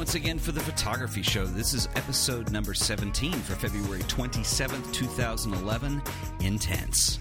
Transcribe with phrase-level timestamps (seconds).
[0.00, 1.44] once again for the Photography Show.
[1.44, 6.00] This is episode number 17 for February 27th, 2011.
[6.40, 7.18] Intense.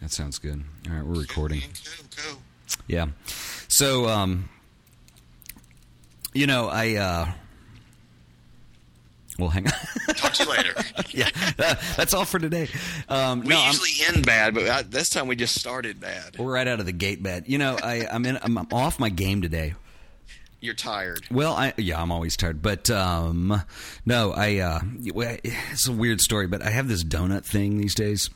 [0.00, 0.62] That sounds good.
[0.88, 1.62] All right, we're recording.
[2.86, 3.06] Yeah.
[3.66, 4.48] So, um,
[6.34, 7.32] you know, I, uh,
[9.38, 9.72] well, hang on.
[10.16, 10.74] Talk to you later.
[11.10, 11.28] yeah,
[11.96, 12.68] that's all for today.
[13.08, 16.38] Um, We no, I'm- usually end bad, but uh, this time we just started bad.
[16.38, 17.44] we're right out of the gate bad.
[17.48, 19.74] You know, I, I'm in, I'm off my game today.
[20.60, 21.26] You're tired.
[21.30, 23.62] Well, I yeah, I'm always tired, but um,
[24.06, 28.30] no, I uh, it's a weird story, but I have this donut thing these days.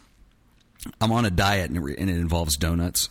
[1.00, 3.08] I'm on a diet, and it, and it involves donuts.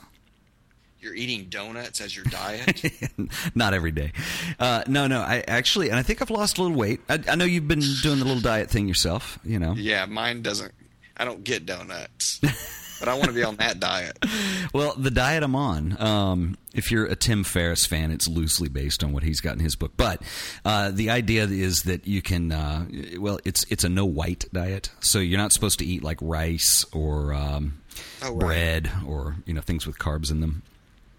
[1.02, 2.84] You're eating donuts as your diet.
[3.56, 4.12] Not every day.
[4.60, 7.00] Uh, no, no, I actually, and I think I've lost a little weight.
[7.08, 9.40] I, I know you've been doing the little diet thing yourself.
[9.46, 10.74] You know, yeah, mine doesn't.
[11.16, 12.40] I don't get donuts,
[13.00, 14.18] but I want to be on that diet.
[14.72, 19.04] Well, the diet I'm on, um, if you're a Tim Ferriss fan, it's loosely based
[19.04, 19.94] on what he's got in his book.
[19.98, 20.22] But
[20.64, 22.86] uh, the idea is that you can, uh,
[23.18, 26.86] well, it's it's a no white diet, so you're not supposed to eat like rice
[26.92, 27.82] or um,
[28.22, 28.40] Oh, right.
[28.40, 30.62] bread or you know things with carbs in them.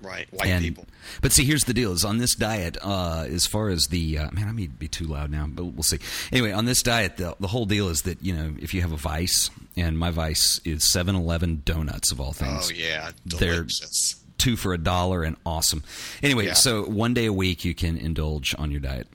[0.02, 0.86] Right, white And- people.
[1.22, 4.30] But see, here's the deal: is on this diet, uh, as far as the uh,
[4.32, 5.98] man, I may be too loud now, but we'll see.
[6.32, 8.92] Anyway, on this diet, the, the whole deal is that you know if you have
[8.92, 14.16] a vice, and my vice is 7-Eleven donuts of all things Oh yeah, They're- delicious.
[14.38, 15.82] two for a dollar and awesome.
[16.22, 16.54] Anyway, Yeah.
[16.54, 19.06] so one day a week you can indulge on your diet.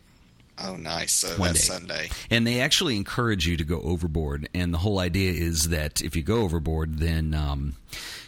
[0.57, 1.13] Oh, nice.
[1.15, 1.73] So One that's day.
[1.73, 2.09] Sunday.
[2.29, 4.47] And they actually encourage you to go overboard.
[4.53, 7.75] And the whole idea is that if you go overboard, then um,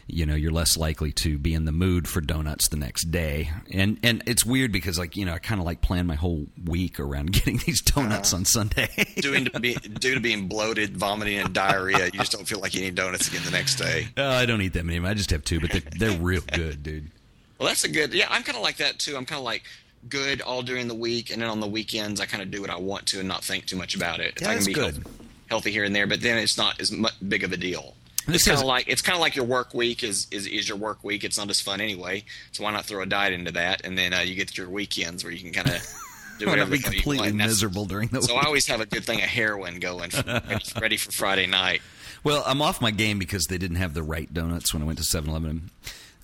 [0.09, 3.51] you know you're less likely to be in the mood for donuts the next day.
[3.71, 6.47] And and it's weird because like you know I kind of like plan my whole
[6.65, 8.39] week around getting these donuts Uh-huh.
[8.39, 8.87] on Sunday.
[9.17, 12.75] Due to, be, due to being bloated, vomiting, and diarrhea, you just don't feel like
[12.75, 14.07] eating donuts again the next day.
[14.17, 15.05] Uh, I don't eat that many.
[15.05, 17.11] I just have two, but they're, they're real good, dude.
[17.59, 18.13] Well, that's a good.
[18.13, 19.17] Yeah, I'm kind of like that too.
[19.17, 19.63] I'm kind of like
[20.07, 22.69] good all during the week, and then on the weekends, I kind of do what
[22.69, 24.39] I want to and not think too much about it.
[24.39, 24.93] Yeah, I can that's be good.
[24.95, 25.09] Healthy,
[25.49, 27.95] healthy here and there, but then it's not as much big of a deal.
[28.27, 30.67] This it's kind of like it's kind of like your work week is, is is
[30.69, 31.23] your work week.
[31.23, 34.13] It's not as fun anyway, so why not throw a diet into that, and then
[34.13, 35.81] uh, you get your weekends where you can kind of
[36.39, 37.35] do whatever be the hell you completely want.
[37.37, 38.43] miserable during the So week?
[38.43, 41.81] I always have a good thing of heroin going, for, ready, ready for Friday night.
[42.23, 44.97] Well, I'm off my game because they didn't have the right donuts when I went
[44.99, 45.69] to 7-Eleven.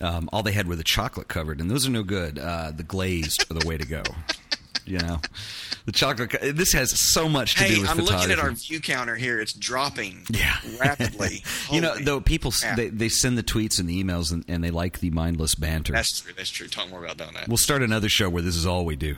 [0.01, 2.37] Um, all they had were the chocolate covered, and those are no good.
[2.37, 4.03] Uh, the glazed are the way to go.
[4.85, 5.19] You know,
[5.85, 6.35] the chocolate.
[6.55, 9.39] This has so much to Hey, do with I'm looking at our view counter here.
[9.39, 10.57] It's dropping Yeah.
[10.79, 11.43] rapidly.
[11.71, 14.71] you know, though people they, they send the tweets and the emails, and, and they
[14.71, 15.93] like the mindless banter.
[15.93, 16.33] That's true.
[16.35, 16.67] That's true.
[16.67, 17.47] Talk more about donuts.
[17.47, 19.15] we'll start another show where this is all we do.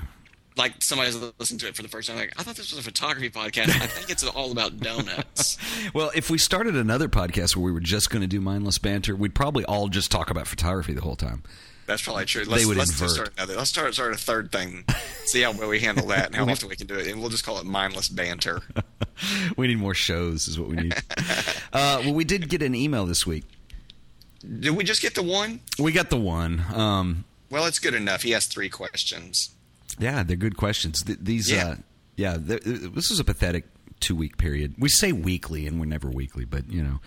[0.57, 2.17] like somebody's listening to it for the first time.
[2.17, 3.69] Like, I thought this was a photography podcast.
[3.81, 5.57] I think it's all about donuts.
[5.93, 9.15] Well, if we started another podcast where we were just going to do mindless banter,
[9.15, 11.43] we'd probably all just talk about photography the whole time.
[11.85, 12.43] That's probably true.
[12.45, 13.09] Let's, would let's invert.
[13.11, 13.55] start another.
[13.55, 14.85] Let's start start a third thing.
[15.25, 17.29] See how well we handle that and how often we can do it, and we'll
[17.29, 18.61] just call it mindless banter.
[19.57, 20.95] we need more shows, is what we need.
[21.73, 23.43] uh, well, we did get an email this week.
[24.41, 25.59] Did we just get the one?
[25.79, 26.63] We got the one.
[26.73, 28.23] Um, Well, it's good enough.
[28.23, 29.51] He has three questions.
[29.99, 31.01] Yeah, they're good questions.
[31.03, 31.67] Th- these, Yeah.
[31.67, 31.75] uh,
[32.15, 33.65] yeah, th- this is a pathetic
[33.99, 34.75] two week period.
[34.77, 36.99] We say weekly, and we're never weekly, but you know,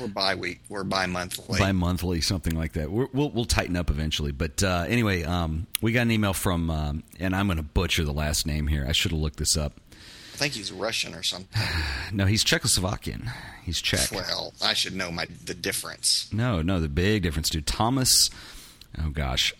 [0.00, 0.60] We're bi week.
[0.68, 1.58] We're bi monthly.
[1.58, 2.90] bi monthly, something like that.
[2.90, 4.32] We're, we'll we'll tighten up eventually.
[4.32, 8.04] But uh, anyway, um, we got an email from, um, and I'm going to butcher
[8.04, 8.86] the last name here.
[8.88, 9.74] I should have looked this up.
[10.34, 11.48] I think he's Russian or something.
[12.12, 13.32] No, he's Czechoslovakian.
[13.64, 14.12] He's Czech.
[14.12, 16.28] Well, I should know my the difference.
[16.32, 17.66] No, no, the big difference, dude.
[17.66, 18.30] Thomas,
[19.02, 19.52] oh gosh,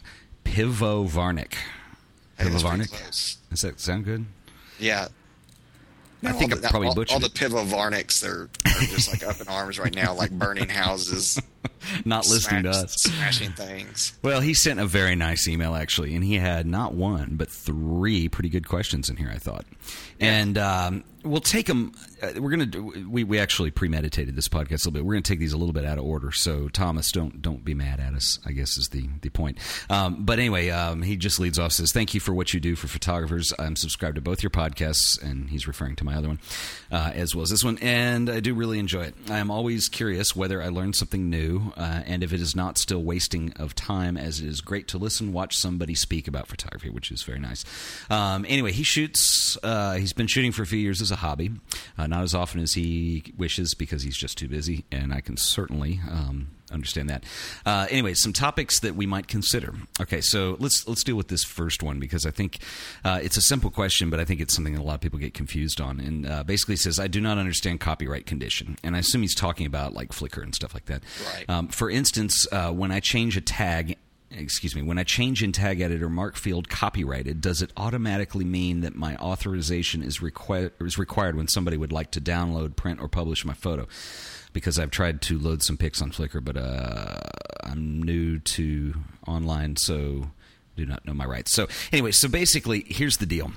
[0.44, 1.54] Pivovarnik.
[2.38, 3.36] Hey, that's pretty Pivovarnik.
[3.50, 4.26] Does that sound good?
[4.78, 5.08] Yeah.
[6.26, 7.28] I think all I the, probably all, butchered all the.
[7.28, 11.41] Pivovarniks they're, are just like up in arms right now, like burning houses,
[12.04, 12.95] Not listening to us.
[12.95, 14.18] smashing things.
[14.22, 18.28] Well, he sent a very nice email actually, and he had not one but three
[18.28, 19.30] pretty good questions in here.
[19.33, 19.65] I thought,
[20.21, 21.92] and um, we'll take them.
[22.22, 25.04] Uh, we're gonna we we actually premeditated this podcast a little bit.
[25.04, 26.33] We're gonna take these a little bit out of order.
[26.33, 28.39] So Thomas, don't don't be mad at us.
[28.47, 29.59] I guess is the the point.
[29.91, 32.77] Um, but anyway, um, he just leads off says, "Thank you for what you do
[32.77, 33.53] for photographers.
[33.59, 36.39] I'm subscribed to both your podcasts, and he's referring to my other one
[36.91, 39.15] uh, as well as this one, and I do really enjoy it.
[39.30, 42.78] I am always curious whether I learned something new, uh, and if it is not
[42.78, 46.91] still wasting of time, as it is great to listen, watch somebody speak about photography,
[46.91, 47.64] which is very nice.
[48.10, 49.56] Um, anyway, he shoots.
[49.62, 51.50] Uh, he's been shooting for a few years as a hobby,
[51.98, 55.36] uh, not as often as he wishes because he's just too busy, and I can
[55.36, 57.24] certainly um, understand that.
[57.65, 59.74] Uh, anyway, some topics that we might consider.
[60.01, 62.59] Okay, so let's let's deal with this first one because I think
[63.04, 65.18] uh, it's a simple question, but I think it's something that a lot of people
[65.18, 66.01] get confused on.
[66.01, 69.66] And uh, basically says, "I do not understand copyright condition," and I assume he's talking
[69.66, 71.03] about like Flickr and stuff like that.
[71.34, 71.48] Right.
[71.48, 73.97] Um, for instance, uh, when I change a tag.
[74.31, 74.83] Excuse me.
[74.83, 79.17] When I change in tag editor mark field copyrighted, does it automatically mean that my
[79.17, 83.55] authorization is, requi- is required when somebody would like to download, print, or publish my
[83.55, 83.87] photo?
[84.57, 87.19] because I've tried to load some pics on Flickr, but uh,
[87.63, 88.95] I'm new to
[89.27, 90.31] online, so
[90.77, 91.53] do not know my rights.
[91.53, 93.53] So anyway, so basically, here's the deal.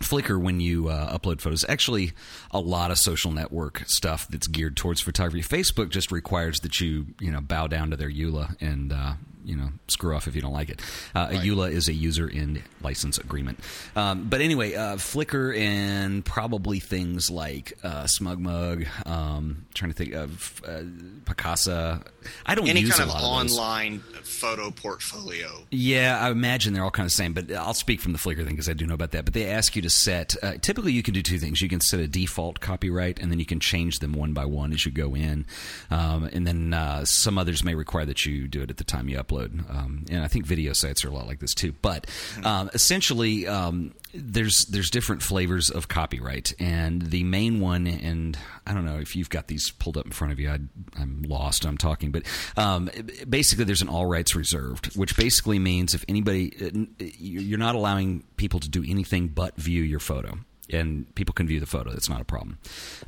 [0.00, 2.12] Flickr, when you uh, upload photos, actually
[2.50, 5.42] a lot of social network stuff that's geared towards photography.
[5.42, 9.14] Facebook just requires that you, you know, bow down to their EULA and uh,
[9.48, 10.80] you know screw off if you don't like it.
[11.14, 11.40] Uh, right.
[11.40, 13.58] EULA is a user in license agreement.
[13.96, 18.86] Um, but anyway, uh, Flickr and probably things like uh, SmugMug.
[19.06, 20.82] Um, trying to think of uh,
[21.24, 22.04] Picasa.
[22.44, 25.48] I don't any kind of online photo portfolio.
[25.70, 27.32] Yeah, I imagine they're all kind of the same.
[27.32, 29.24] But I'll speak from the Flickr thing because I do know about that.
[29.24, 30.36] But they ask you to set.
[30.42, 31.62] Uh, typically, you can do two things.
[31.62, 34.72] You can set a default copyright, and then you can change them one by one
[34.72, 35.46] as you go in.
[35.90, 39.08] Um, and then uh, some others may require that you do it at the time
[39.08, 39.70] you upload upload.
[39.70, 41.72] Um, and I think video sites are a lot like this too.
[41.72, 42.06] But
[42.44, 48.74] um, essentially, um, there's there's different flavors of copyright, and the main one, and I
[48.74, 50.50] don't know if you've got these pulled up in front of you.
[50.50, 50.58] I,
[51.00, 51.64] am lost.
[51.64, 52.22] I'm talking, but
[52.56, 52.90] um,
[53.28, 58.24] basically, there's an all rights reserved, which basically means if anybody, uh, you're not allowing
[58.36, 60.38] people to do anything but view your photo
[60.72, 61.90] and people can view the photo.
[61.90, 62.58] That's not a problem.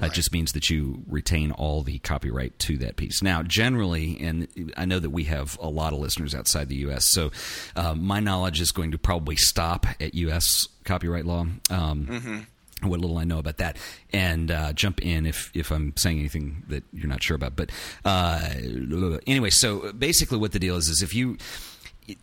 [0.01, 0.11] Right.
[0.11, 3.23] It just means that you retain all the copyright to that piece.
[3.23, 7.07] Now, generally, and I know that we have a lot of listeners outside the U.S.,
[7.09, 7.31] so
[7.77, 10.69] um, my knowledge is going to probably stop at U.S.
[10.85, 11.47] copyright law.
[11.71, 12.39] Um, mm-hmm
[12.83, 13.77] what little I know about that,
[14.13, 17.57] and uh, jump in if if I'm saying anything that you're not sure about.
[17.57, 17.71] But
[18.05, 18.41] uh,
[19.27, 21.37] anyway, so basically, what the deal is is if you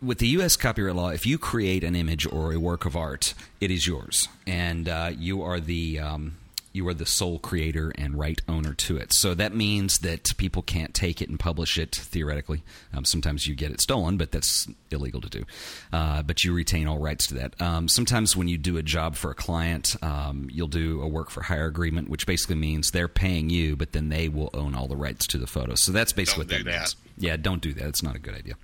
[0.02, 0.56] with the U.S.
[0.56, 4.28] copyright law, if you create an image or a work of art, it is yours,
[4.46, 6.36] and uh, you are the um,
[6.72, 9.12] you are the sole creator and right owner to it.
[9.12, 12.62] So that means that people can't take it and publish it theoretically.
[12.94, 15.44] Um, sometimes you get it stolen, but that's illegal to do.
[15.92, 17.60] Uh, but you retain all rights to that.
[17.60, 21.30] Um, sometimes when you do a job for a client, um, you'll do a work
[21.30, 24.86] for hire agreement, which basically means they're paying you, but then they will own all
[24.86, 25.74] the rights to the photo.
[25.74, 26.96] So that's basically don't what that, that means.
[27.18, 27.86] Yeah, don't do that.
[27.86, 28.54] It's not a good idea.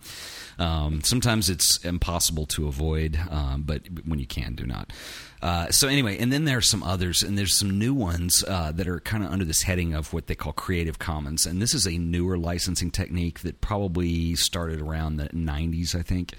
[0.59, 4.93] Um, sometimes it's impossible to avoid, um, but when you can, do not.
[5.43, 8.73] Uh, so anyway, and then there are some others, and there's some new ones uh,
[8.73, 11.75] that are kind of under this heading of what they call Creative Commons, and this
[11.75, 16.35] is a newer licensing technique that probably started around the 90s, I think.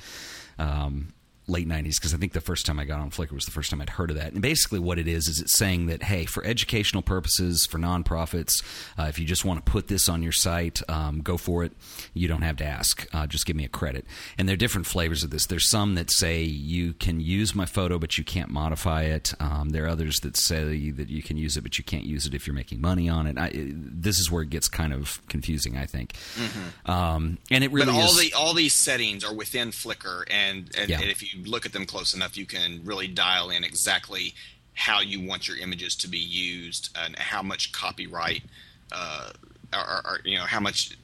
[0.57, 1.13] Um,
[1.47, 3.69] late 90s because I think the first time I got on Flickr was the first
[3.69, 4.33] time I'd heard of that.
[4.33, 8.63] And basically, what it is is it's saying that hey, for educational purposes, for nonprofits,
[8.97, 11.71] uh, if you just want to put this on your site, um, go for it.
[12.13, 13.07] You don't have to ask.
[13.13, 14.05] Uh, just give me a credit.
[14.37, 15.45] And there are different flavors of this.
[15.45, 19.33] There's some that say you can use my photo, but you can't modify it.
[19.39, 22.25] Um, there are others that say that you can use it, but you can't use
[22.25, 23.37] it if you're making money on it.
[23.37, 26.13] I, this is where it gets kind of confusing, I think.
[26.35, 26.91] Mm-hmm.
[26.91, 30.69] Um, and it really but all is, the all these settings are within Flickr, and
[30.77, 31.01] and, Yeah.
[31.01, 34.33] and if you look at them close enough, you can really dial in exactly
[34.73, 38.43] how you want your images to be used and how much copyright,
[38.91, 39.31] uh,
[39.73, 40.97] or, or you know how much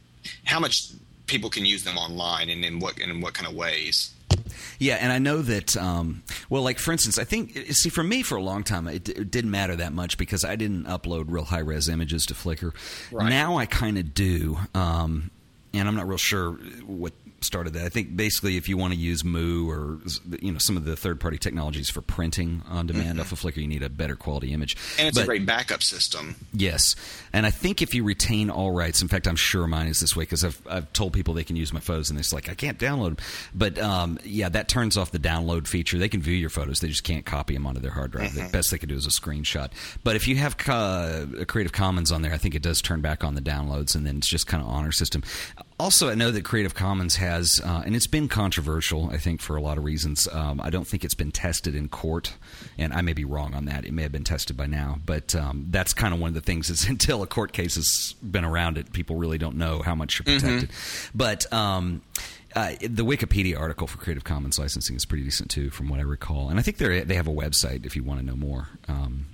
[0.44, 0.92] how much
[1.26, 4.14] people can use them online and in what and in what kind of ways.
[4.80, 5.78] Yeah, and I know that.
[5.78, 9.08] Um, well, like for instance, I think see for me for a long time it,
[9.10, 12.74] it didn't matter that much because I didn't upload real high res images to Flickr.
[13.12, 13.30] Right.
[13.30, 15.32] Now I kind of do, um,
[15.74, 16.54] and I'm not real sure
[16.86, 17.86] what started that.
[17.86, 20.00] I think basically if you want to use Moo or
[20.42, 23.58] you know some of the third party technologies for printing on demand off of Flickr,
[23.58, 24.78] you need a better quality image.
[24.98, 26.36] And it's But- a great backup system.
[26.54, 26.96] Yes,
[27.34, 30.16] and I think if you retain all rights, in fact, I'm sure mine is this
[30.16, 32.54] way because I've I've told people they can use my photos and it's like I
[32.54, 33.18] can't download them.
[33.56, 35.98] But um, yeah, that turns off the download feature.
[35.98, 38.34] They can view your photos, they just can't copy them onto their hard drive.
[38.34, 39.72] The best they can do is a screenshot.
[40.04, 43.02] But if you have uh, a Creative Commons on there, I think it does turn
[43.02, 45.24] back on the downloads, and then it's just kind of honor system.
[45.82, 49.56] Also, I know that Creative Commons has, uh, and it's been controversial, I think, for
[49.56, 50.28] a lot of reasons.
[50.32, 52.36] Um, I don't think it's been tested in court,
[52.78, 53.84] and I may be wrong on that.
[53.84, 56.42] It may have been tested by now, but um, that's kind of one of the
[56.42, 59.96] things is until a court case has been around it, people really don't know how
[59.96, 60.70] much you're protected.
[61.16, 62.04] But um,
[62.56, 66.04] uh, the Wikipedia article for Creative Commons licensing is pretty decent too, from what I
[66.04, 66.50] recall.
[66.50, 68.68] And I think they they have a website if you want to know more.
[68.88, 69.26] Um,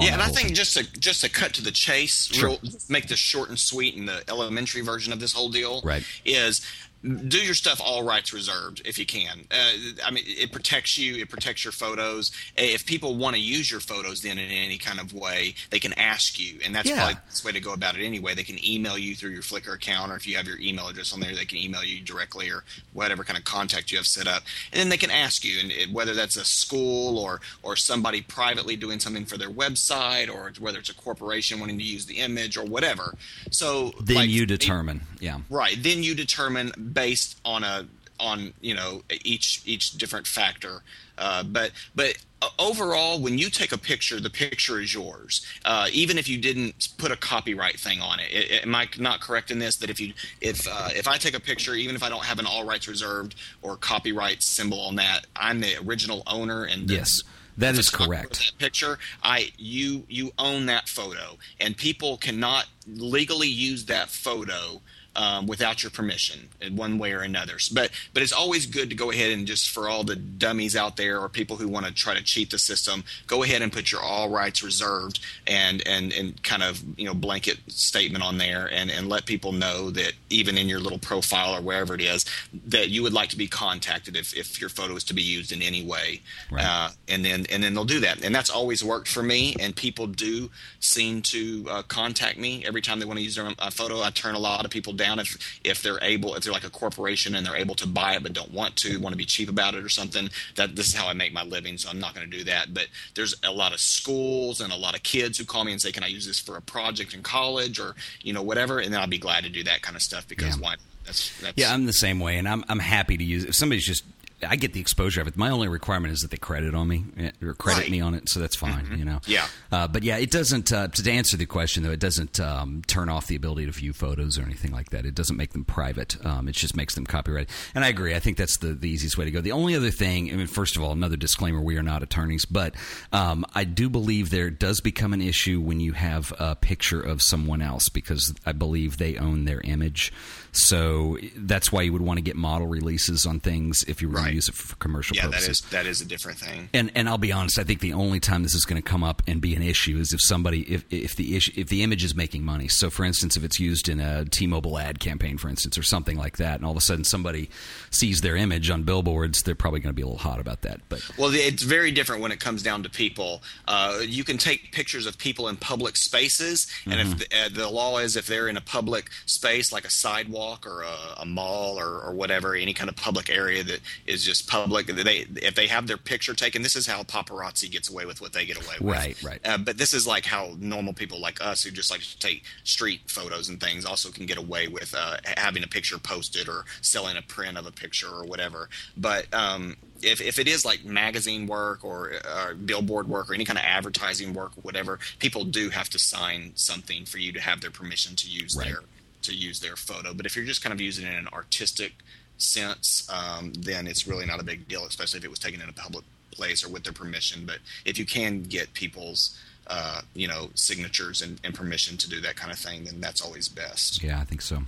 [0.00, 0.54] Yeah, and I think thing.
[0.54, 2.50] just to just to cut to the chase, Sure.
[2.50, 6.02] real, make this short and sweet, and the elementary version of this whole deal Right.
[6.24, 6.60] is
[7.02, 9.44] do your stuff all rights reserved if you can.
[9.50, 9.70] Uh,
[10.04, 11.16] I mean, it protects you.
[11.16, 12.32] It protects your photos.
[12.56, 15.92] If people want to use your photos, then in any kind of way, they can
[15.92, 16.96] ask you, and that's Yeah.
[16.96, 18.34] probably the best way to go about it anyway.
[18.34, 21.12] They can email you through your Flickr account, or if you have your email address
[21.12, 24.26] on there, they can email you directly, or whatever kind of contact you have set
[24.26, 27.76] up, and then they can ask you, and it, whether that's a school or or
[27.76, 32.06] somebody privately doing something for their website, or whether it's a corporation wanting to use
[32.06, 33.16] the image or whatever.
[33.50, 35.02] So Then like, you determine.
[35.20, 35.40] Yeah.
[35.48, 35.80] Right.
[35.82, 37.86] Then you determine based on a
[38.20, 40.82] on you know each each different factor.
[41.16, 45.44] Uh, but but uh, overall, when you take a picture, the picture is yours.
[45.64, 48.28] Uh, even if you didn't put a copyright thing on it.
[48.32, 49.76] I- I- am I not correct in this?
[49.76, 52.38] That if you if uh, if I take a picture, even if I don't have
[52.38, 56.94] an all rights reserved or copyright symbol on that, I'm the original owner and the,
[56.94, 57.22] Yes.
[57.56, 58.38] That is correct.
[58.38, 64.80] that picture i you you own that photo and people cannot legally use that photo
[65.18, 67.58] um, without your permission in one way or another.
[67.72, 70.96] But but it's always good to go ahead and just for all the dummies out
[70.96, 73.90] there or people who want to try to cheat the system go ahead and put
[73.90, 78.68] your all rights reserved and and and kind of you know blanket statement on there
[78.72, 82.24] and and let people know that even in your little profile or wherever it is
[82.66, 85.50] that you would like to be contacted if, if your photo is to be used
[85.50, 86.20] in any way.
[86.50, 86.64] Right.
[86.64, 88.24] uh, and then and then they'll do that.
[88.24, 92.82] And that's always worked for me and people do seem to uh, contact me every
[92.82, 94.02] time they want to use their uh, photo.
[94.02, 96.70] I turn a lot of people down if if they're able if they're like a
[96.70, 99.48] corporation and they're able to buy it but don't want to want to be cheap
[99.48, 102.14] about it or something that this is how i make my living so i'm not
[102.14, 105.38] going to do that but there's a lot of schools and a lot of kids
[105.38, 107.94] who call me and say can i use this for a project in college or
[108.22, 110.56] you know whatever and then i'll be glad to do that kind of stuff because
[110.56, 110.62] Yeah.
[110.62, 110.74] why
[111.04, 113.44] that's, that's Yeah, I'm the same way, and I'm I'm happy to use.
[113.44, 114.04] If somebody's just,
[114.46, 115.36] I get the exposure of it.
[115.36, 117.90] My only requirement is that they credit on me eh, or credit Right.
[117.90, 118.96] me on it, so that's fine.
[118.98, 119.20] You know.
[119.26, 119.46] Yeah.
[119.72, 120.72] Uh, but yeah, it doesn't.
[120.72, 123.92] Uh, to answer the question though, it doesn't um, turn off the ability to view
[123.92, 125.04] photos or anything like that.
[125.06, 126.16] It doesn't make them private.
[126.24, 127.50] Um, it just makes them copyrighted.
[127.74, 128.14] And I agree.
[128.14, 129.40] I think that's the, the easiest way to go.
[129.40, 132.44] The only other thing, I mean, first of all, another disclaimer: we are not attorneys,
[132.44, 132.74] but
[133.12, 137.22] um, I do believe there does become an issue when you have a picture of
[137.22, 140.12] someone else because I believe they own their image.
[140.52, 144.14] So that's why you would want to get model releases on things if you were
[144.14, 144.32] going Right.
[144.32, 145.60] to use it for commercial yeah that purposes.
[145.64, 148.20] is that is a different thing And and I'll be honest, I think the only
[148.20, 150.84] time this is going to come up and be an issue is if somebody if
[150.90, 152.68] if the issue if the image is making money.
[152.68, 156.16] So for instance, if it's used in a T-Mobile ad campaign, for instance, or something
[156.16, 157.48] like that, and all of a sudden somebody
[157.90, 160.80] sees their image on billboards, they're probably going to be a little hot about that.
[160.88, 163.42] But Well, it's very different when it comes down to people.
[163.66, 167.12] Uh, you can take pictures of people in public spaces, and Mm-hmm.
[167.12, 170.66] if the, uh, the law is if they're in a public space like a sidewalk
[170.66, 174.46] or a, a mall or, or whatever, any kind of public area that is just
[174.48, 178.20] public, they if they have their picture taken, this is how paparazzi gets away with
[178.20, 178.96] what they get away with.
[178.96, 179.40] Right, right.
[179.44, 182.44] Uh, but this is like how normal people like us who just like to take
[182.64, 186.64] street photos and things also can get away with uh, having a picture posted or
[186.80, 188.68] selling a print of a picture or whatever.
[188.96, 193.44] But um, if, if it is like magazine work or, or billboard work or any
[193.44, 197.60] kind of advertising work, whatever, people do have to sign something for you to have
[197.60, 198.66] their permission to use Right.
[198.68, 198.80] their
[199.20, 200.14] to use their photo.
[200.14, 201.94] But if you're just kind of using it in an artistic
[202.38, 205.68] sense, um, then it's really not a big deal, especially if it was taken in
[205.68, 207.44] a public place or with their permission.
[207.44, 212.20] But if you can get people's uh, you know signatures and, and permission to do
[212.22, 214.02] that kind of thing, then that's always best.
[214.02, 214.62] yeah, I think so.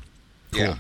[0.53, 0.63] Cool.
[0.63, 0.77] Yeah.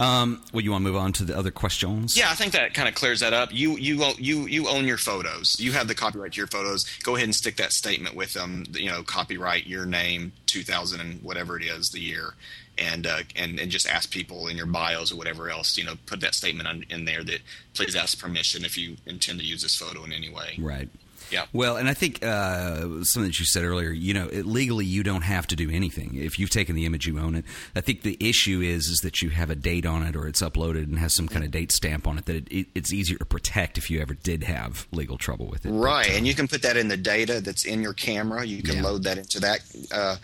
[0.00, 2.16] Um, well, you want to move on to the other questions?
[2.18, 3.50] Yeah, I think that kind of clears that up.
[3.52, 5.58] You you own, you you own your photos.
[5.60, 6.84] You have the copyright to your photos.
[7.04, 8.64] Go ahead and stick that statement with them.
[8.72, 12.34] You know, copyright your name, two thousand and whatever it is, the year,
[12.78, 15.76] and uh, and and just ask people in your bios or whatever else.
[15.76, 17.40] You know, put that statement on, in there that
[17.74, 20.54] please ask permission if you intend to use this photo in any way.
[20.58, 20.88] Right.
[21.28, 21.46] Yeah.
[21.52, 25.02] Well, and I think uh, something that you said earlier, you know, it, legally you
[25.02, 26.14] don't have to do anything.
[26.14, 27.44] If you've taken the image, you own it.
[27.74, 30.40] I think the issue is is that you have a date on it or it's
[30.40, 33.18] uploaded and has some kind of date stamp on it that it, it, it's easier
[33.18, 35.70] to protect if you ever did have legal trouble with it.
[35.70, 38.44] But, Right, uh, and you can put that in the data that's in your camera.
[38.44, 38.82] You can Yeah.
[38.82, 40.16] load that into that, uh,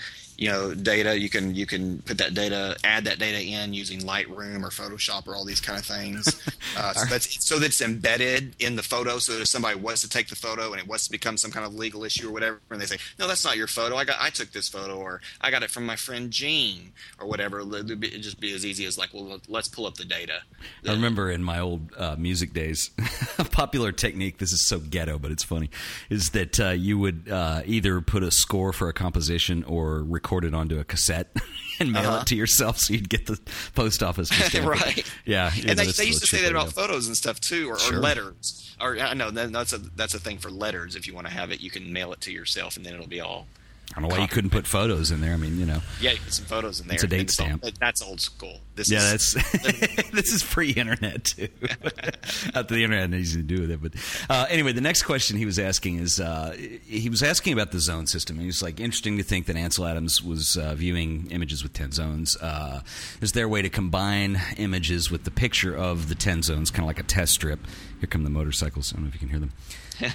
[0.42, 1.16] you know, data.
[1.16, 5.28] You can you can put that data, add that data in using Lightroom or Photoshop
[5.28, 6.28] or all these kind of things.
[6.74, 9.18] Uh, so that's so that's embedded in the photo.
[9.18, 11.50] So that if somebody was to take the photo and it was to become some
[11.50, 13.94] kind of legal issue or whatever, and they say, "No, that's not your photo.
[13.96, 17.26] I got I took this photo, or I got it from my friend Gene, or
[17.26, 20.06] whatever." It'd be- it'd just be as easy as like, "Well, let's pull up the
[20.06, 20.40] data."
[20.88, 22.88] I remember in my old uh, music days,
[23.38, 24.38] a popular technique.
[24.38, 25.68] This is so ghetto, but it's funny.
[26.08, 30.31] Is that uh, you would uh, either put a score for a composition or record
[30.44, 31.34] it onto a cassette
[31.80, 32.20] and mail Uh-huh.
[32.22, 33.38] it to yourself, so you'd get the
[33.74, 34.30] post office.
[34.54, 34.62] it.
[34.64, 35.04] right.
[35.24, 37.78] Yeah, yeah, and they, they used to say that about photos and stuff too, or,
[37.78, 37.98] Sure.
[37.98, 38.74] or letters.
[38.80, 40.96] Or I know that's a that's a thing for letters.
[40.96, 43.06] If you want to have it, you can mail it to yourself, and then it'll
[43.06, 43.46] be all.
[43.90, 45.34] I don't know why you couldn't put photos in there.
[45.34, 46.94] I mean, you know, Yeah, you put some photos in there.
[46.94, 47.62] It's a date stamp.
[47.78, 48.60] That's old school.
[48.74, 51.48] This yeah, is, that's this is pre-internet too.
[51.62, 53.92] Not that the internet had anything to do with it, but
[54.30, 57.80] uh, anyway, the next question he was asking is uh, he was asking about the
[57.80, 58.38] zone system.
[58.38, 61.92] He was like, interesting to think that Ansel Adams was uh, viewing images with ten
[61.92, 62.34] zones.
[62.38, 62.80] Uh,
[63.20, 66.84] is there a way to combine images with the picture of the ten zones, kind
[66.84, 67.60] of like a test strip?
[68.00, 68.92] Here come the motorcycles.
[68.92, 69.52] I don't know if you can hear them.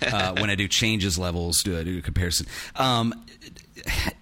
[0.01, 2.47] Uh, when I do changes levels, do I do a comparison?
[2.75, 3.13] Um,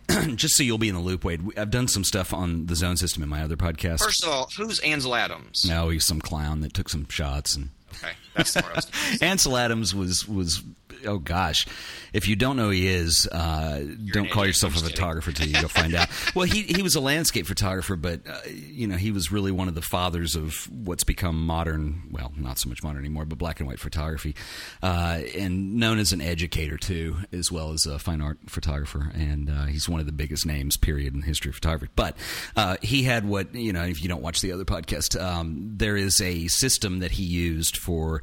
[0.36, 2.98] just so you'll be in the loop, Wade, I've done some stuff on the zone
[2.98, 4.00] system in my other podcast.
[4.00, 5.66] First of all, who's Ansel Adams?
[5.68, 7.70] No, he's some clown that took some shots and.
[8.04, 8.92] Okay, that's was.
[9.22, 10.62] Ansel Adams was was
[11.06, 11.66] oh gosh,
[12.14, 13.84] if you don't know who he is, uh,
[14.14, 16.08] don't call yourself a photographer till you go find out.
[16.34, 19.68] Well, he he was a landscape photographer, but uh, you know he was really one
[19.68, 22.10] of the fathers of what's become modern.
[22.12, 24.36] Well, not so much modern anymore, but black and white photography,
[24.84, 29.12] uh, and known as an educator too, as well as a fine art photographer.
[29.14, 31.92] And uh, he's one of the biggest names, period, in the history of photography.
[31.96, 32.18] But
[32.56, 33.84] uh, he had what you know.
[33.84, 37.78] If you don't watch the other podcast, um, there is a system that he used
[37.78, 38.22] for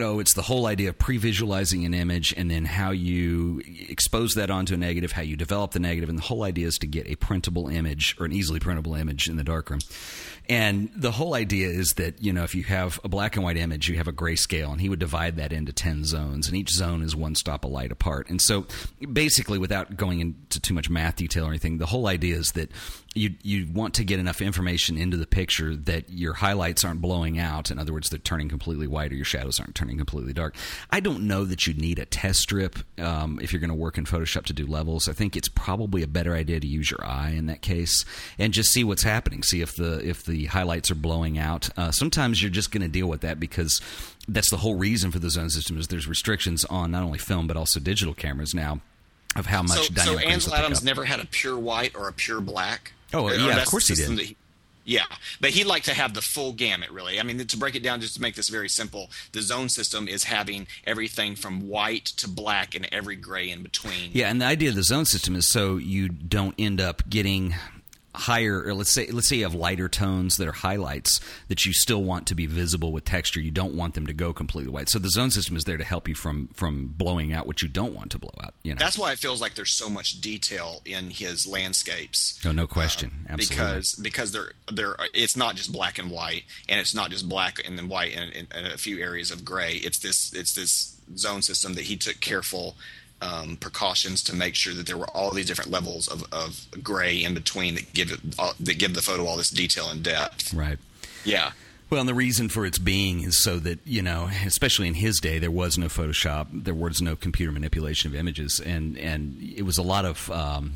[0.00, 4.50] Oh, it's the whole idea of pre-visualizing an image and then how you expose that
[4.50, 7.06] onto a negative, how you develop the negative, and the whole idea is to get
[7.06, 9.80] a printable image or an easily printable image in the darkroom.
[10.48, 13.56] And the whole idea is that you know if you have a black and white
[13.56, 16.70] image, you have a grayscale, and he would divide that into ten zones, and each
[16.70, 18.28] zone is one stop of light apart.
[18.28, 18.66] And so,
[19.12, 22.70] basically, without going into too much math detail or anything, the whole idea is that
[23.14, 27.38] you you want to get enough information into the picture that your highlights aren't blowing
[27.38, 27.70] out.
[27.70, 30.56] In other words, they're turning completely white, or your shadows aren't turning completely dark.
[30.90, 33.98] I don't know that you need a test strip um, if you're going to work
[33.98, 35.08] in Photoshop to do levels.
[35.08, 38.04] I think it's probably a better idea to use your eye in that case
[38.38, 39.42] and just see what's happening.
[39.42, 41.68] See if the if the highlights are blowing out.
[41.76, 43.80] Uh, sometimes you're just going to deal with that because
[44.28, 47.46] that's the whole reason for the zone system is there's restrictions on not only film
[47.46, 48.80] but also digital cameras now
[49.36, 52.08] of how much So, so dynamic range Ansel Adams never had a pure white or
[52.08, 52.92] a pure black.
[53.14, 54.36] Oh, Or yeah, of that's course the he did.
[54.84, 55.04] yeah,
[55.40, 57.18] but he'd like to have the full gamut, really.
[57.20, 60.08] I mean, to break it down, just to make this very simple, the zone system
[60.08, 64.10] is having everything from white to black and every gray in between.
[64.12, 67.54] Yeah, and the idea of the zone system is so you don't end up getting
[68.14, 71.72] higher or let's say let's say you have lighter tones that are highlights that you
[71.72, 73.40] still want to be visible with texture.
[73.40, 74.88] You don't want them to go completely white.
[74.88, 77.68] So the zone system is there to help you from from blowing out what you
[77.68, 78.78] don't want to blow out you know.
[78.78, 82.38] That's why it feels like there's so much detail in his landscapes.
[82.44, 83.26] no no question.
[83.28, 83.56] Uh, absolutely.
[83.56, 87.66] because because they're they're it's not just black and white and it's not just black
[87.66, 89.74] and then white and, and, and a few areas of gray.
[89.74, 92.76] It's this it's this zone system that he took careful
[93.22, 97.22] um, precautions to make sure that there were all these different levels of, of gray
[97.24, 100.52] in between that give it all, that give the photo all this detail and depth
[100.52, 100.78] right
[101.24, 101.52] yeah
[101.90, 105.20] Well, and the reason for its being is so that, you know, especially in his
[105.20, 109.62] day, there was no Photoshop, there was no computer manipulation of images, and, and it
[109.62, 110.30] was a lot of.
[110.30, 110.74] Um,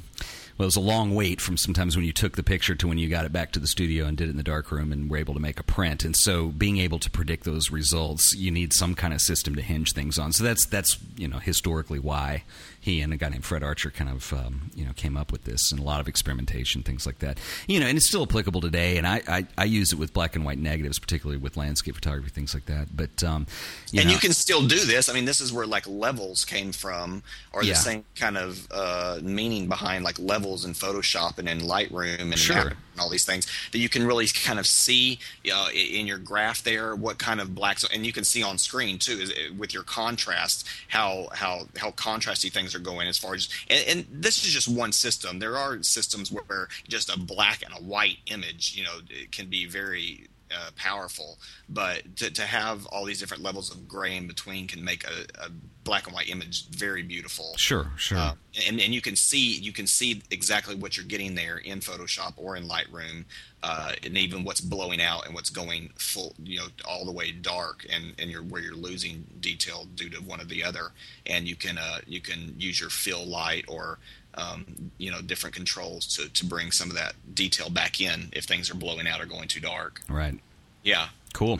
[0.58, 2.98] well, it was a long wait from sometimes when you took the picture to when
[2.98, 5.10] you got it back to the studio and did it in the dark room and
[5.10, 6.04] were able to make a print.
[6.04, 9.62] And so, being able to predict those results, you need some kind of system to
[9.62, 10.32] hinge things on.
[10.32, 12.44] So that's that's you know historically why
[12.86, 15.42] he and a guy named Fred Archer kind of um, you know came up with
[15.42, 17.38] this and a lot of experimentation, things like that.
[17.66, 18.96] You know, and it's still applicable today.
[18.96, 22.30] And I, I, I use it with black and white negatives, particularly with landscape photography,
[22.30, 22.96] things like that.
[22.96, 23.48] But um,
[23.90, 25.08] you and know, you can still do this.
[25.08, 27.72] I mean, this is where like levels came from, or Yeah.
[27.72, 32.38] the same kind of uh, meaning behind like levels in Photoshop and in Lightroom and,
[32.38, 32.72] Sure.
[32.96, 36.96] And all these things that you can really kind of see in your graph there
[36.96, 39.82] what kind of blacks, and you can see on screen too is, uh, with your
[39.82, 44.50] contrast how how how contrasty things are going as far as and, and this is
[44.50, 45.38] just one system.
[45.38, 48.98] There are systems where just a black and a white image, you know,
[49.30, 54.16] can be very uh, powerful, but to, to have all these different levels of gray
[54.16, 55.50] in between can make a, a
[55.86, 57.54] black and white image very beautiful.
[57.56, 58.18] sure, sure.
[58.18, 58.32] Uh,
[58.68, 62.34] and and you can see you can see exactly what you're getting there in Photoshop
[62.36, 63.24] or in Lightroom,
[63.62, 67.30] uh, and even what's blowing out and what's going full, you know, all the way
[67.32, 70.90] dark, and and you're where you're losing detail due to one or the other,
[71.24, 73.98] and you can uh, you can use your fill light or
[74.34, 78.44] um, you know different controls to to bring some of that detail back in if
[78.44, 80.00] things are blowing out or going too dark.
[80.08, 80.38] right.
[80.82, 81.58] Yeah, Cool.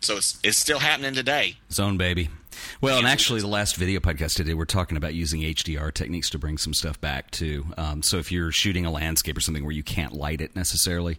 [0.00, 1.56] so it's it's still happening today.
[1.70, 2.28] Zone baby.
[2.80, 6.38] Well, and actually, the last video podcast today, we're talking about using HDR techniques to
[6.38, 7.66] bring some stuff back too.
[7.76, 11.18] Um, so if you're shooting a landscape or something where you can't light it necessarily,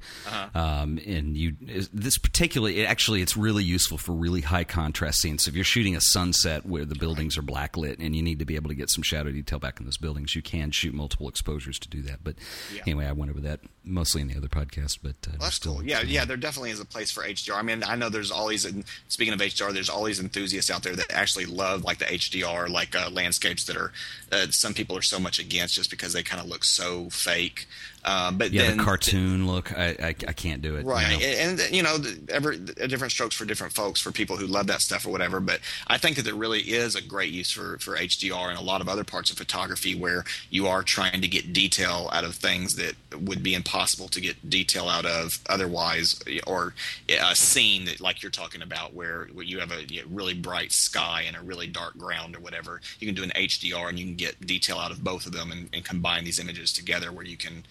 [0.55, 1.55] um, and you
[1.93, 5.43] this particularly, it actually, it's really useful for really high contrast scenes.
[5.43, 8.45] So if you're shooting a sunset where the buildings are blacklit and you need to
[8.45, 11.27] be able to get some shadow detail back in those buildings, you can shoot multiple
[11.29, 12.23] exposures to do that.
[12.23, 12.35] But
[12.73, 12.81] Yeah.
[12.87, 14.99] anyway, I went over that mostly in the other podcast.
[15.03, 15.83] But uh, Well, that's still, cool.
[15.83, 17.55] Yeah, yeah, there definitely is a place for HDR.
[17.57, 20.83] I mean, I know there's always, and speaking of HDR, there's all these enthusiasts out
[20.83, 23.91] there that actually love like the HDR, like uh, landscapes that are
[24.31, 27.65] uh, some people are so much against just because they kind of look so fake.
[28.05, 30.85] Uh, but yeah, then the cartoon look, I, I, I can't do it.
[30.85, 31.25] right you know?
[31.25, 31.97] and, and, you know
[32.29, 35.59] every different strokes for different folks for people who love that stuff or whatever but
[35.87, 38.81] i think that there really is a great use for, for hdr and a lot
[38.81, 42.75] of other parts of photography where you are trying to get detail out of things
[42.75, 46.73] that would be impossible to get detail out of otherwise or
[47.09, 50.33] a scene that like you're talking about where, where you have a you know, really
[50.33, 53.97] bright sky and a really dark ground or whatever you can do an hdr and
[53.97, 57.11] you can get detail out of both of them and, and combine these images together
[57.11, 57.63] where you can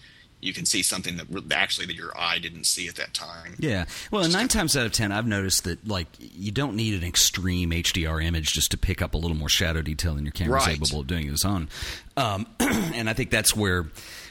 [0.43, 3.55] you can see something that actually that your eye didn't see at that time.
[3.59, 3.85] Yeah.
[4.11, 7.71] Well, nine times out of ten, I've noticed that like you don't need an extreme
[7.71, 10.79] HDR image just to pick up a little more shadow detail than your camera's Right.
[10.79, 11.69] capable of doing its own.
[12.17, 13.85] Um, and I think that's where.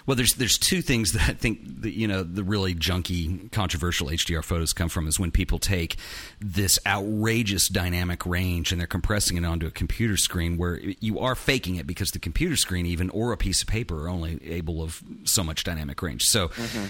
[0.06, 4.08] Well, there's there's two things that I think that you know the really junky, controversial
[4.08, 5.96] HDR photos come from is when people take
[6.40, 11.34] this outrageous dynamic range and they're compressing it onto a computer screen where you are
[11.34, 14.82] faking it because the computer screen even or a piece of paper are only able
[14.82, 16.22] of so much dynamic range.
[16.24, 16.48] So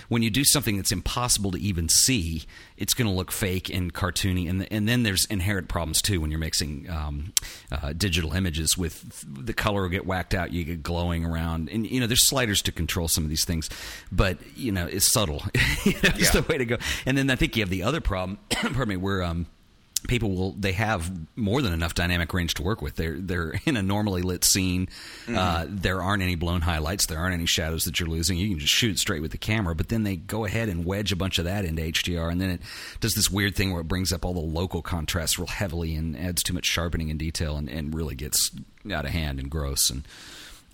[0.08, 2.44] when you do something that's impossible to even see,
[2.76, 4.48] it's going to look fake and cartoony.
[4.48, 7.32] And and then there's inherent problems too when you're mixing um,
[7.70, 11.86] uh, digital images with the color will get whacked out, you get glowing around, and
[11.86, 13.68] you know there's sliders to control some of these things,
[14.10, 15.42] but you know it's subtle.
[15.84, 16.40] you know, it's Yeah.
[16.40, 16.76] the way to go.
[17.06, 18.38] And then I think you have the other problem.
[18.50, 19.46] pardon me, where um,
[20.08, 22.96] people will they have more than enough dynamic range to work with.
[22.96, 24.88] They're they're in a normally lit scene.
[25.28, 27.06] Uh, there aren't any blown highlights.
[27.06, 28.36] There aren't any shadows that you're losing.
[28.38, 29.74] You can just shoot straight with the camera.
[29.76, 32.50] But then they go ahead and wedge a bunch of that into HDR, and then
[32.50, 32.62] it
[33.00, 36.16] does this weird thing where it brings up all the local contrast real heavily and
[36.16, 38.50] adds too much sharpening and detail, and, and really gets
[38.92, 39.88] out of hand and gross.
[39.88, 40.06] And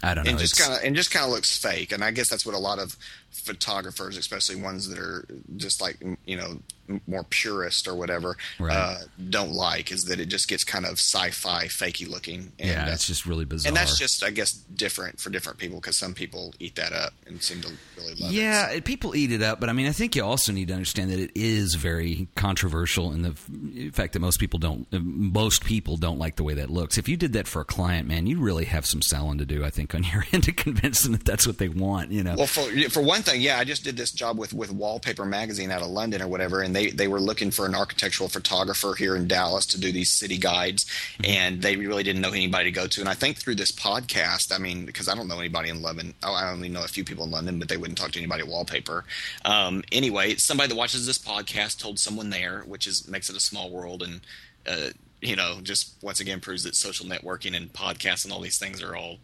[0.02, 0.30] I don't know.
[0.30, 2.54] and just kind of and just kind of looks fake and i guess that's what
[2.54, 2.96] a lot of
[3.30, 5.24] photographers especially ones that are
[5.56, 6.58] just like you know
[7.06, 8.74] more purist or whatever Right.
[8.74, 8.96] uh,
[9.28, 12.92] don't like is that it just gets kind of sci-fi fakey looking and, yeah, uh,
[12.92, 13.68] it's just really bizarre.
[13.68, 17.12] and that's just i guess different for different people because some people eat that up
[17.26, 19.92] and seem to really love it Yeah, people eat it up, but I mean, I
[19.92, 24.20] think you also need to understand that it is very controversial in the fact that
[24.20, 24.86] most people don't.
[24.92, 26.96] uh, Most people don't like the way that looks.
[26.96, 29.64] If you did that for a client, man, you really have some selling to do.
[29.64, 32.12] I think on your end to convince them that that's what they want.
[32.12, 34.72] You know, Well, for for one thing, yeah, I just did this job with with
[34.72, 38.28] Wallpaper Magazine out of London or whatever, and they they were looking for an architectural
[38.28, 40.86] photographer here in Dallas to do these city guides,
[41.24, 43.00] and they really didn't know anybody to go to.
[43.00, 46.14] And I think through this podcast, I mean, because I don't know anybody in London,
[46.22, 48.42] oh, I only know a few people in London, but they wouldn't talk to anybody
[48.42, 49.04] at Wallpaper.
[49.44, 53.40] Um, anyway, somebody that watches this podcast told someone there, which is makes it a
[53.40, 54.20] small world, and
[54.66, 58.58] uh, you know, just once again proves that social networking and podcasts and all these
[58.58, 59.18] things are all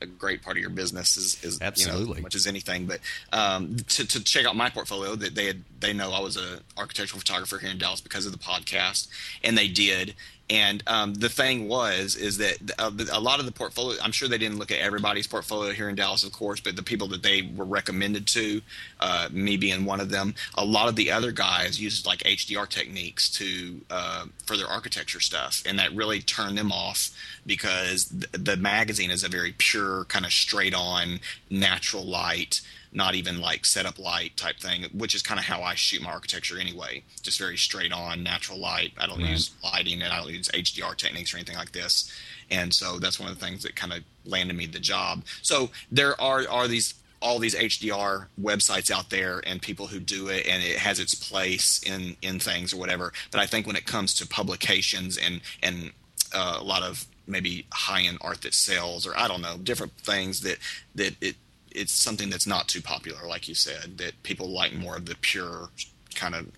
[0.00, 2.16] a great part of your business is, is you know, Absolutely.
[2.16, 2.86] as much as anything.
[2.86, 3.00] But
[3.32, 6.60] um, to, to check out my portfolio, that they had they know I was an
[6.76, 9.08] architectural photographer here in Dallas because of the podcast,
[9.42, 10.14] and they did.
[10.50, 14.00] And um, the thing was, is that uh, a lot of the portfolio.
[14.02, 16.82] I'm sure they didn't look at everybody's portfolio here in Dallas, of course, but the
[16.82, 18.62] people that they were recommended to,
[19.00, 22.66] uh, me being one of them, a lot of the other guys used like HDR
[22.66, 27.10] techniques to uh, for their architecture stuff, and that really turned them off
[27.44, 33.14] because th- the magazine is a very pure, kind of straight on, natural light not
[33.14, 36.58] even like setup light type thing, which is kind of how I shoot my architecture
[36.58, 37.02] anyway.
[37.22, 38.92] Just very straight on, natural light.
[38.96, 39.30] I don't Right.
[39.30, 42.10] use lighting and I don't use HDR techniques or anything like this.
[42.50, 45.24] And so that's one of the things that kind of landed me the job.
[45.42, 50.28] So there are are these all these HDR websites out there and people who do
[50.28, 53.12] it and it has its place in in things or whatever.
[53.30, 55.92] But I think when it comes to publications and and
[56.32, 59.92] uh, a lot of maybe high end art that sells or I don't know different
[59.98, 60.58] things that
[60.94, 61.36] that it
[61.72, 65.16] it's something that's not too popular, like you said, that people like more of the
[65.20, 65.68] pure
[66.14, 66.48] kind of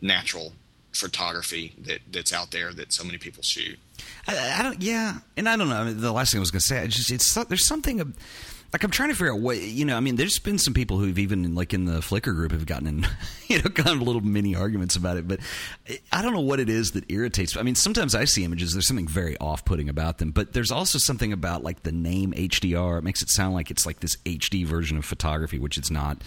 [0.00, 0.52] natural
[0.92, 3.78] photography that that's out there that so many people shoot.
[4.26, 4.80] I, I don't.
[4.80, 5.76] Yeah, and I don't know.
[5.76, 8.14] I mean, the last thing I was going to say, I just it's there's something
[8.74, 9.96] like I'm trying to figure out what you know.
[9.96, 12.88] I mean, there's been some people who've even like in the Flickr group have gotten
[12.88, 13.06] in,
[13.46, 15.28] you know, kind of little mini arguments about it.
[15.28, 15.38] But
[16.10, 17.56] I don't know what it is that irritates.
[17.56, 18.72] I mean, sometimes I see images.
[18.72, 22.98] There's something very off-putting about them, but there's also something about like the name HDR.
[22.98, 26.18] It makes it sound like it's like this HD version of photography, which it's not.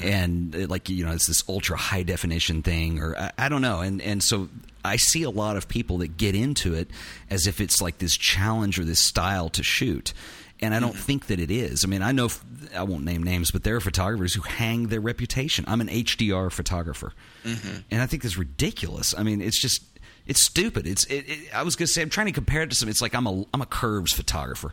[0.00, 3.62] And uh, like you know, it's this ultra high definition thing, or I, I don't
[3.62, 3.80] know.
[3.80, 4.48] And and so
[4.84, 6.88] I see a lot of people that get into it
[7.28, 10.14] as if it's like this challenge or this style to shoot.
[10.62, 11.00] And I don't mm-hmm.
[11.00, 11.84] think that it is.
[11.84, 12.28] I mean, I know
[12.76, 15.64] I won't name names, but there are photographers who hang their reputation.
[15.66, 17.78] I'm an HDR photographer, mm-hmm.
[17.90, 19.14] and I think that's ridiculous.
[19.16, 19.82] I mean, it's just
[20.26, 20.86] it's stupid.
[20.86, 22.88] It's it, it, I was going to say I'm trying to compare it to some.
[22.88, 24.72] It's like I'm a I'm a curves photographer.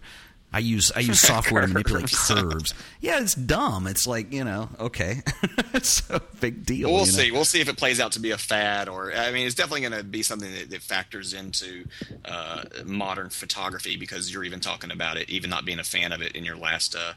[0.57, 2.73] I use I use software to manipulate curves.
[2.99, 3.85] Yeah, it's dumb.
[3.85, 5.21] It's like you know, okay,
[5.75, 6.89] it's a big deal.
[6.89, 7.17] We'll you know?
[7.17, 7.31] see.
[7.31, 9.81] We'll see if it plays out to be a fad, or I mean, it's definitely
[9.81, 11.85] going to be something that, that factors into
[12.25, 16.23] uh, modern photography because you're even talking about it, even not being a fan of
[16.23, 17.13] it in your last uh,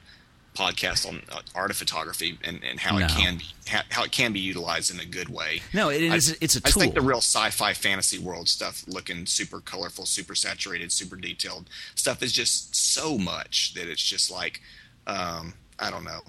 [0.54, 3.04] podcast on uh, art of photography and, and how No.
[3.06, 3.44] it can be
[3.90, 5.62] how, it can be utilized in a good way.
[5.72, 9.26] No, it is I- it's a I think the real sci-fi fantasy world stuff, looking
[9.26, 14.60] super colorful, super saturated, super detailed stuff, is just so much that it's just like
[15.06, 16.20] um, I don't know.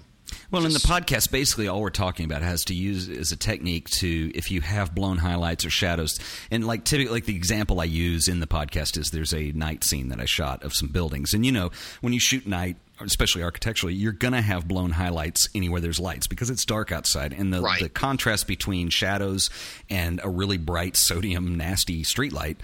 [0.50, 3.88] Well, in the podcast, basically all we're talking about has to use as a technique
[3.90, 6.18] to if you have blown highlights or shadows,
[6.50, 9.84] and like typically, like the example I use in the podcast is there's a night
[9.84, 13.42] scene that I shot of some buildings, and you know when you shoot night, especially
[13.42, 17.60] architecturally, you're gonna have blown highlights anywhere there's lights because it's dark outside, and the,
[17.60, 17.80] Right.
[17.82, 19.50] the contrast between shadows
[19.90, 22.58] and a really bright sodium nasty street light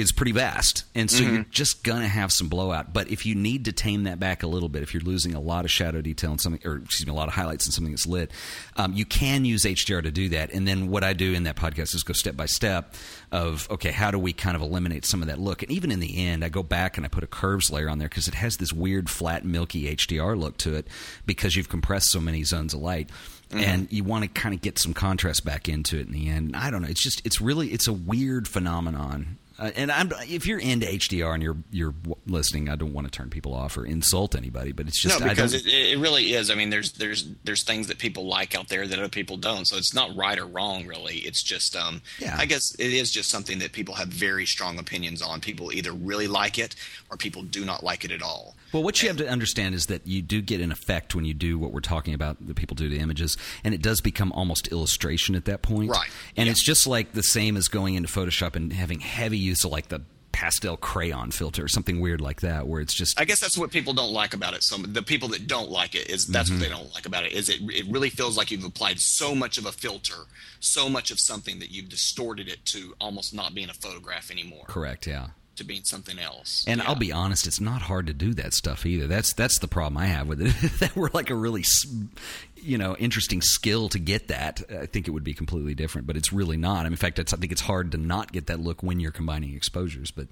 [0.00, 0.84] is pretty vast.
[0.94, 2.92] And so you're just going to have some blowout.
[2.92, 5.40] But if you need to tame that back a little bit, if you're losing a
[5.40, 7.92] lot of shadow detail in something, or excuse me, a lot of highlights in something
[7.92, 8.30] that's lit,
[8.76, 10.52] um, you can use HDR to do that.
[10.52, 12.94] And then what I do in that podcast is go step by step
[13.30, 15.62] of, okay, how do we kind of eliminate some of that look?
[15.62, 17.98] And even in the end, I go back and I put a curves layer on
[17.98, 20.88] there because it has this weird, flat, milky HDR look to it
[21.26, 23.10] because you've compressed so many zones of light
[23.52, 26.56] and you want to kind of get some contrast back into it in the end.
[26.56, 26.88] I don't know.
[26.88, 29.38] It's just it's really it's a weird phenomenon.
[29.60, 31.94] Uh, and I'm, if you're into HDR and you're you're
[32.26, 35.28] listening, I don't want to turn people off or insult anybody, but it's just no,
[35.28, 36.50] because it, it really is.
[36.50, 39.66] I mean, there's there's there's things that people like out there that other people don't.
[39.66, 41.16] So it's not right or wrong, really.
[41.18, 42.36] It's just, um, Yeah.
[42.38, 45.40] I guess it is just something that people have very strong opinions on.
[45.40, 46.74] People either really like it
[47.10, 48.56] or people do not like it at all.
[48.72, 51.34] Well, what you have to understand is that you do get an effect when you
[51.34, 54.68] do what we're talking about that people do to images, and it does become almost
[54.68, 55.90] illustration at that point.
[55.90, 56.08] Right.
[56.36, 56.52] And Yeah.
[56.52, 59.88] it's just like the same as going into Photoshop and having heavy use of like
[59.88, 60.02] the
[60.32, 63.72] pastel crayon filter or something weird like that, where it's just I guess that's what
[63.72, 64.62] people don't like about it.
[64.62, 66.58] So the people that don't like it is that's Mm-hmm.
[66.60, 67.32] what they don't like about it.
[67.32, 70.14] Is it it really feels like you've applied so much of a filter,
[70.60, 74.64] so much of something that you've distorted it to almost not being a photograph anymore,
[74.68, 75.06] correct.
[75.08, 75.30] Yeah.
[75.60, 76.64] To being something else.
[76.66, 76.88] And Yeah.
[76.88, 79.06] I'll be honest, it's not hard to do that stuff either.
[79.06, 80.48] That's that's the problem I have with it.
[80.62, 81.64] if that were like a really,
[82.62, 86.06] you know, interesting skill to get that, I think it would be completely different.
[86.06, 86.80] But it's really not.
[86.80, 88.98] I mean, in fact, it's, I think it's hard to not get that look when
[89.00, 90.10] you're combining exposures.
[90.10, 90.26] But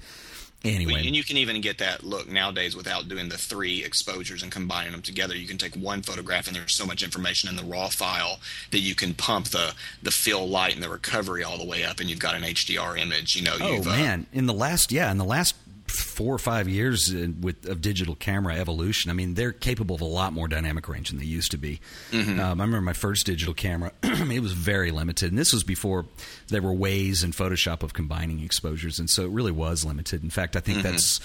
[0.64, 4.51] anyway, And you can even get that look nowadays without doing the three exposures and
[4.51, 5.37] combining them together.
[5.37, 8.40] You can take one photograph, and there's so much information in the raw file
[8.71, 12.01] that you can pump the the fill light and the recovery all the way up,
[12.01, 13.37] and you've got an HDR image.
[13.37, 15.55] You know, oh uh, man, in the last yeah, in the last
[15.90, 20.01] four or five years uh, with of digital camera evolution, I mean, they're capable of
[20.01, 21.81] a lot more dynamic range than they used to be.
[22.11, 22.38] Mm-hmm.
[22.40, 26.07] Um, I remember my first digital camera; it was very limited, and this was before
[26.48, 30.22] there were ways in Photoshop of combining exposures, and so it really was limited.
[30.22, 30.90] In fact, I think Mm-hmm.
[30.90, 31.20] that's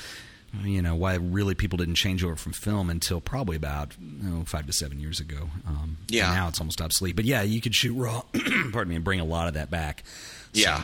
[0.64, 4.44] you know why really people didn't change over from film until probably about you know,
[4.46, 5.50] five to seven years ago.
[5.68, 6.32] Um, Yeah.
[6.32, 7.16] now it's almost obsolete.
[7.16, 8.22] But yeah, you could shoot raw.
[8.72, 10.04] pardon me, and bring a lot of that back.
[10.54, 10.84] Yeah,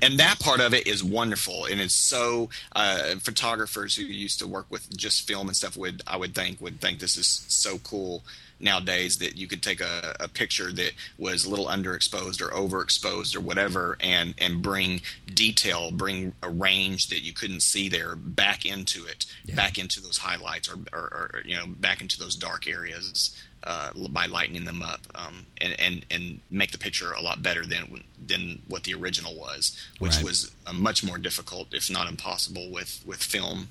[0.00, 4.46] and that part of it is wonderful, and it's so uh, photographers who used to
[4.46, 7.78] work with just film and stuff would I would think would think this is so
[7.78, 8.22] cool
[8.60, 13.34] nowadays that you could take a, a picture that was a little underexposed or overexposed
[13.36, 15.00] or whatever, and and bring
[15.34, 19.56] detail, bring a range that you couldn't see there back into it, Yeah.
[19.56, 21.00] back into those highlights, or, or,
[21.34, 23.36] or you know back into those dark areas.
[23.68, 27.66] Uh, by lightening them up um, and, and and make the picture a lot better
[27.66, 30.24] than than what the original was, which Right.
[30.24, 33.68] was uh, much more difficult, if not impossible, with with film.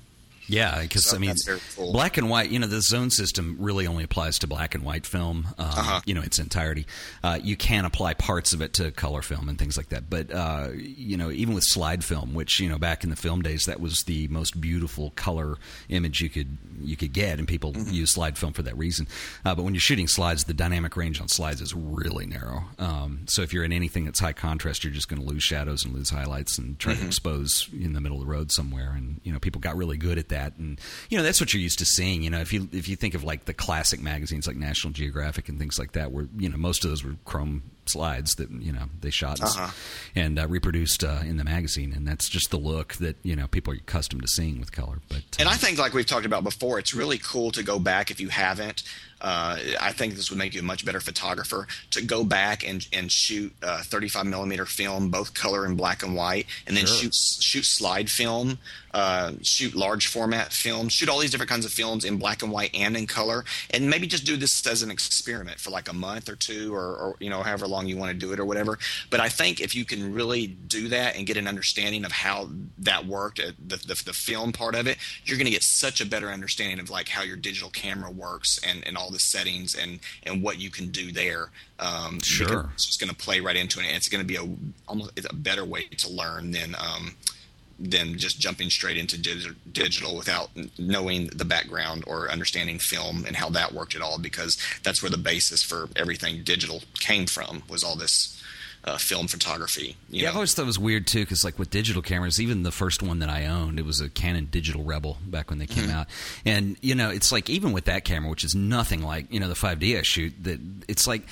[0.48, 1.34] Yeah, because So I mean,
[1.76, 1.92] cool.
[1.92, 2.50] black and white.
[2.50, 5.48] You know, the zone system really only applies to black and white film.
[5.58, 6.00] Um, Uh-huh.
[6.06, 6.86] You know, its entirety.
[7.22, 10.08] Uh, you can apply parts of it to color film and things like that.
[10.10, 13.42] But uh, you know, even with slide film, which you know, back in the film
[13.42, 15.56] days, that was the most beautiful color
[15.88, 17.92] image you could you could get, and people Mm-hmm.
[17.92, 19.06] use slide film for that reason.
[19.44, 22.64] Uh, but when you're shooting slides, the dynamic range on slides is really narrow.
[22.78, 25.84] Um, so if you're in anything that's high contrast, you're just going to lose shadows
[25.84, 28.92] and lose highlights and try to expose in the middle of the road somewhere.
[28.96, 30.37] And you know, people got really good at that.
[30.58, 32.22] And you know, that's what you're used to seeing.
[32.22, 35.48] You know, if you if you think of like the classic magazines like National Geographic
[35.48, 38.70] and things like that, where you know most of those were chrome slides that you
[38.70, 39.70] know they shot and, Uh-huh.
[40.14, 43.46] and uh, reproduced uh, in the magazine, and that's just the look that you know
[43.46, 44.98] people are accustomed to seeing with color.
[45.08, 47.78] But uh, And I think, like we've talked about before, it's really cool to go
[47.78, 48.82] back if you haven't.
[49.20, 52.86] Uh, I think this would make you a much better photographer to go back and
[52.92, 56.96] and shoot uh, 35 millimeter film, both color and black and white, and then Sure.
[56.96, 58.58] shoot shoot slide film,
[58.98, 62.50] uh, shoot large format films, shoot all these different kinds of films in black and
[62.50, 65.92] white and in color, and maybe just do this as an experiment for like a
[65.92, 68.44] month or two, or, or you know however long you want to do it or
[68.44, 68.76] whatever.
[69.08, 72.48] But I think if you can really do that and get an understanding of how
[72.78, 76.00] that worked, uh, the the, the film part of it, you're going to get such
[76.00, 79.76] a better understanding of like how your digital camera works and, and all the settings
[79.76, 81.50] and and what you can do there.
[81.78, 82.70] Um, Sure.
[82.74, 83.86] It's just going to play right into it.
[83.86, 84.44] and It's going to be a
[84.88, 87.14] almost it's a better way to learn than um,
[87.78, 93.36] than just jumping straight into dig- digital without knowing the background or understanding film and
[93.36, 97.62] how that worked at all because that's where the basis for everything digital came from
[97.68, 98.34] was all this
[98.84, 99.96] uh, film photography.
[100.08, 100.28] yeah, know?
[100.30, 103.02] I've always thought it was weird too, because like with digital cameras, even the first
[103.02, 105.98] one that I owned, it was a Canon Digital Rebel back when they came mm-hmm.
[105.98, 106.06] out,
[106.44, 109.48] and you know, it's like even with that camera, which is nothing like you know
[109.48, 111.22] the 5D I shoot, that it's like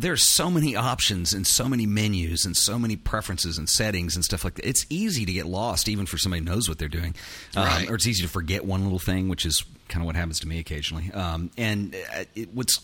[0.00, 4.24] there's so many options and so many menus and so many preferences and settings and
[4.24, 4.68] stuff like that.
[4.68, 7.14] It's easy to get lost, even for somebody who knows what they're doing,
[7.56, 7.90] um, right.
[7.90, 10.48] or it's easy to forget one little thing, which is kind of what happens to
[10.48, 11.10] me occasionally.
[11.12, 12.80] Um, and uh, it, what's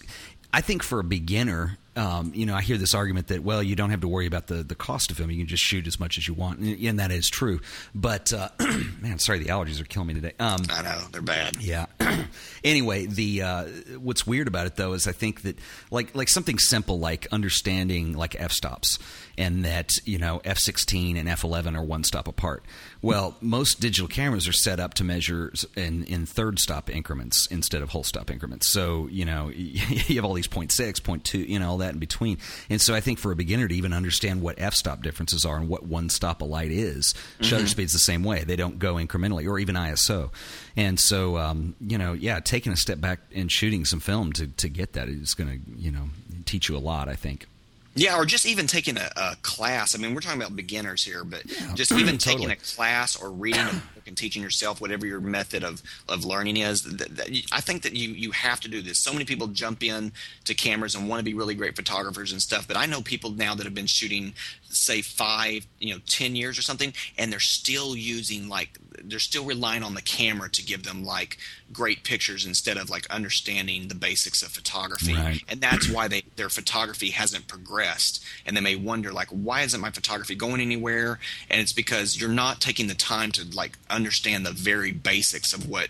[0.52, 3.76] I think for a beginner, um, you know, I hear this argument that well, you
[3.76, 6.00] don't have to worry about the the cost of film; you can just shoot as
[6.00, 7.60] much as you want, and, and that is true.
[7.94, 8.48] But uh,
[9.00, 10.32] man, sorry, the allergies are killing me today.
[10.38, 11.56] Um, I know they're bad.
[11.60, 11.86] Yeah.
[12.64, 13.64] anyway, the uh,
[13.98, 15.58] what's weird about it though is I think that
[15.90, 18.98] like like something simple like understanding like f stops
[19.38, 22.64] and that you know f16 and f11 are one stop apart.
[23.00, 27.82] Well, most digital cameras are set up to measure in, in third stop increments instead
[27.82, 28.68] of whole stop increments.
[28.68, 30.66] So you know you have all these 0.
[30.66, 32.38] 0.6, 0.2, you know all that in between.
[32.70, 35.56] And so I think for a beginner to even understand what f stop differences are
[35.56, 37.44] and what one stop a light is, mm-hmm.
[37.44, 38.44] shutter speed's the same way.
[38.44, 40.30] They don't go incrementally or even ISO.
[40.76, 44.46] And so um, you know, yeah, taking a step back and shooting some film to
[44.46, 46.10] to get that is going to you know
[46.44, 47.08] teach you a lot.
[47.08, 47.46] I think.
[47.94, 49.94] Yeah, or just even taking a, a, class.
[49.94, 52.46] I mean, we're talking about beginners here, but yeah, just even totally.
[52.46, 56.24] taking a class or reading a book and teaching yourself whatever your method of, of
[56.24, 56.84] learning is.
[56.84, 58.98] That, that, I think that you you have to do this.
[58.98, 60.12] So many people jump in
[60.44, 63.30] to cameras and want to be really great photographers and stuff, but I know people
[63.30, 64.32] now that have been shooting
[64.70, 69.44] say five, you know, ten years or something, and they're still using like they're still
[69.44, 71.38] relying on the camera to give them like
[71.72, 75.14] great pictures instead of like understanding the basics of photography.
[75.14, 75.42] Right.
[75.48, 79.80] And that's why they their photography hasn't progressed, and they may wonder like, why isn't
[79.80, 81.18] my photography going anywhere?
[81.50, 85.68] And it's because you're not taking the time to like understand the very basics of
[85.68, 85.88] what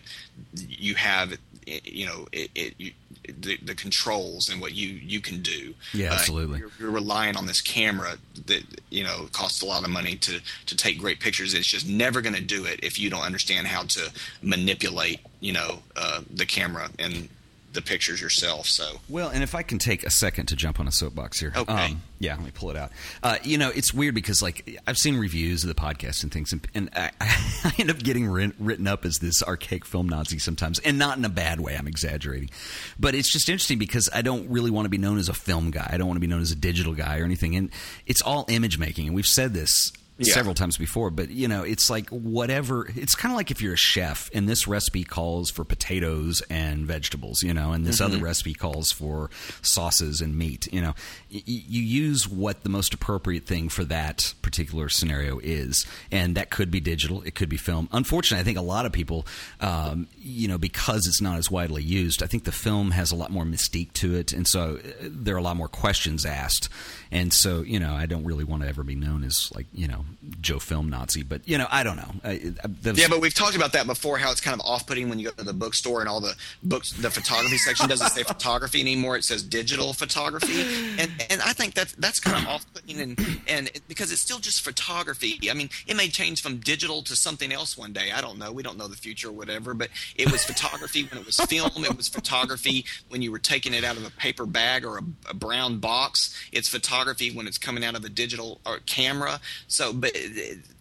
[0.55, 2.94] you have you know it, it,
[3.40, 5.75] the, the, controls and what you you can do.
[5.92, 6.59] Yeah, uh, absolutely.
[6.59, 10.40] You're, you're, relying on this camera that you know costs a lot of money to
[10.66, 11.55] to take great pictures.
[11.55, 14.11] It's just never going to do it if you don't understand how to
[14.42, 17.29] manipulate you know uh, the camera and
[17.73, 18.67] the pictures yourself.
[18.67, 21.53] So well, and if I can take a second to jump on a soapbox here,
[21.57, 21.73] okay.
[21.73, 22.93] Um, yeah, let me pull it out.
[23.23, 26.53] Uh, you know, it's weird because like I've seen reviews of the podcast and things,
[26.53, 30.79] and, and I, I, end up getting written up as this archaic film Nazi sometimes,
[30.81, 31.77] and not in a bad way.
[31.77, 32.51] I'm exaggerating,
[32.99, 35.71] but it's just interesting because I don't really want to be known as a film
[35.71, 35.89] guy.
[35.93, 37.71] I don't want to be known as a digital guy or anything, and
[38.07, 39.07] it's all image making.
[39.07, 39.93] And we've said this
[40.29, 40.35] yeah.
[40.35, 42.89] several times before, but you know, it's like whatever.
[42.95, 46.87] It's kind of like if you're a chef and this recipe calls for potatoes and
[46.87, 48.15] vegetables, you know, and this mm-hmm.
[48.15, 49.31] other recipe calls for
[49.63, 50.69] sauces and meat.
[50.73, 50.95] You know,
[51.33, 56.51] y- you use what the most appropriate thing for that particular scenario is, and that
[56.51, 57.89] could be digital, it could be film.
[57.93, 59.27] Unfortunately, I think a lot of people,
[59.61, 63.17] um, you know, because it's not as widely used, I think the film has a
[63.17, 66.69] lot more mystique to it, and so uh, there are a lot more questions asked,
[67.11, 69.89] and so you know, I don't really want to ever be known as like you
[69.89, 70.05] know
[70.40, 72.11] Joe Film Nazi, but you know, I don't know.
[72.25, 74.18] I, I, yeah, but we've talked about that before.
[74.18, 76.92] How it's kind of off-putting when you go to the bookstore and all the books,
[76.92, 80.62] the photography section doesn't say photography anymore; it says digital photography,
[80.98, 84.62] and and I think that that's kind of off-putting, and and because it's still just
[84.62, 85.38] photography.
[85.51, 88.12] I mean, it may change from digital to something else one day.
[88.12, 88.53] I don't know.
[88.53, 91.85] We don't know the future or whatever, but it was photography when it was film.
[91.85, 95.03] It was photography when you were taking it out of a paper bag or a,
[95.31, 96.35] a brown box.
[96.53, 99.40] It's photography when it's coming out of a digital or camera.
[99.66, 100.15] So but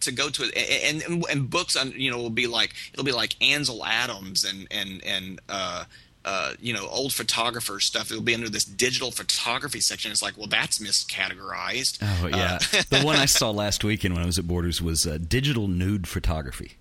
[0.00, 3.12] to go to it and, and and books you know will be like it'll be
[3.12, 5.84] like Ansel Adams and and and uh,
[6.24, 8.10] uh, you know, old photographer stuff.
[8.10, 10.12] It'll be under this digital photography section.
[10.12, 11.98] It's like, well, that's miscategorized.
[12.00, 15.06] Oh yeah, uh, the one I saw last weekend when I was at Borders was
[15.06, 16.76] uh, digital nude photography.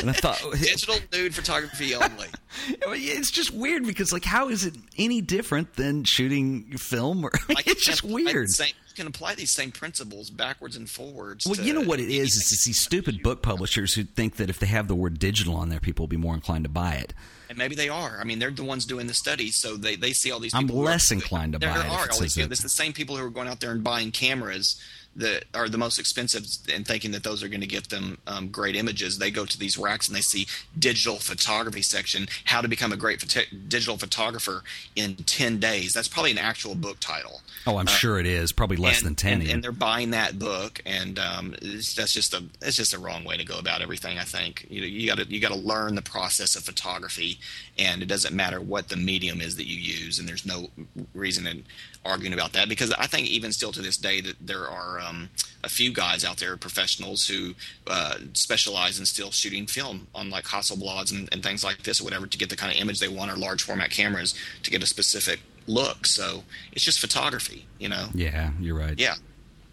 [0.00, 2.28] And I thought oh, digital nude photography only.
[2.80, 7.24] it's just weird because, like, how is it any different than shooting film?
[7.24, 8.50] Or like, it's just weird.
[8.50, 11.46] Same, you can apply these same principles backwards and forwards.
[11.46, 12.36] Well, you know what it is?
[12.36, 15.56] Is it's these stupid book publishers who think that if they have the word digital
[15.56, 17.12] on there, people will be more inclined to buy it.
[17.48, 18.18] And maybe they are.
[18.20, 20.54] I mean, they're the ones doing the studies, so they, they see all these.
[20.54, 21.90] I'm less inclined to buy there it.
[21.90, 24.80] Are all these It's the same people who are going out there and buying cameras
[25.16, 28.48] that are the most expensive and thinking that those are going to get them um,
[28.48, 29.18] great images.
[29.18, 30.46] They go to these racks and they see
[30.78, 33.24] digital photography section, how to become a great
[33.68, 34.62] digital photographer
[34.96, 35.92] in 10 days.
[35.92, 37.42] That's probably an actual book title.
[37.66, 38.52] Oh, I'm uh, sure it is.
[38.52, 39.32] Probably less and, than 10.
[39.32, 40.82] And, and, they're buying that book.
[40.84, 44.18] And um, that's just a, it's just a wrong way to go about everything.
[44.18, 47.38] I think you know, you got to, you got to learn the process of photography
[47.78, 50.18] and it doesn't matter what the medium is that you use.
[50.18, 50.68] And there's no
[51.14, 51.64] reason in
[52.04, 55.30] arguing about that because I think even still to this day that there are, um,
[55.64, 57.54] a few guys out there, professionals who
[57.86, 62.04] uh, specialize in still shooting film on like Hasselblads and, and things like this or
[62.04, 64.82] whatever to get the kind of image they want or large format cameras to get
[64.82, 66.06] a specific look.
[66.06, 68.08] So it's just photography, you know.
[68.14, 68.98] Yeah, you're right.
[68.98, 69.14] Yeah.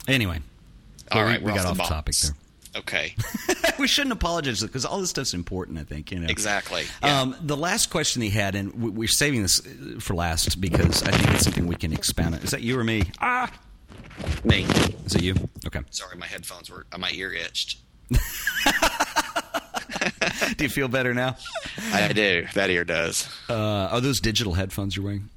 [0.07, 0.39] Anyway,
[1.11, 2.32] All well, right, we, we got off off the topic there.
[2.76, 3.15] Okay.
[3.80, 5.78] we shouldn't apologize because all this stuff's important.
[5.78, 6.84] I think you know Exactly.
[7.03, 7.22] Yeah.
[7.22, 9.59] Um, the last question he had, and we- we're saving this
[9.99, 12.41] for last because I think it's something we can expound on.
[12.41, 13.03] Is that you or me?
[13.19, 13.51] Ah,
[14.45, 14.63] Me.
[15.05, 15.36] is it you?
[15.67, 15.82] Okay.
[15.89, 17.80] Sorry, my headphones were uh, my ear itched.
[20.57, 21.36] Do you feel better now?
[21.93, 22.45] I do.
[22.53, 23.28] That ear does.
[23.49, 23.55] Uh,
[23.91, 25.30] are those digital headphones you're wearing?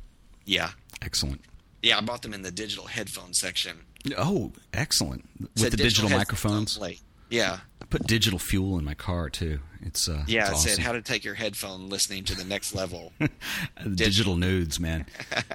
[0.45, 0.71] Yeah.
[1.03, 1.41] Excellent.
[1.83, 3.79] Yeah, I bought them in the digital headphone section.
[4.19, 5.25] Oh, excellent!
[5.41, 6.79] With the digital, headphones microphones.
[6.79, 6.99] only.
[7.35, 7.59] Yeah.
[7.83, 9.59] I put digital fuel in my car too.
[9.83, 10.71] It's uh, Yeah, it's it awesome.
[10.71, 13.13] said how to take your headphone listening to the next level.
[13.95, 15.05] digital nudes, man.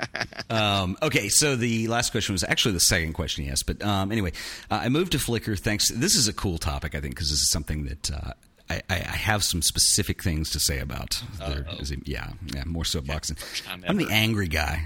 [0.49, 4.11] um, okay, so the last question was actually the second question he asked, but um,
[4.11, 4.31] anyway,
[4.69, 5.57] uh, I moved to Flickr.
[5.57, 5.89] Thanks.
[5.91, 8.11] This is a cool topic, I think, because this is something that.
[8.11, 8.31] Uh,
[8.71, 11.23] I, I I have some specific things to say about.
[11.39, 13.37] There is a- yeah, yeah, more soapboxing.
[13.65, 14.85] time I'm the angry guy.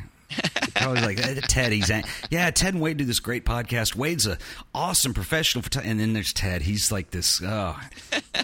[0.76, 1.72] Probably like "Eh, Ted.
[1.72, 1.90] He's
[2.30, 2.52] yeah.
[2.52, 3.96] Ted and Wade do this great podcast.
[3.96, 4.38] Wade's a
[4.74, 6.62] awesome professional, photo- and then there's Ted.
[6.62, 7.80] He's like this oh,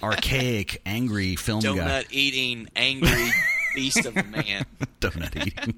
[0.04, 1.70] archaic, angry film guy.
[1.70, 3.32] Donut eating, angry
[3.76, 4.66] beast of a man.
[5.00, 5.76] donut eating.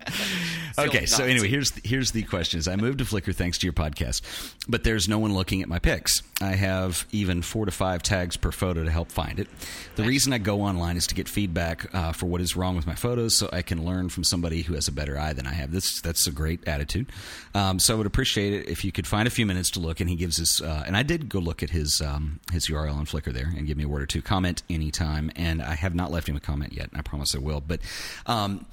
[0.79, 2.67] okay, so anyway, here's here's the questions.
[2.67, 4.21] I moved to Flickr thanks to your podcast,
[4.67, 6.21] but there's no one looking at my pics.
[6.41, 9.47] I have even four to five tags per photo to help find it.
[9.95, 12.87] The reason I go online is to get feedback uh, for what is wrong with
[12.87, 15.53] my photos, so I can learn from somebody who has a better eye than I
[15.53, 15.71] have.
[15.71, 17.11] This that's a great attitude.
[17.53, 19.99] Um, so I would appreciate it if you could find a few minutes to look.
[19.99, 22.95] And he gives us, uh, and I did go look at his um, his URL
[22.95, 24.21] on Flickr there and give me a word or two.
[24.21, 26.89] Comment anytime, and I have not left him a comment yet.
[26.89, 27.61] and I promise I will.
[27.61, 27.80] But
[28.25, 28.65] um,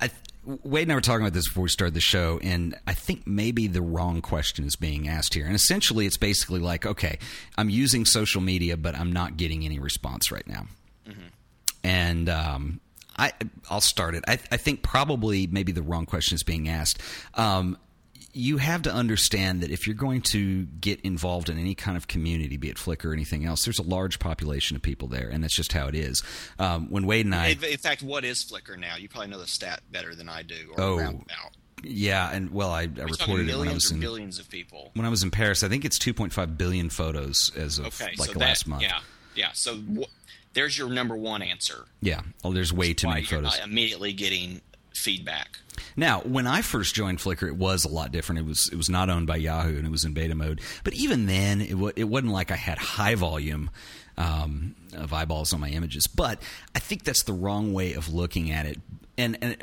[0.00, 0.10] I,
[0.44, 3.26] Wade and I were talking about this before we started the show, and I think
[3.26, 5.46] maybe the wrong question is being asked here.
[5.46, 7.18] And essentially, it's basically like, okay,
[7.56, 10.66] I'm using social media, but I'm not getting any response right now.
[11.84, 12.80] And um,
[13.16, 13.32] I,
[13.70, 14.24] I'll start it.
[14.28, 17.00] I, I think probably maybe the wrong question is being asked.
[17.34, 17.76] Um,
[18.38, 22.06] you have to understand that if you're going to get involved in any kind of
[22.06, 25.42] community, be it Flickr or anything else, there's a large population of people there, and
[25.42, 26.22] that's just how it is.
[26.58, 28.96] Um, when Wade and I, In fact, what is Flickr now?
[28.96, 30.72] You probably know the stat better than I do.
[30.76, 31.20] Or Oh,
[31.82, 34.90] yeah, and well, I, I reported it when I millions was in billions of people.
[34.94, 35.62] when I was in Paris.
[35.62, 38.82] I think it's 2.5 billion photos as of Okay, like so last that, month.
[38.82, 39.00] yeah,
[39.34, 39.50] yeah.
[39.52, 40.04] So wh-
[40.54, 41.86] there's your number one answer.
[42.00, 42.22] Yeah.
[42.42, 43.58] Oh, there's way too many photos.
[43.64, 44.60] immediately getting
[44.98, 45.58] feedback.
[45.96, 48.40] Now, when I first joined Flickr, it was a lot different.
[48.40, 50.60] It was it was not owned by Yahoo and it was in beta mode.
[50.84, 53.70] But even then, it, w- it wasn't like I had high volume
[54.16, 56.06] um, of eyeballs on my images.
[56.06, 56.42] But
[56.74, 58.78] I think that's the wrong way of looking at it.
[59.16, 59.56] And, and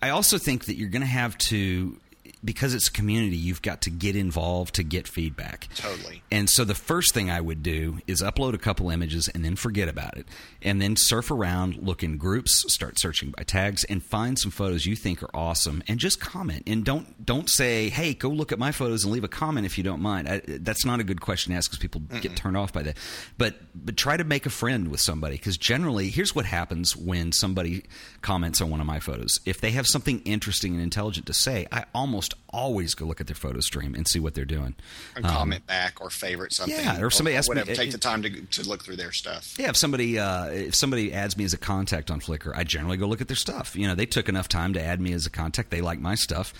[0.00, 1.98] I also think that you're going to have to.
[2.44, 5.68] Because it's a community, you've got to get involved to get feedback.
[5.74, 6.22] Totally.
[6.30, 9.56] And so the first thing I would do is upload a couple images and then
[9.56, 10.26] forget about it.
[10.62, 14.86] And then surf around, look in groups, start searching by tags and find some photos
[14.86, 16.62] you think are awesome and just comment.
[16.66, 19.76] And don't don't say, "Hey, go look at my photos and leave a comment if
[19.78, 22.56] you don't mind." I, that's not a good question to ask cuz people get turned
[22.56, 22.96] off by that.
[23.36, 27.32] But but try to make a friend with somebody cuz generally here's what happens when
[27.32, 27.84] somebody
[28.22, 29.38] comments on one of my photos.
[29.44, 33.26] If they have something interesting and intelligent to say, I almost always go look at
[33.26, 34.74] their photo stream and see what they're doing.
[35.16, 36.78] Or comment back or favorite something.
[36.78, 37.74] Um, yeah, or somebody asked me- whatever.
[37.74, 39.54] Take it- the time to to look through their stuff.
[39.58, 42.96] Yeah, if somebody uh, if somebody adds me as a contact on Flickr, I generally
[42.96, 43.76] go look at their stuff.
[43.76, 45.70] You know, they took enough time to add me as a contact.
[45.70, 46.54] They like my stuff,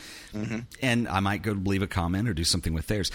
[0.82, 3.10] and I might go leave a comment or do something with theirs.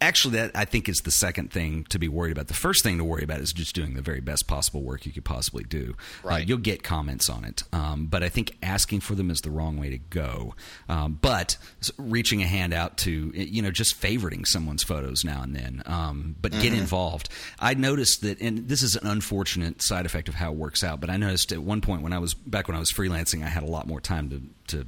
[0.00, 2.48] Actually, that I think is the second thing to be worried about.
[2.48, 5.12] The first thing to worry about is just doing the very best possible work you
[5.12, 5.94] could possibly do.
[6.24, 6.48] Uh, Right.
[6.48, 9.76] you'll get comments on it, um, but I think asking for them is the wrong
[9.78, 10.54] way to go.
[10.88, 11.56] Um, but
[11.98, 16.36] reaching a hand out to you know just favoriting someone's photos now and then, um,
[16.40, 17.28] but get involved.
[17.58, 21.00] I noticed that, and this is an unfortunate side effect of how it works out.
[21.00, 23.48] But I noticed at one point when I was back when I was freelancing, I
[23.48, 24.86] had a lot more time to to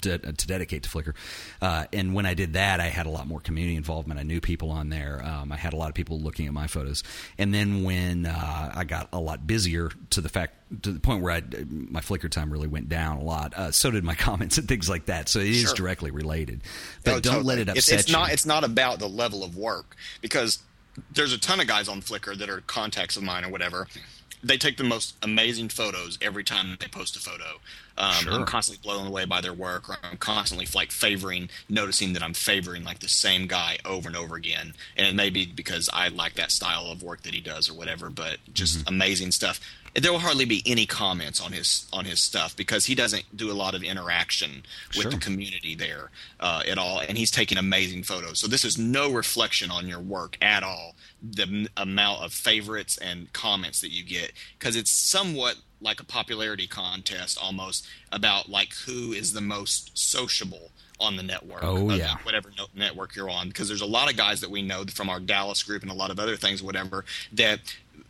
[0.00, 1.14] de- to dedicate to Flickr.
[1.62, 4.18] Uh, and when I did that, I had a lot more community involvement.
[4.20, 5.22] I knew people on there.
[5.24, 7.02] Um, I had a lot of people looking at my photos.
[7.38, 11.22] And then when uh, I got a lot busier, to the fact to the point
[11.22, 13.54] where I my Flickr time really went down a lot.
[13.54, 15.28] Uh, so did my comments and things like that.
[15.28, 15.74] So it is Sure.
[15.74, 16.60] directly related.
[17.04, 17.60] But Oh, don't let totally.
[17.62, 18.12] it It's- upset it's, you.
[18.16, 18.32] not.
[18.32, 20.58] It's not about the level of work because
[21.12, 23.86] there's a ton of guys on Flickr that are contacts of mine or whatever.
[24.42, 27.60] They take the most amazing photos every time they post a photo.
[27.96, 28.32] Um, Sure.
[28.32, 32.34] I'm constantly blown away by their work, or I'm constantly like favoring, noticing that I'm
[32.34, 34.74] favoring like the same guy over and over again.
[34.96, 37.74] And it may be because I like that style of work that he does or
[37.74, 38.88] whatever, but just Mm-hmm.
[38.88, 39.60] amazing stuff.
[39.96, 43.52] There will hardly be any comments on his on his stuff because he doesn't do
[43.52, 45.10] a lot of interaction with Sure.
[45.12, 48.40] the community there uh, at all, and he's taking amazing photos.
[48.40, 50.96] So this is no reflection on your work at all.
[51.22, 56.04] The m- amount of favorites and comments that you get because it's somewhat like a
[56.04, 60.70] popularity contest almost about like who is the most sociable
[61.00, 61.62] on the network.
[61.62, 62.16] Oh, yeah.
[62.22, 65.20] whatever network you're on because there's a lot of guys that we know from our
[65.20, 67.60] Dallas group and a lot of other things, whatever, that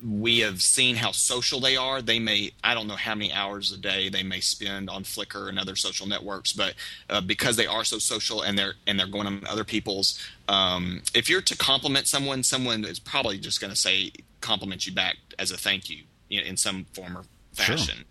[0.07, 2.03] we have seen how social they are.
[2.03, 5.49] They may, I don't know how many hours a day they may spend on Flickr
[5.49, 6.75] and other social networks, but
[7.09, 10.21] uh, because they are so social and they're and they're going on other people's.
[10.47, 14.93] Um, if you're to compliment someone, someone is probably just going to say compliment you
[14.93, 17.25] back as a thank you in some form or
[17.57, 17.77] Sure.
[17.77, 18.05] fashion.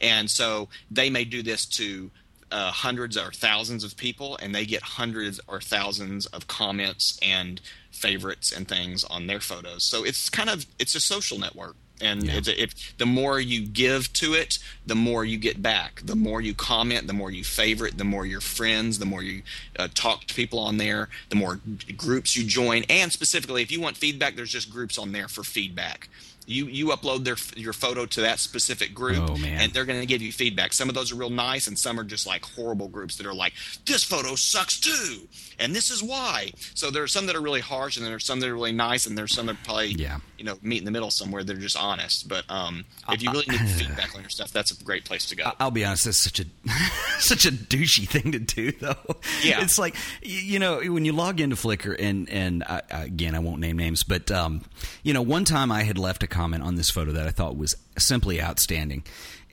[0.00, 2.10] And so they may do this to
[2.50, 7.60] uh, hundreds or thousands of people, and they get hundreds or thousands of comments and
[7.90, 9.82] favorites and things on their photos.
[9.84, 12.34] So it's kind of it's a social network, and Yeah.
[12.36, 16.02] it's, if the more you give to it, the more you get back.
[16.04, 19.42] The more you comment, the more you favorite, the more your friends, the more you
[19.78, 21.60] uh, talk to people on there, the more
[21.96, 25.42] groups you join, and specifically if you want feedback, there's just groups on there for
[25.42, 26.08] feedback.
[26.46, 30.06] You you upload their your photo to that specific group, Oh, and they're going to
[30.06, 30.72] give you feedback.
[30.72, 33.34] Some of those are real nice, and some are just like horrible groups that are
[33.34, 33.52] like,
[33.86, 35.28] "This photo sucks too,"
[35.58, 36.52] and this is why.
[36.74, 38.72] So there are some that are really harsh, and there are some that are really
[38.72, 40.18] nice, and there's some that probably Yeah.
[40.38, 41.44] you know meet in the middle somewhere.
[41.44, 42.28] They're just honest.
[42.28, 45.36] But um, if you really need feedback on your stuff, that's a great place to
[45.36, 45.52] go.
[45.60, 46.44] I'll be honest, that's such a
[47.20, 48.96] such a douchey thing to do, though.
[49.42, 49.62] Yeah.
[49.62, 53.60] it's like you know when you log into Flickr, and and I, again, I won't
[53.60, 54.62] name names, but um,
[55.02, 57.56] you know, one time I had left a comment on this photo that I thought
[57.56, 59.04] was simply outstanding.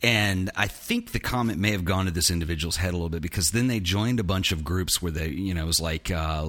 [0.03, 3.21] And I think the comment may have gone to this individual's head a little bit
[3.21, 6.09] because then they joined a bunch of groups where they, you know, it was like
[6.09, 6.47] uh,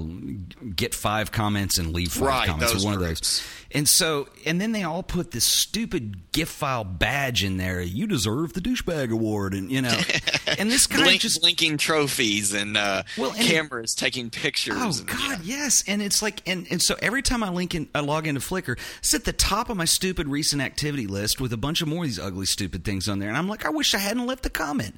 [0.75, 2.73] get five comments and leave five Right, comments.
[2.73, 3.43] those one of those.
[3.75, 7.81] And so, and then they all put this stupid GIF file badge in there.
[7.81, 9.99] You deserve the douchebag award, and you know,
[10.59, 14.77] and this guy Blink, just linking trophies and, uh, Well, and- cameras taking pictures.
[14.79, 15.57] Oh and- God, yeah.
[15.59, 18.41] yes, and it's like, and, and so every time I link in, I log into
[18.41, 21.89] Flickr, it's at the top of my stupid recent activity list with a bunch of
[21.89, 24.27] more of these ugly, stupid things on there, and I'm like, I wish I hadn't
[24.27, 24.95] left a comment.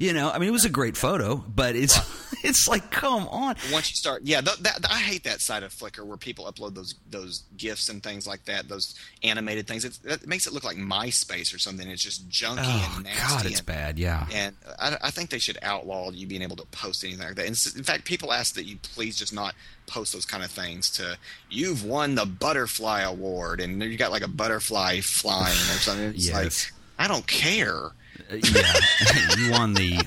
[0.00, 1.98] You know, I mean, it was a great photo, but it's
[2.44, 3.56] it's like, come on.
[3.72, 6.74] once you start yeah th- that, I hate that side of Flickr where people upload
[6.76, 8.94] those those gifs and things like that those
[9.24, 12.92] animated things it's, that makes it look like MySpace or something it's just junky Oh
[12.94, 13.98] and nasty God, it's and, bad.
[13.98, 14.26] Yeah.
[14.32, 17.46] and I, I think they should outlaw you being able to post anything like that
[17.46, 19.56] and in fact people ask that you please just not
[19.88, 21.18] post those kind of things to
[21.50, 26.28] you've won the butterfly award and you got like a butterfly flying or something it's
[26.28, 26.34] Yes.
[26.34, 27.92] like I don't care.
[28.30, 28.72] Uh, yeah,
[29.38, 29.98] you won the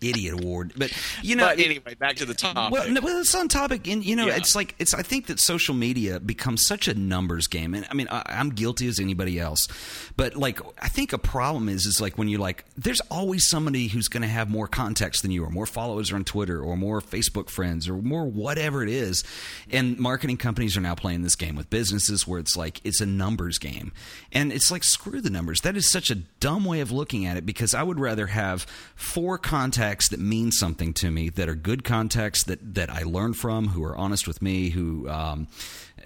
[0.00, 3.34] idiot award, but you know, but anyway back to the topic Well, no, well, it's
[3.34, 4.36] on topic, and you know, Yeah.
[4.36, 4.94] it's like it's.
[4.94, 8.50] I think that social media becomes such a numbers game, and I mean, I, I'm
[8.50, 9.68] guilty as anybody else,
[10.16, 13.88] but like, I think a problem is is like when you're like, there's always somebody
[13.88, 17.00] who's going to have more context than you, or more followers on Twitter, or more
[17.00, 19.24] Facebook friends, or more whatever it is,
[19.70, 23.06] and marketing companies are now playing this game with businesses where it's like it's a
[23.06, 23.92] numbers game,
[24.32, 25.60] and it's like screw the numbers.
[25.62, 28.66] That is such a dumb way of looking at it because I would rather have
[28.94, 33.32] four contacts that mean something to me, that are good contacts that that I learn
[33.34, 35.48] from, who are honest with me, who um,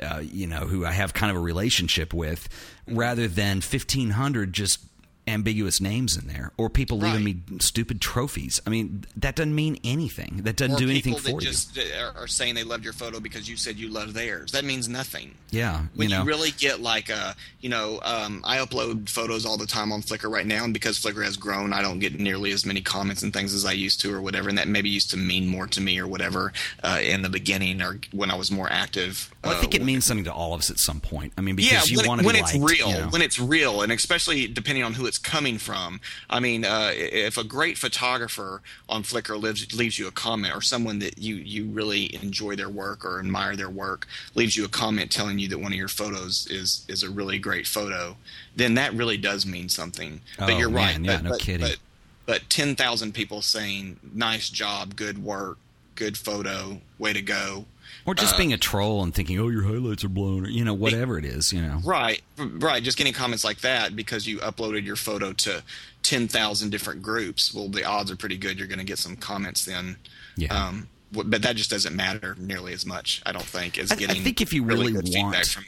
[0.01, 2.49] uh, you know, who I have kind of a relationship with,
[2.87, 4.79] rather than fifteen hundred just
[5.27, 8.61] ambiguous names in there or people leaving me stupid trophies.
[8.67, 10.41] I mean, that doesn't mean anything.
[10.45, 11.41] That doesn't or do anything for you.
[11.41, 14.53] just uh, are saying they loved your photo because you said you loved theirs.
[14.53, 15.35] That means nothing.
[15.51, 19.57] yeah, When you you, really get like a, you know, um, I upload photos all
[19.57, 22.53] the time on Flickr right now, and because Flickr has grown, I don't get nearly
[22.53, 24.49] as many comments and things as I used to, or whatever.
[24.49, 26.53] And that maybe used to mean more to me, or whatever,
[26.83, 29.33] uh, in the beginning, or when I was more active.
[29.43, 31.33] well, I uh, think it means something to all of us at some point.
[31.39, 32.99] I mean, because yeah, you when, want it, to when be it's liked, real, you
[32.99, 33.09] know.
[33.09, 36.01] when it's real, and especially depending on who it's coming from.
[36.31, 40.61] I mean, uh, if a great photographer on Flickr leaves leaves you a comment, or
[40.61, 44.69] someone that you you really enjoy their work or admire their work leaves you a
[44.69, 48.17] comment telling you that one of your photos is is a really great photo,
[48.57, 50.21] then that really does mean something.
[50.39, 50.99] Oh, but you're right.
[51.01, 51.67] yeah, but, no but, kidding.
[51.67, 51.79] But,
[52.27, 55.59] but ten thousand people saying "nice job, good work,
[55.95, 57.67] good photo, way to go."
[58.07, 60.65] Or just uh, being a troll and thinking, "Oh, your highlights are blown," or you
[60.65, 61.81] know, whatever it is, you know.
[61.85, 62.83] Right, right.
[62.83, 65.63] Just getting comments like that because you uploaded your photo to
[66.03, 67.53] ten thousand different groups.
[67.55, 69.97] Well, the odds are pretty good you're going to get some comments then.
[70.37, 70.53] Yeah.
[70.69, 74.15] Um, but that just doesn't matter nearly as much, I don't think, as I- I
[74.15, 75.65] think if you really feedback want- from.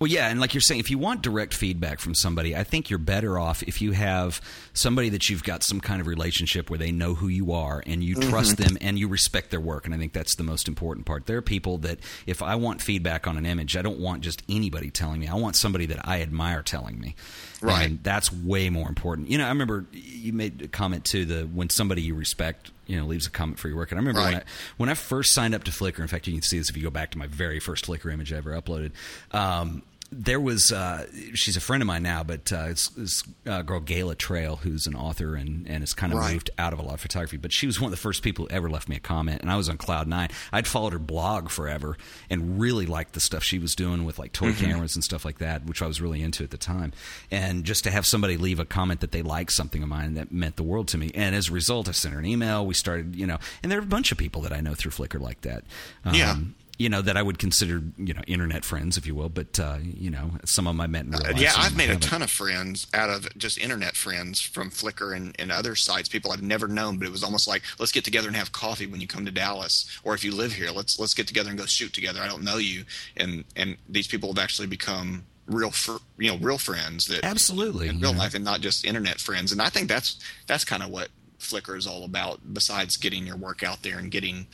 [0.00, 2.88] Well, yeah, and like you're saying, if you want direct feedback from somebody, I think
[2.88, 4.40] you're better off if you have
[4.72, 8.04] somebody that you've got some kind of relationship where they know who you are and
[8.04, 8.30] you Mm-hmm.
[8.30, 9.86] trust them and you respect their work.
[9.86, 11.26] And I think that's the most important part.
[11.26, 14.42] There are people that if I want feedback on an image, I don't want just
[14.48, 15.26] anybody telling me.
[15.28, 17.16] I want somebody that I admire telling me.
[17.60, 17.86] Right.
[17.90, 19.30] And that's way more important.
[19.30, 22.96] You know, I remember you made a comment too the when somebody you respect, you
[22.98, 23.90] know, leaves a comment for your work.
[23.90, 24.42] And I remember when I
[24.76, 25.98] when I first signed up to Flickr.
[25.98, 28.12] In fact, you can see this if you go back to my very first Flickr
[28.12, 28.92] image I ever uploaded.
[29.32, 33.60] Um, there was uh, she's a friend of mine now, but uh, it's this uh,
[33.62, 36.32] girl Gayla Trail, who's an author and and has kind of Right.
[36.32, 37.36] moved out of a lot of photography.
[37.36, 39.50] But she was one of the first people who ever left me a comment, and
[39.50, 40.30] I was on cloud nine.
[40.52, 41.98] I'd followed her blog forever
[42.30, 45.38] and really liked the stuff she was doing with like toy cameras and stuff like
[45.38, 46.92] that, which I was really into at the time.
[47.30, 50.32] And just to have somebody leave a comment that they liked something of mine that
[50.32, 51.10] meant the world to me.
[51.14, 52.64] And as a result, I sent her an email.
[52.64, 54.92] We started, you know, and there are a bunch of people that I know through
[54.92, 55.64] Flickr like that.
[56.04, 56.36] Um, Yeah.
[56.78, 59.28] You know that I would consider you know internet friends, if you will.
[59.28, 61.40] But uh, you know, some of them I met in real Uh, life.
[61.40, 65.34] yeah, I've made a ton of friends out of just internet friends from Flickr and,
[65.38, 66.08] and other sites.
[66.08, 68.86] People I've never known, but it was almost like let's get together and have coffee
[68.86, 71.58] when you come to Dallas, or if you live here, let's let's get together and
[71.58, 72.20] go shoot together.
[72.22, 72.84] I don't know you,
[73.16, 77.88] and and these people have actually become real, fr- you know, real friends that Absolutely,
[77.88, 78.18] in real yeah.
[78.18, 79.50] life, and not just internet friends.
[79.50, 81.08] And I think that's that's kind of what
[81.40, 82.52] Flickr is all about.
[82.54, 84.46] Besides getting your work out there and getting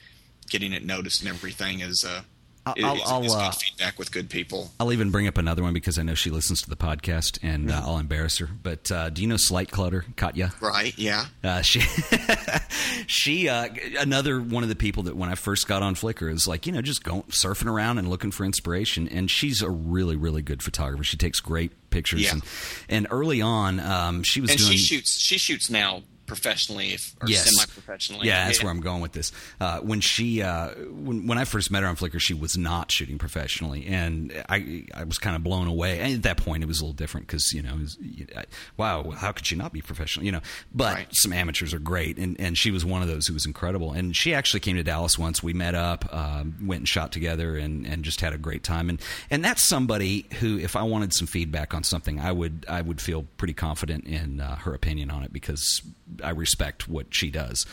[0.51, 2.23] getting it noticed and everything, is uh,
[2.67, 4.73] I'll- is- I'll- is- uh, feedback with good people.
[4.81, 7.69] I'll even bring up another one because I know she listens to the podcast, and
[7.69, 7.79] Mm-hmm.
[7.85, 8.47] uh, I'll embarrass her.
[8.47, 10.53] But uh, do you know Slight Clutter, Katya?
[10.61, 10.97] Right?
[10.99, 11.27] Yeah.
[11.43, 11.81] Uh, she,
[13.07, 13.69] she, uh,
[13.99, 16.73] another one of the people that when I first got on Flickr is like, you
[16.73, 19.09] know, just going surfing around and looking for inspiration.
[19.09, 21.05] And she's a really, really good photographer.
[21.05, 22.23] She takes great pictures.
[22.23, 22.33] Yeah.
[22.33, 22.43] And,
[22.89, 24.73] and early on, um, she was and doing.
[24.73, 27.45] she shoots she shoots now professionally if, or Yes.
[27.55, 29.33] semi-professionally Yeah, that's where I'm going with this.
[29.61, 32.91] Uh, when she, uh, when, when I first met her on Flickr, she was not
[32.91, 36.01] shooting professionally, and I, I was kind of blown away.
[36.01, 37.99] And at that point, it was a little different because you know, was,
[38.37, 38.45] I,
[38.77, 40.25] wow, how could she not be professional?
[40.25, 40.41] You know,
[40.75, 41.09] but Right.
[41.13, 43.93] some amateurs are great, and and she was one of those who was incredible.
[43.93, 45.43] And she actually came to Dallas once.
[45.43, 48.89] We met up, um, went and shot together, and and just had a great time.
[48.89, 49.01] And
[49.31, 53.01] and that's somebody who, if I wanted some feedback on something, I would I would
[53.01, 55.83] feel pretty confident in uh, her opinion on it because
[56.23, 57.65] I respect what she does.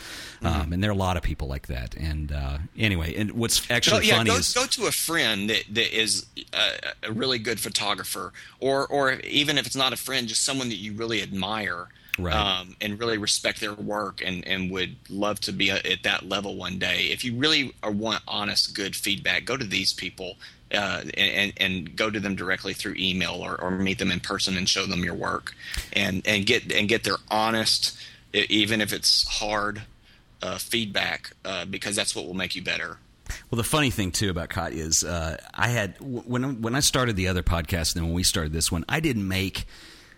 [0.42, 0.46] Mm-hmm.
[0.46, 1.94] Um, and there are a lot of people like that.
[1.94, 5.64] And uh, anyway, and what's actually yeah, funny go, is go to a friend that,
[5.70, 10.28] that is a, a really good photographer, or or even if it's not a friend,
[10.28, 11.88] just someone that you really admire,
[12.18, 12.34] Right.
[12.34, 16.56] um, and really respect their work, and, and would love to be at that level
[16.56, 17.04] one day.
[17.04, 20.36] If you really are, want honest, good feedback, go to these people.
[20.74, 24.56] Uh, and, and go to them directly through email or, or meet them in person
[24.56, 25.54] and show them your work
[25.92, 27.94] and, and get and get their honest
[28.34, 29.82] e- even if it's hard
[30.42, 32.98] uh, feedback uh, because that's what will make you better
[33.50, 37.16] Well, the funny thing too about Katya is uh, I had when when I started
[37.16, 39.64] the other podcast and then when we started this one, I didn't make.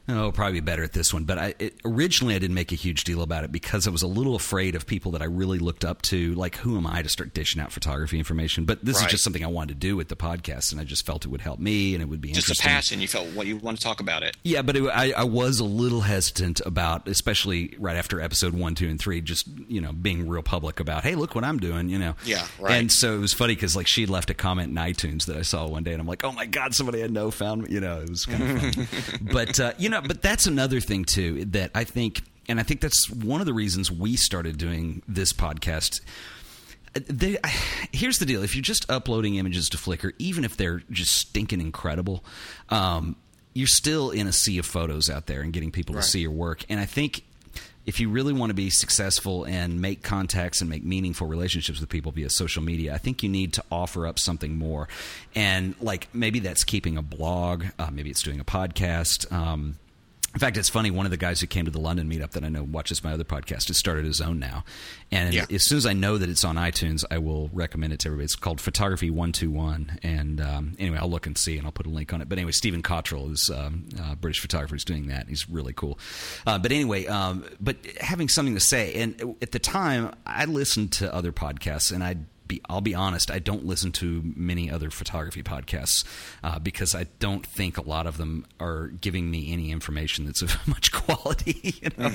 [0.08, 1.24] Oh, probably better at this one.
[1.24, 4.02] But I it, originally I didn't make a huge deal about it because I was
[4.02, 6.34] a little afraid of people that I really looked up to.
[6.34, 8.64] Like, who am I to start dishing out photography information?
[8.64, 11.06] But this is just something I wanted to do with the podcast, and I just
[11.06, 13.46] felt it would help me and it would be just a passion you felt what
[13.46, 16.60] you want to talk about it Yeah, but it, I, I was a little hesitant
[16.66, 20.80] about, especially right after episode one, two, and three, just you know being real public
[20.80, 22.14] about, hey, look what I'm doing, you know.
[22.24, 22.74] Yeah, right.
[22.74, 25.42] And so it was funny because like she left a comment in iTunes that I
[25.42, 27.70] saw one day, and I'm like, oh my god, somebody I know found me.
[27.70, 28.86] You know, it was kind of funny,
[29.32, 32.80] but uh, you know, but that's another thing too that I think, and I think
[32.80, 36.00] that's one of the reasons we started doing this podcast
[36.94, 37.38] they,
[37.92, 41.60] here's the deal: if you're just uploading images to Flickr, even if they're just stinking
[41.60, 42.24] incredible,
[42.70, 43.16] um,
[43.52, 46.04] you're still in a sea of photos out there and getting people Right.
[46.04, 46.64] to see your work.
[46.68, 47.24] And I think
[47.86, 51.88] if you really want to be successful and make contacts and make meaningful relationships with
[51.88, 54.88] people via social media, I think you need to offer up something more.
[55.34, 59.30] And like maybe that's keeping a blog, uh, maybe it's doing a podcast.
[59.32, 59.76] Um,
[60.34, 60.90] in fact, it's funny.
[60.90, 63.12] One of the guys who came to the London meetup that I know watches my
[63.12, 64.64] other podcast has started his own now.
[65.12, 65.46] And Yeah.
[65.50, 68.24] as soon as I know that it's on iTunes, I will recommend it to everybody.
[68.24, 69.98] It's called Photography One Two One.
[70.02, 72.28] And um, anyway, I'll look and see, and I'll put a link on it.
[72.28, 75.28] But anyway, Stephen Cottrell is um, a British photographer who's doing that.
[75.28, 75.98] He's really cool.
[76.46, 80.92] Uh, but anyway, um, but having something to say, and at the time, I listened
[80.94, 82.16] to other podcasts, and I
[82.46, 86.04] be, I'll be honest, I don't listen to many other photography podcasts
[86.42, 90.42] uh, because I don't think a lot of them are giving me any information that's
[90.42, 91.74] of much quality.
[91.82, 92.08] you know?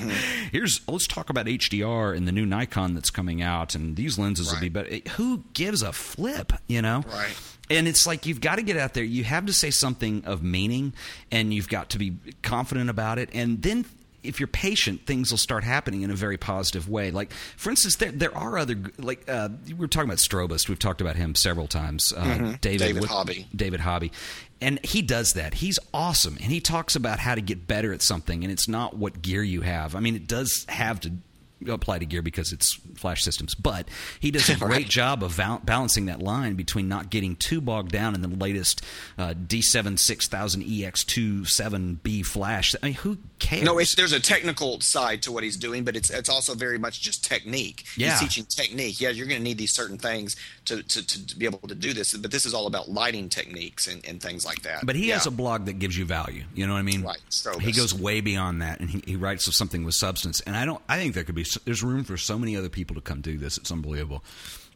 [0.52, 4.52] Here's let's talk about HDR and the new Nikon that's coming out, and these lenses
[4.52, 5.04] will be Right.
[5.04, 5.10] better.
[5.16, 6.52] Who gives a flip?
[6.68, 7.36] You know, Right.
[7.68, 9.04] and it's like you've got to get out there.
[9.04, 10.92] You have to say something of meaning,
[11.32, 13.84] and you've got to be confident about it, and then
[14.22, 17.10] if you're patient, things will start happening in a very positive way.
[17.10, 20.68] Like, for instance, there there are other like uh, we were talking about Strobist.
[20.68, 22.12] We've talked about him several times.
[22.16, 22.52] Uh, Mm-hmm.
[22.60, 23.46] David David Wi- Hobby.
[23.54, 24.12] David Hobby.
[24.62, 25.54] And he does that.
[25.54, 26.34] He's awesome.
[26.34, 28.44] And he talks about how to get better at something.
[28.44, 29.96] And it's not what gear you have.
[29.96, 31.12] I mean, it does have to
[31.68, 33.54] apply to gear because it's flash systems.
[33.54, 33.88] But
[34.18, 34.88] he does a great Right.
[34.88, 38.82] job of val- balancing that line between not getting too bogged down in the latest
[39.18, 42.74] uh, D7 6000 EX27B flash.
[42.82, 43.62] I mean, who cares?
[43.62, 46.78] No, it's, there's a technical side to what he's doing, but it's it's also very
[46.78, 47.84] much just technique.
[47.96, 48.10] Yeah.
[48.10, 49.00] He's teaching technique.
[49.00, 50.36] Yeah, you're going to need these certain things
[50.66, 53.86] to, to, to, be able to do this, but this is all about lighting techniques
[53.86, 54.84] and, and things like that.
[54.84, 55.14] But he yeah.
[55.14, 56.44] has a blog that gives you value.
[56.54, 57.02] You know what I mean?
[57.02, 57.18] Right.
[57.60, 60.40] He goes way beyond that, and he, he writes of something with substance.
[60.40, 60.80] And I don't.
[60.88, 61.44] I think there could be.
[61.64, 63.58] There's room for so many other people to come do this.
[63.58, 64.24] It's unbelievable.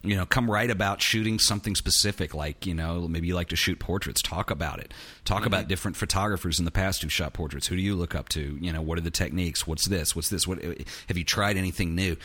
[0.02, 3.56] You know, come write about shooting something specific, like you know, maybe you like to
[3.56, 4.20] shoot portraits.
[4.20, 4.92] Talk about it.
[5.24, 5.46] Talk Mm-hmm.
[5.46, 7.66] about different photographers in the past who shot portraits.
[7.68, 8.58] Who do you look up to?
[8.60, 9.66] You know, what are the techniques?
[9.66, 10.14] What's this?
[10.14, 10.46] What's this?
[10.46, 12.16] What have you tried anything new?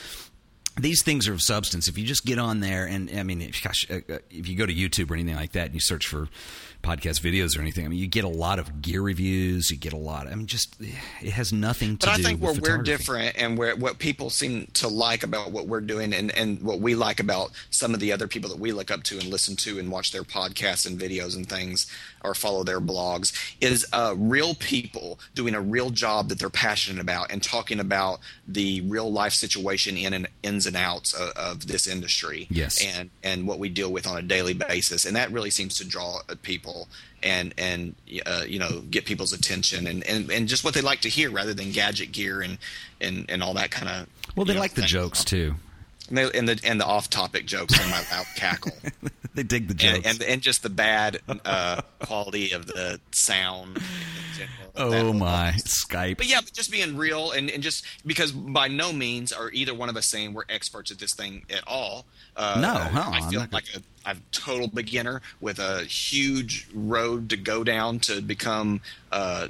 [0.79, 1.89] these things are of substance.
[1.89, 4.55] If you just get on there, and I mean, if, gosh, uh, uh, if you
[4.55, 6.29] go to YouTube or anything like that, and you search for
[6.83, 9.69] podcast videos or anything, I mean, you get a lot of gear reviews.
[9.69, 10.27] You get a lot.
[10.27, 12.11] I mean, just it has nothing to do.
[12.11, 12.23] But I do.
[12.23, 16.13] think where we're different and where what people seem to like about what we're doing
[16.13, 19.03] and, and what we like about some of the other people that we look up
[19.03, 21.91] to and listen to and watch their podcasts and videos and things
[22.23, 27.01] or follow their blogs is uh, real people doing a real job that they're passionate
[27.01, 31.67] about and talking about the real life situation in and ins and outs of, of
[31.67, 32.83] this industry Yes.
[32.83, 35.85] and and what we deal with on a daily basis and that really seems to
[35.87, 36.87] draw people
[37.21, 37.95] and and
[38.25, 41.29] uh, you know get people's attention and, and and just what they like to hear
[41.31, 42.57] rather than gadget gear and
[43.01, 45.55] and and all that kind of Well, they you know, like the jokes too.
[46.09, 48.73] And, they, and the and the off topic jokes and my loud cackle
[49.35, 50.05] They dig the jokes.
[50.05, 53.79] and, and and just the bad uh, quality of the sound.
[54.39, 54.71] General.
[54.75, 56.17] oh my, Skype.
[56.17, 59.73] but yeah, but just being real and, and just because by no means are either
[59.73, 62.05] one of us saying we're experts at this thing at all.
[62.35, 67.29] Uh, No, no, I feel like a, I'm a total beginner with a huge road
[67.29, 68.81] to go down to become,
[69.11, 69.49] uh,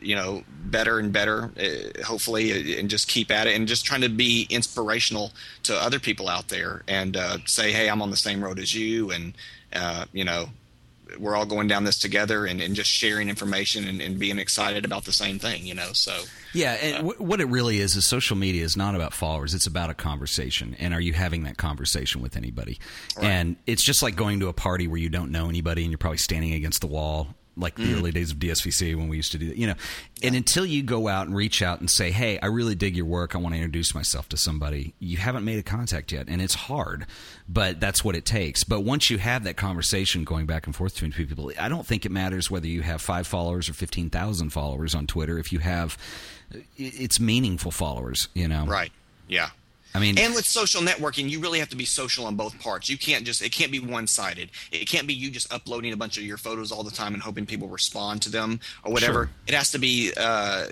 [0.00, 1.50] you know, better and better.
[1.58, 5.32] Uh, hopefully, uh, and just keep at it and just trying to be inspirational
[5.62, 8.74] to other people out there and uh, say, hey, I'm on the same road as
[8.74, 9.34] you, and
[9.72, 10.50] uh, you know,
[11.18, 14.84] we're all going down this together and, and just sharing information and, and being excited
[14.84, 15.92] about the same thing, you know.
[15.92, 19.12] So Yeah, and uh, w- what it really is is social media is not about
[19.14, 20.76] followers; it's about a conversation.
[20.78, 22.78] And are you having that conversation with anybody?
[23.20, 25.98] And it's just like going to a party where you don't know anybody, and you're
[25.98, 27.96] probably standing against the wall, like the mm.
[27.96, 29.56] early days of DSVC when we used to do that.
[29.56, 29.74] You know,
[30.22, 33.06] and until you go out and reach out and say, "Hey, I really dig your
[33.06, 33.34] work.
[33.34, 36.54] I want to introduce myself to somebody," you haven't made a contact yet, and it's
[36.54, 37.06] hard,
[37.48, 38.64] but that's what it takes.
[38.64, 41.86] But once you have that conversation going back and forth between two people, I don't
[41.86, 45.38] think it matters whether you have five followers or fifteen thousand followers on Twitter.
[45.38, 45.96] If you have
[46.76, 48.66] it's meaningful followers, you know.
[48.66, 48.92] Right.
[49.28, 49.50] Yeah.
[49.94, 52.88] I mean, And with social networking, you really have to be social on both parts.
[52.88, 54.50] You can't just it can't be one sided.
[54.70, 57.22] It can't be you just uploading a bunch of your photos all the time and
[57.22, 59.12] hoping people respond to them or whatever.
[59.12, 59.30] Sure.
[59.46, 60.66] It has to be uh,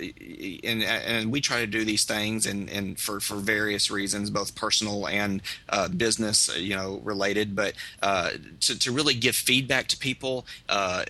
[0.65, 4.55] and and we try to do these things and and for for various reasons, both
[4.55, 5.41] personal and
[5.71, 7.57] uh, business, you know, related.
[7.57, 11.05] But uh, to to really give feedback to people, uh,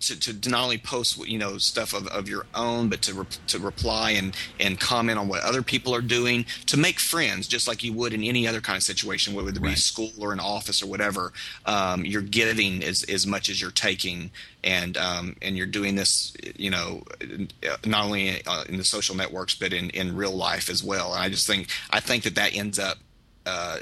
[0.00, 3.26] to to not only post you know stuff of, of your own, but to re-
[3.48, 7.68] to reply and and comment on what other people are doing, to make friends, just
[7.68, 9.78] like you would in any other kind of situation, whether it be Right.
[9.78, 11.32] school or an office or whatever.
[11.64, 14.30] Um, you're giving as as much as you're taking,
[14.64, 17.02] and um, and you're doing this, you know,
[17.84, 21.12] not only uh, in the social networks but in in real life as well.
[21.14, 22.98] And I just think I think that that ends up.
[23.46, 23.78] Uh,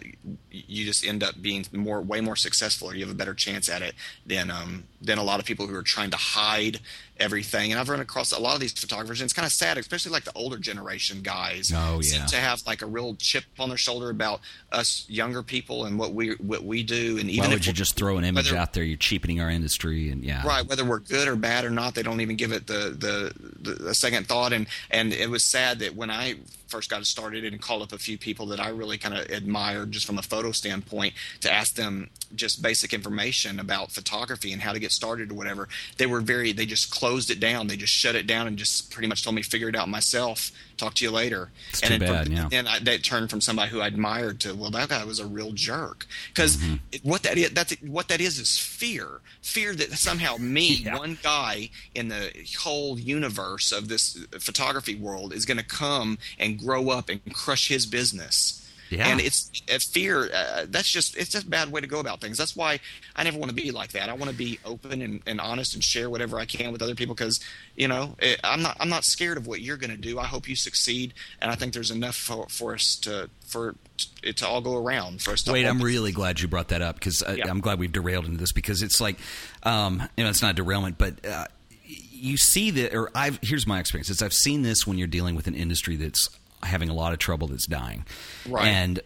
[0.51, 3.69] you just end up being more, way more successful, or you have a better chance
[3.69, 3.95] at it
[4.27, 6.81] than um, than a lot of people who are trying to hide
[7.19, 7.71] everything.
[7.71, 10.13] And I've run across a lot of these photographers, and it's kind of sad, especially
[10.13, 11.73] like the older generation guys.
[11.75, 12.27] Oh, yeah.
[12.27, 14.41] to have like a real chip on their shoulder about
[14.71, 17.73] us younger people and what we what we do, and even why if would you
[17.73, 18.85] just throw an image whether- out there?
[18.85, 22.03] You're cheapening our industry, and yeah, right whether we're good or bad or not they
[22.03, 25.79] don't even give it the the, the, the second thought and and it was sad
[25.79, 26.35] that when i
[26.75, 29.93] first got started and called up a few people that i really kind of admired
[29.93, 34.73] just from a photo standpoint to ask them just basic information about photography and how
[34.73, 35.69] to get started or whatever.
[35.97, 37.67] They were very they just closed it down.
[37.67, 40.51] They just shut it down and just pretty much told me figure it out myself
[40.85, 42.49] talk to you later It's and too bad, from, yeah.
[42.53, 45.27] and I, that turned from somebody who I admired to well that guy was a
[45.27, 47.09] real jerk because Mm-hmm.
[47.09, 50.99] what that is that's what that is is fear fear that somehow me Yeah.
[50.99, 52.31] one guy in the
[52.61, 57.69] whole universe of this photography world is going to come and grow up and crush
[57.69, 58.61] his business
[58.91, 59.09] Yeah.
[59.09, 60.31] And it's uh, fear.
[60.33, 62.37] Uh, that's just it's just a bad way to go about things.
[62.39, 62.81] That's why
[63.17, 64.09] I never want to be like that.
[64.09, 66.95] I want to be open and, and honest and share whatever I can with other
[66.95, 67.41] people because
[67.77, 70.19] you know it, I'm not I'm not scared of what you're going to do.
[70.19, 73.75] I hope you succeed, and I think there's enough for, for us to for
[74.23, 75.53] it to all go around for us to.
[75.53, 77.45] Wait, I'm really glad you brought that up because Yeah.
[77.49, 79.17] I'm glad we've derailed into this because it's like,
[79.63, 81.47] um, you know, it's not derailment, but uh,
[81.87, 85.35] you see that, or I've here's my experience: is I've seen this when you're dealing
[85.35, 86.29] with an industry that's
[86.65, 88.05] having a lot of trouble that's dying,
[88.49, 88.67] Right.
[88.67, 89.01] and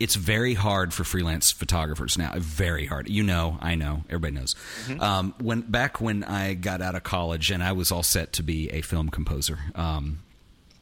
[0.00, 2.32] it's very hard for freelance photographers now.
[2.36, 3.08] Very hard.
[3.08, 4.54] You know, I know, everybody knows.
[4.86, 5.00] Mm-hmm.
[5.00, 8.42] Um, when back when I got out of college and I was all set to
[8.42, 9.58] be a film composer.
[9.74, 10.20] Um,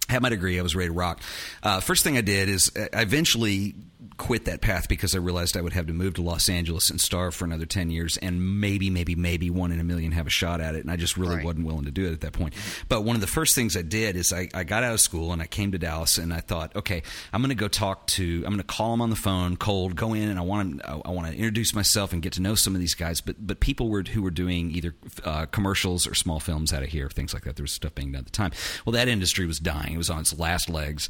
[0.09, 0.59] had my degree.
[0.59, 1.21] I was ready to rock.
[1.63, 3.75] Uh, first thing I did is uh, I eventually
[4.23, 7.01] quit that path because I realized I would have to move to Los Angeles and
[7.01, 10.31] starve for another 10 years and maybe, maybe, maybe one in a million have a
[10.31, 10.83] shot at it.
[10.83, 11.45] And I just really Right.
[11.45, 12.55] wasn't willing to do it at that point.
[12.89, 15.33] But one of the first things I did is I, I got out of school
[15.33, 17.03] and I came to Dallas and I thought, okay,
[17.33, 19.97] I'm going to go talk to, I'm going to call them on the phone cold,
[19.97, 22.43] go in and I want to, I, I want to introduce myself and get to
[22.43, 23.21] know some of these guys.
[23.21, 24.95] But, but people were, who were doing either
[25.25, 27.57] uh, commercials or small films out of here, things like that.
[27.57, 28.53] There was stuff being done at the time.
[28.87, 29.95] Well, that industry was dying.
[29.95, 31.09] It was on its last legs.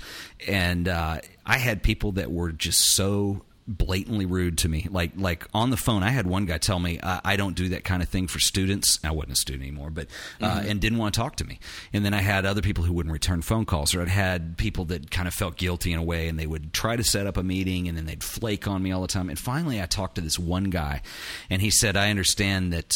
[0.48, 3.42] And uh, I had people that were just so so
[3.78, 4.86] blatantly rude to me.
[4.90, 7.70] Like like on the phone i had one guy tell me uh, i don't do
[7.70, 8.98] that kind of thing for students.
[9.04, 10.06] I wasn't a student anymore but
[10.40, 11.58] uh, and didn't want to talk to me.
[11.92, 14.84] And then i had other people who wouldn't return phone calls or i'd had people
[14.86, 17.36] that kind of felt guilty in a way and they would try to set up
[17.36, 19.28] a meeting and then they'd flake on me all the time.
[19.28, 21.02] And finally i talked to this one guy
[21.50, 22.88] and he said i understand that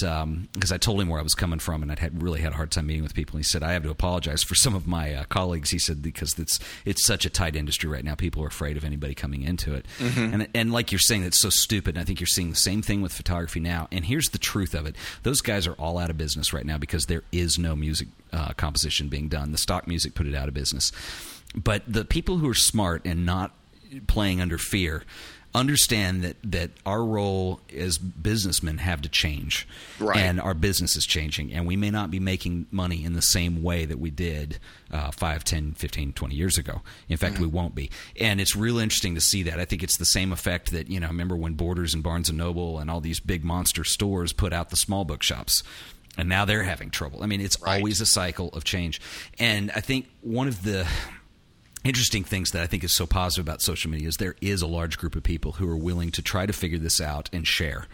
[0.52, 2.56] because i told him where i was coming from and i'd had really had a
[2.56, 4.86] hard time meeting with people and he said i have to apologize for some of
[4.86, 8.14] my uh, colleagues he said because it's it's such a tight industry right now.
[8.14, 9.86] People are afraid of anybody coming into it.
[10.32, 12.82] And and like you're saying that's so stupid and i think you're seeing the same
[12.82, 14.96] thing with photography now and here's the truth of it.
[15.22, 18.52] Those guys are all out of business right now because there is no music uh,
[18.52, 19.52] composition being done.
[19.52, 20.92] The stock music put it out of business.
[21.54, 23.52] But the people who are smart and not
[24.06, 25.04] playing under fear
[25.56, 29.66] understand that that our role as businessmen have to change.
[29.98, 30.18] Right.
[30.18, 33.62] and our business is changing and we may not be making money in the same
[33.62, 34.58] way that we did
[34.92, 36.82] uh, 5 10 15 20 years ago.
[37.08, 37.90] In fact we won't be.
[38.20, 39.58] And it's real interesting to see that.
[39.58, 42.38] I think it's the same effect that you know remember when borders and barnes and
[42.38, 45.62] noble and all these big monster stores put out the small bookshops?
[46.18, 47.22] And now they're having trouble.
[47.22, 47.76] I mean it's Right.
[47.78, 49.00] always a cycle of change.
[49.38, 50.86] And i think one of the
[51.86, 54.66] interesting things that I think is so positive about social media is there is a
[54.66, 57.86] large group of people who are willing to try to figure this out and share.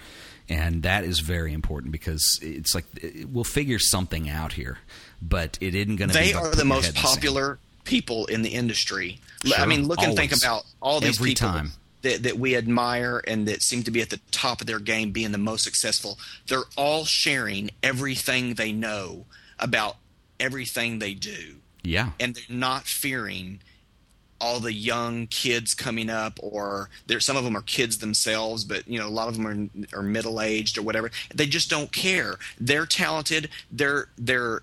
[0.49, 2.85] And that is very important because it's like
[3.31, 4.79] we'll figure something out here,
[5.21, 6.15] but it isn't going to.
[6.15, 9.21] they are the most in the popular people in the industry.
[9.57, 11.73] I mean, look and think about all these Every people time.
[12.03, 15.13] That, that we admire and that seem to be at the top of their game,
[15.13, 16.19] being the most successful.
[16.49, 19.27] They're all sharing everything they know
[19.61, 19.99] about
[20.41, 23.61] everything they do, Yeah, and they're not fearing
[24.43, 28.87] all the young kids coming up or there some of them are kids themselves but
[28.89, 29.47] you know a lot of them
[29.93, 31.11] are, are middle aged or whatever.
[31.35, 32.37] They just don't care.
[32.61, 33.49] They're talented.
[33.71, 34.61] They're they're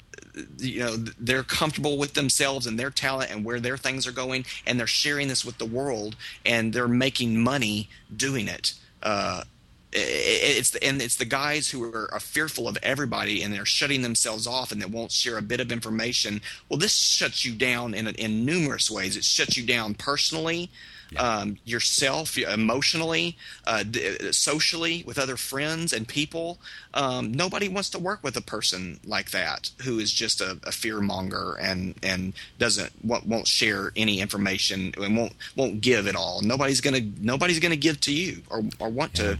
[0.58, 4.46] you know they're comfortable with themselves and their talent and where their things are going
[4.68, 6.16] and they're sharing this with the world
[6.46, 8.74] and they're making money doing it.
[9.02, 9.44] Uh
[9.92, 14.02] it's the, and it's the guys who are, are fearful of everybody and they're shutting
[14.02, 16.42] themselves off and they won't share a bit of information.
[16.68, 19.18] Well, this shuts you down in in numerous ways.
[19.18, 20.70] It shuts you down personally,
[21.18, 23.36] um, yourself, emotionally,
[23.66, 23.84] uh,
[24.32, 26.60] socially, with other friends and people.
[26.94, 30.72] Um, nobody wants to work with a person like that who is just a, a
[30.72, 36.16] fear monger and and doesn't won't, won't share any information and won't won't give at
[36.16, 36.42] all.
[36.44, 39.40] Nobody's gonna nobody's gonna give to you or or want to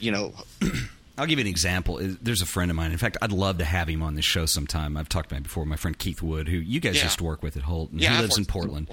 [0.00, 0.32] you know,
[1.18, 1.98] I'll give you an example.
[2.00, 2.92] There's a friend of mine.
[2.92, 4.96] In fact, I'd love to have him on this show sometime.
[4.96, 5.66] I've talked about him before.
[5.66, 7.04] My friend Keith Wood, who you guys Yeah.
[7.04, 8.88] used to work with at Holt, and Yeah, he lives in worked with him Portland.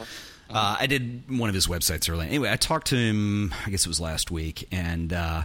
[0.49, 2.27] Uh, I did one of his websites earlier.
[2.27, 3.53] Anyway, I talked to him.
[3.65, 5.43] I guess it was last week, and uh,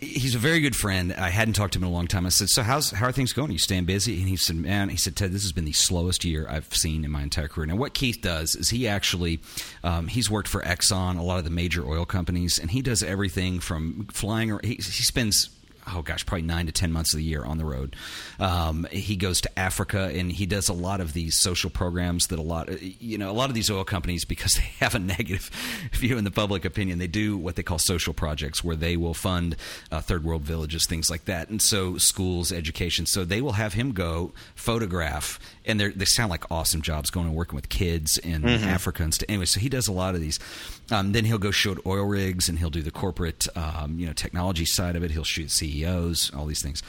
[0.00, 1.12] he's a very good friend.
[1.12, 2.26] I hadn't talked to him in a long time.
[2.26, 3.50] I said, "So how's how are things going?
[3.50, 5.72] Are you staying busy?" And he said, "Man," he said, "Ted, this has been the
[5.72, 9.40] slowest year I've seen in my entire career." Now, what Keith does is he actually
[9.82, 13.02] um, he's worked for Exxon, a lot of the major oil companies, and he does
[13.02, 14.58] everything from flying.
[14.62, 15.50] He, he spends
[15.92, 17.96] oh gosh, probably nine to ten months of the year on the road.
[18.38, 22.38] Um, he goes to Africa and he does a lot of these social programs that
[22.38, 25.50] a lot, you know, a lot of these oil companies because they have a negative
[25.92, 26.98] view in the public opinion.
[26.98, 29.56] They do what they call social projects where they will fund
[29.90, 33.06] uh, third world villages, things like that, and so schools, education.
[33.06, 37.26] So they will have him go photograph, and they they sound like awesome jobs going
[37.26, 39.26] and working with kids in Africa and stuff.
[39.28, 40.38] Anyway, so he does a lot of these.
[40.90, 44.12] Um, then he'll go shoot oil rigs and he'll do the corporate, um, you know,
[44.12, 45.10] technology side of it.
[45.10, 46.82] He'll shoot CEOs, all these things.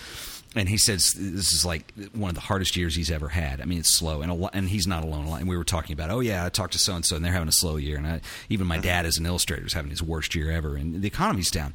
[0.56, 3.62] and he says this is like one of the hardest years he's ever had.
[3.62, 5.28] I mean, it's slow, and a lot, and he's not alone.
[5.28, 7.34] And we were talking about, oh yeah, I talked to so and so, and they're
[7.34, 10.02] having a slow year, and I, even my dad as an illustrator is having his
[10.02, 11.74] worst year ever, and the economy's down.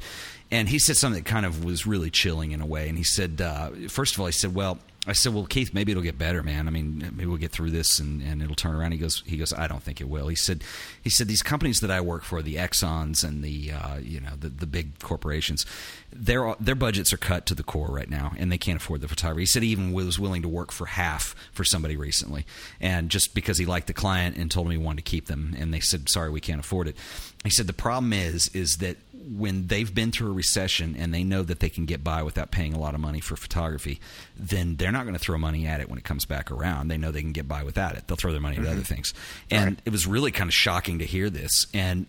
[0.50, 2.88] And he said something that kind of was really chilling in a way.
[2.88, 5.92] And he said, uh, first of all, he said, well, I said, "Well, Keith, maybe
[5.92, 6.66] it'll get better, man.
[6.66, 9.38] I mean, maybe we'll get through this and, and it'll turn around." He goes, "He
[9.38, 10.62] goes, I don't think it will." He said,
[11.02, 14.32] "He said these companies that I work for, the Exxon's and the uh, you know
[14.38, 15.64] the, the big corporations,
[16.12, 19.08] their their budgets are cut to the core right now, and they can't afford the
[19.08, 22.44] photography." He said he even was willing to work for half for somebody recently,
[22.78, 25.56] and just because he liked the client and told him he wanted to keep them,
[25.58, 26.96] and they said, "Sorry, we can't afford it."
[27.42, 28.98] He said the problem is is that
[29.30, 32.50] when they've been through a recession and they know that they can get by without
[32.50, 34.00] paying a lot of money for photography,
[34.36, 36.88] then they're not going to throw money at it when it comes back around.
[36.88, 38.08] They know they can get by without it.
[38.08, 38.66] They'll throw their money mm-hmm.
[38.66, 39.14] at other things.
[39.50, 39.82] And right.
[39.84, 41.66] it was really kind of shocking to hear this.
[41.72, 42.06] And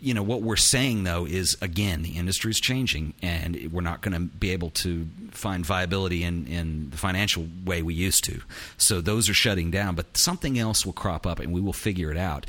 [0.00, 4.00] you know what we're saying though is again the industry is changing and we're not
[4.00, 8.40] going to be able to find viability in in the financial way we used to.
[8.76, 12.10] So those are shutting down, but something else will crop up and we will figure
[12.10, 12.46] it out.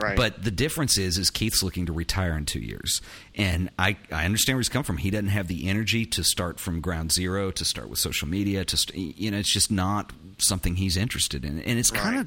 [0.00, 0.16] Right.
[0.16, 3.00] But the difference is, is Keith's looking to retire in two years,
[3.34, 4.98] and I, I understand where he's come from.
[4.98, 8.64] He doesn't have the energy to start from ground zero, to start with social media,
[8.64, 12.26] to st- you know, it's just not something he's interested in, and it's kind of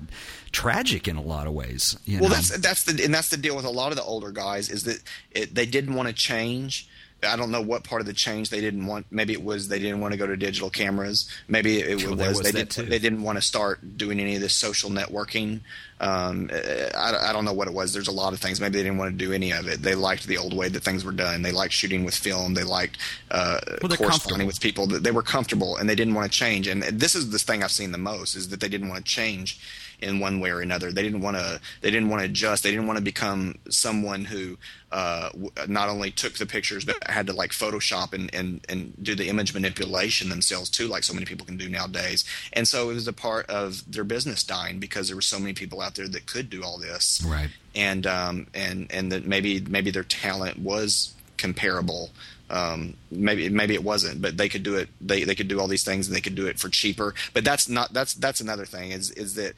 [0.52, 1.98] tragic in a lot of ways.
[2.08, 2.30] well, know?
[2.30, 4.84] that's that's the and that's the deal with a lot of the older guys is
[4.84, 5.02] that
[5.32, 6.88] it, they didn't want to change
[7.26, 9.06] I don't know what part of the change they didn't want.
[9.12, 11.30] Maybe it was they didn't want to go to digital cameras.
[11.48, 14.42] Maybe it, sure, was, was, they did, they didn't want to start doing any of
[14.42, 15.62] this social networking.
[16.00, 17.94] Um, I, I, don't know what it was.
[17.94, 18.60] There's a lot of things.
[18.60, 19.82] Maybe they didn't want to do any of it.
[19.82, 21.44] They liked the old way that things were done.
[21.44, 22.56] They liked shooting with film.
[22.56, 22.98] They liked
[23.32, 24.86] uh, well, corresponding with people.
[24.86, 26.68] They were comfortable and they didn't want to change.
[26.68, 29.12] And this is the thing I've seen the most is that they didn't want to
[29.12, 29.60] change
[30.04, 30.92] in one way or another.
[30.92, 31.60] They didn't want to.
[31.82, 32.64] They didn't want to adjust.
[32.64, 34.58] They didn't want to become someone who
[34.92, 35.30] uh,
[35.68, 39.30] not only took the pictures but had to like Photoshop and, and and do the
[39.30, 42.26] image manipulation themselves too, like so many people can do nowadays.
[42.52, 45.54] And so it was a part of their business dying because there were so many
[45.54, 47.24] people out there that could do all this.
[47.26, 47.50] Right.
[47.74, 52.12] And um and and that maybe maybe their talent was comparable.
[52.50, 54.90] Um, maybe maybe it wasn't, but they could do it.
[55.02, 57.16] They they could do all these things, and they could do it for cheaper.
[57.34, 58.92] But that's not that's that's another thing.
[58.92, 59.54] Is is that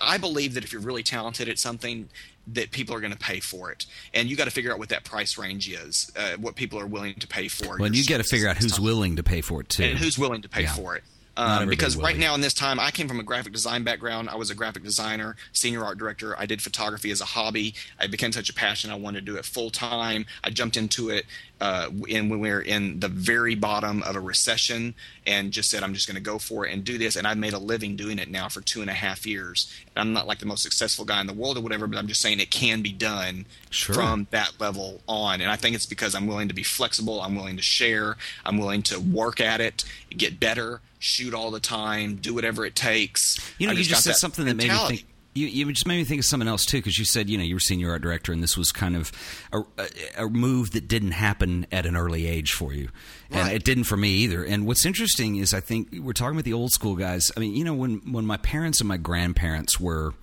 [0.00, 2.08] I believe that if you're really talented at something,
[2.48, 4.88] that people are going to pay for it, and you got to figure out what
[4.88, 7.76] that price range is, uh, what people are willing to pay for.
[7.78, 10.18] Well, you got to figure out who's willing to pay for it too, and who's
[10.18, 10.72] willing to pay yeah.
[10.72, 11.04] for it.
[11.38, 14.28] Um, because right now in this time, I came from a graphic design background.
[14.28, 16.36] I was a graphic designer, senior art director.
[16.36, 17.76] I did photography as a hobby.
[18.00, 18.90] I became such a passion.
[18.90, 20.26] I wanted to do it full time.
[20.42, 21.26] I jumped into it
[21.60, 24.96] uh, in, when we were in the very bottom of a recession
[25.28, 27.14] and just said, I'm just going to go for it and do this.
[27.14, 29.70] And I've made a living doing it now for two and a half years.
[29.94, 32.06] And I'm not like the most successful guy in the world or whatever, but I'm
[32.06, 33.94] just saying it can be done sure.
[33.94, 35.42] from that level on.
[35.42, 37.20] And I think it's because I'm willing to be flexible.
[37.20, 38.16] I'm willing to share.
[38.46, 42.74] I'm willing to work at it, get better shoot all the time, do whatever it
[42.74, 43.38] takes.
[43.58, 44.66] You know, you just said something mentality.
[44.68, 45.07] that made me think.
[45.34, 47.44] You, you just made me think of something else too, because you said you know
[47.44, 49.12] you were senior art director, and this was kind of
[49.52, 52.88] a, a, a move that didn't happen at an early age for you,
[53.30, 53.40] right.
[53.40, 54.44] and it didn't for me either.
[54.44, 57.30] And what's interesting is I think we're talking about the old school guys.
[57.36, 60.14] I mean, you know, when when my parents and my grandparents were,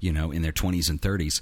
[0.00, 1.40] you know, in their twenties and thirties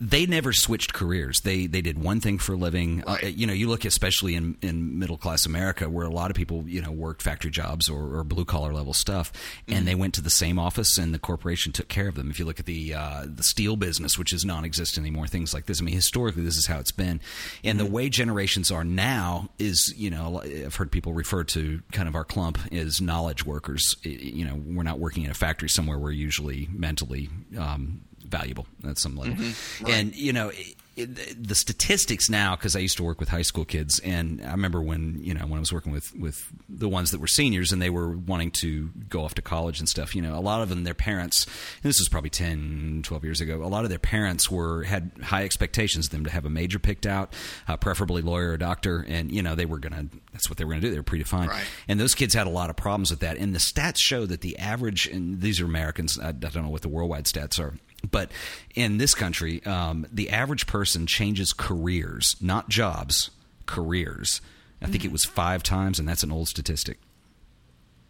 [0.00, 1.40] they never switched careers.
[1.40, 3.02] They they did one thing for a living.
[3.06, 3.24] Uh, right.
[3.24, 6.36] Uh, you know, you look especially in, in middle class America, where a lot of
[6.36, 9.74] people you know worked factory jobs or, or blue collar level stuff, mm-hmm.
[9.74, 12.30] and they went to the same office, and the corporation took care of them.
[12.30, 15.66] If you look at the uh, the steel business, which is non-existent anymore, things like
[15.66, 15.80] this.
[15.80, 17.20] I mean, historically, this is how it's been,
[17.64, 17.86] and mm-hmm.
[17.86, 22.14] the way generations are now is you know I've heard people refer to kind of
[22.14, 23.96] our clump as knowledge workers.
[24.04, 25.98] You know, we're not working in a factory somewhere.
[25.98, 29.34] We're usually mentally um, valuable at some level.
[29.34, 29.84] Mm-hmm.
[29.84, 29.94] Right.
[29.94, 30.50] And you know,
[31.06, 34.80] the statistics now because I used to work with high school kids, and I remember
[34.80, 37.80] when you know when I was working with with the ones that were seniors and
[37.80, 40.14] they were wanting to go off to college and stuff.
[40.14, 41.46] You know, a lot of them, their parents.
[41.82, 43.62] this was probably 10, 12 years ago.
[43.62, 46.78] A lot of their parents were had high expectations of them to have a major
[46.78, 47.32] picked out,
[47.68, 50.06] uh, preferably lawyer or doctor, and you know they were gonna.
[50.32, 50.90] That's what they were gonna do.
[50.90, 51.64] They were predefined, right.
[51.86, 53.36] and those kids had a lot of problems with that.
[53.36, 56.18] And the stats show that the average, and these are Americans.
[56.18, 57.74] I, I don't know what the worldwide stats are
[58.08, 58.30] but
[58.74, 63.30] in this country, um, the average person changes careers, not jobs,
[63.66, 64.40] careers.
[64.80, 66.98] I think it was five times, and that's an old statistic.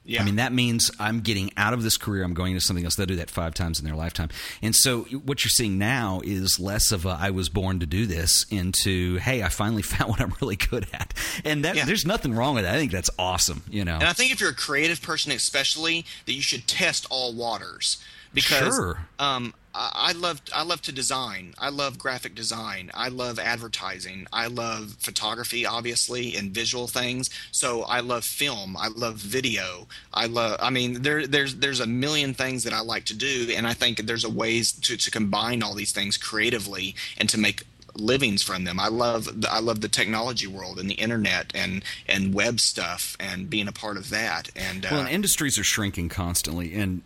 [0.04, 0.22] Yeah.
[0.22, 2.24] I mean, that means I'm getting out of this career.
[2.24, 2.94] I'm going to something else.
[2.96, 4.30] They'll do that five times in their lifetime.
[4.62, 8.06] And so, what you're seeing now is less of a "I was born to do
[8.06, 11.12] this" into "Hey, I finally found what I'm really good at."
[11.44, 11.84] And that, yeah.
[11.84, 12.74] there's nothing wrong with that.
[12.74, 13.62] I think that's awesome.
[13.70, 13.96] You know.
[13.96, 18.02] And I think if you're a creative person, especially, that you should test all waters
[18.32, 18.98] because sure.
[19.18, 21.54] um, I love I love to design.
[21.58, 22.90] I love graphic design.
[22.94, 24.26] I love advertising.
[24.32, 27.30] I love photography, obviously, and visual things.
[27.52, 28.76] So I love film.
[28.76, 29.86] I love video.
[30.12, 30.58] I love.
[30.60, 33.74] I mean, there there's there's a million things that I like to do, and I
[33.74, 37.64] think there's a ways to to combine all these things creatively and to make
[37.94, 38.80] livings from them.
[38.80, 43.50] I love I love the technology world and the internet and and web stuff and
[43.50, 44.50] being a part of that.
[44.56, 47.02] And well, uh, and industries are shrinking constantly, and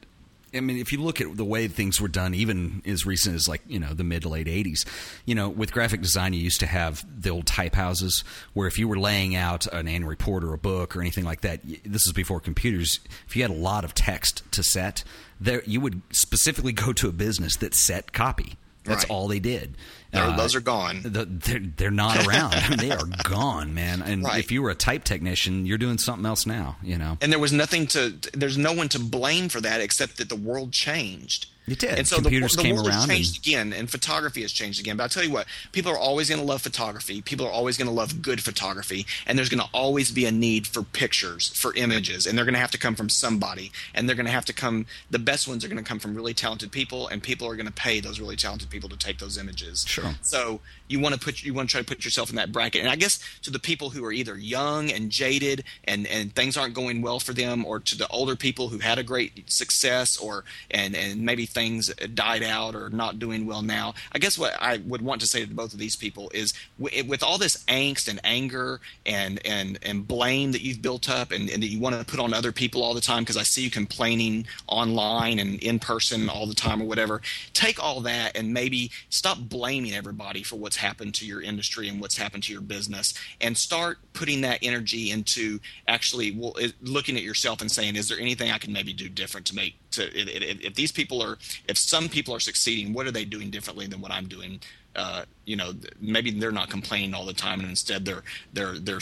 [0.55, 3.49] I mean, if you look at the way things were done, even as recent as
[3.49, 4.87] like you know the mid to late '80s,
[5.25, 8.23] you know, with graphic design, you used to have the old type houses
[8.53, 11.41] where if you were laying out an annual report or a book or anything like
[11.43, 13.01] that, this is before computers.
[13.27, 15.05] If you had a lot of text to set,
[15.41, 18.57] there you would specifically go to a business that set copy.
[18.85, 19.11] That's Right.
[19.11, 19.77] all they did.
[20.13, 21.01] Uh, those are gone.
[21.05, 22.55] The, they're, they're not around.
[22.55, 24.03] I mean, they are gone, man.
[24.03, 24.39] And Right.
[24.39, 26.77] if you were a type technician, you're doing something else now.
[26.83, 27.17] You know.
[27.21, 30.37] and there was nothing to there's no one to blame for that except that the
[30.37, 31.99] world changed It did.
[31.99, 34.81] and so Computers the, the came world has changed and- again and photography has changed
[34.81, 37.53] again but i'll tell you what people are always going to love photography people are
[37.53, 40.83] always going to love good photography and there's going to always be a need for
[40.83, 44.27] pictures for images and they're going to have to come from somebody and they're going
[44.27, 47.07] to have to come the best ones are going to come from really talented people
[47.09, 50.02] and people are going to pay those really talented people to take those images Sure.
[50.23, 52.83] So you want to put you want to try to put yourself in that bracket.
[52.83, 56.57] And I guess to the people who are either young and jaded and and things
[56.57, 60.17] aren't going well for them, or to the older people who had a great success,
[60.17, 63.95] or and and maybe things died out or not doing well now.
[64.13, 67.05] I guess what I would want to say to both of these people is w-
[67.05, 71.49] with all this angst and anger and and and blame that you've built up and,
[71.49, 73.63] and that you want to put on other people all the time because I see
[73.63, 77.23] you complaining online and in person all the time or whatever.
[77.55, 82.01] Take all that and maybe stop blaming everybody for what's happened to your industry and
[82.01, 87.23] what's happened to your business and start putting that energy into actually well, looking at
[87.23, 90.29] yourself and saying, is there anything I can maybe do different to make to if,
[90.29, 91.39] if, if these people are
[91.69, 94.61] if some people are succeeding, what are they doing differently than what I'm doing?
[94.95, 98.23] Uh, you know, maybe they're not complaining all the time, and instead they're
[98.53, 99.01] they're they're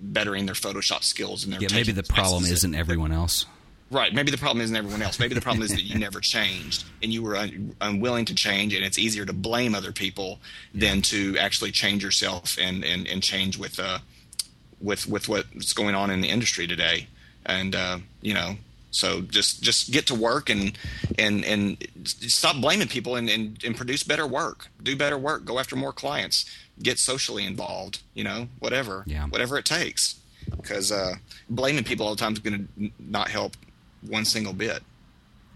[0.00, 3.46] bettering their Photoshop skills and Yeah, maybe the problem isn't everyone else.
[3.90, 4.12] Right.
[4.12, 5.18] Maybe the problem isn't everyone else.
[5.18, 8.74] Maybe the problem is that you never changed and you were un- unwilling to change,
[8.74, 10.40] and it's easier to blame other people
[10.74, 13.98] than to actually change yourself and, and, and change with uh,
[14.80, 17.06] with with what's going on in the industry today.
[17.46, 18.56] And uh, you know,
[18.90, 20.76] so just just get to work and
[21.18, 24.68] and and stop blaming people and, and, and produce better work.
[24.82, 25.46] Do better work.
[25.46, 26.44] Go after more clients.
[26.82, 28.00] Get socially involved.
[28.12, 29.04] You know, whatever.
[29.06, 29.26] Yeah.
[29.26, 30.20] Whatever it takes.
[30.50, 31.14] Because uh,
[31.50, 33.54] blaming people all the time is going to not help
[34.02, 34.82] one single bit.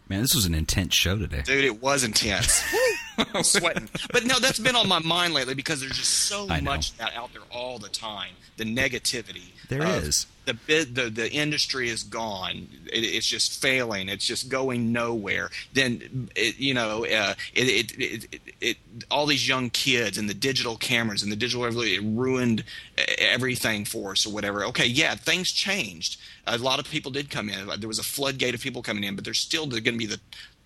[0.09, 1.43] Man, this was an intense show today.
[1.43, 2.63] Dude, it was intense.
[3.35, 3.89] I'm sweating.
[4.13, 7.33] But no, that's been on my mind lately because there's just so much that out
[7.33, 8.33] there all the time.
[8.57, 9.53] The negativity.
[9.69, 10.27] There of is.
[10.45, 12.69] The bid, the the industry is gone.
[12.93, 14.09] It, it's just failing.
[14.09, 15.51] It's just going nowhere.
[15.73, 18.77] Then it, you know, uh, it, it, it, it,
[19.11, 22.65] all these young kids and the digital cameras and the digital revolution ruined
[23.19, 24.65] everything for us or whatever.
[24.65, 26.19] Okay, yeah, things changed.
[26.47, 27.69] A lot of people did come in.
[27.79, 30.21] There was a floodgate of people coming in, but there's still going to be the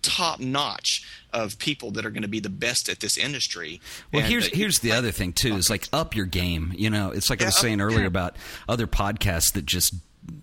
[0.09, 3.79] top notch of people that are going to be the best at this industry.
[4.13, 6.73] Well, And, here's uh, here's the other thing too is like up your game.
[6.75, 8.35] You know, it's like I Yeah, was up- saying earlier about
[8.67, 9.93] other podcasts that just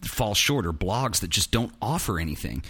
[0.03, 2.63] fall short or blogs that just don't offer anything.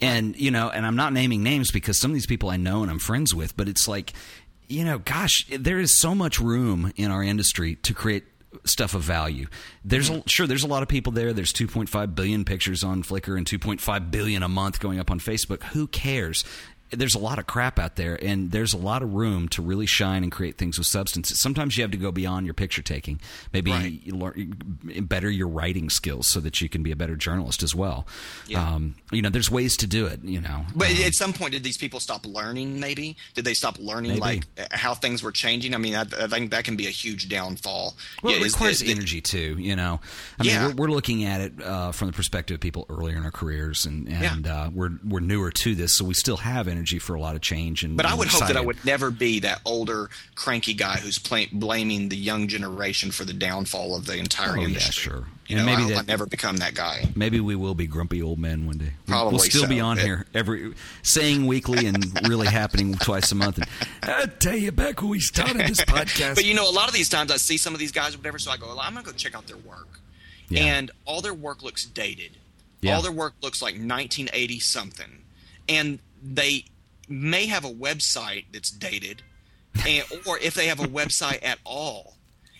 [0.00, 2.82] And you know, and I'm not naming names because some of these people I know
[2.82, 4.12] and I'm friends with, but it's like,
[4.68, 8.24] you know, gosh, there is so much room in our industry to create
[8.64, 9.46] stuff of value.
[9.84, 11.32] There's a, sure there's a lot of people there.
[11.32, 15.62] There's 2.5 billion pictures on Flickr and 2.5 billion a month going up on Facebook.
[15.64, 16.44] Who cares?
[16.90, 19.86] There's a lot of crap out there, and there's a lot of room to really
[19.86, 21.32] shine and create things with substance.
[21.40, 23.20] Sometimes you have to go beyond your picture taking.
[23.52, 24.00] Maybe Right.
[24.04, 24.54] you learn,
[25.02, 28.06] better your writing skills so that you can be a better journalist as well.
[28.46, 28.66] Yeah.
[28.74, 30.20] Um, you know, there's ways to do it.
[30.24, 32.80] You know, But Um, at some point, did these people stop learning?
[32.80, 34.20] Maybe did they stop learning Maybe.
[34.20, 35.74] like how things were changing?
[35.74, 37.96] I mean, I, I think that can be a huge downfall.
[38.22, 39.56] Well, Yeah, it requires that- energy too.
[39.58, 40.00] You know,
[40.40, 40.66] I Yeah.
[40.66, 43.30] mean, we're, we're looking at it uh, from the perspective of people earlier in our
[43.30, 44.62] careers, and and Yeah.
[44.64, 47.40] uh, we're we're newer to this, so we still have energy for a lot of
[47.42, 47.84] change.
[47.84, 51.18] And But I would hope that I would never be that older, cranky guy who's
[51.18, 55.02] pla blaming the young generation for the downfall of the entire Oh, yeah, industry.
[55.12, 55.26] sure.
[55.46, 57.08] You And know, maybe I hope that- I never become that guy.
[57.16, 58.92] Maybe we will be grumpy old men one day.
[59.06, 63.58] Probably we'll still be on here every saying weekly and really happening twice a month.
[63.58, 63.68] And
[64.02, 66.94] I tell you, back when we started this podcast, But you know, a lot of
[66.94, 68.94] these times I see some of these guys or whatever, so I go, well, I'm
[68.94, 69.88] gonna go check out their work,
[70.48, 70.62] Yeah.
[70.76, 72.36] and all their work looks dated.
[72.80, 72.94] Yeah.
[72.96, 75.22] All their work looks like 1980 something,
[75.68, 76.64] and they
[77.08, 79.22] may have a website that's dated,
[79.86, 82.16] and, or if they have a website at all,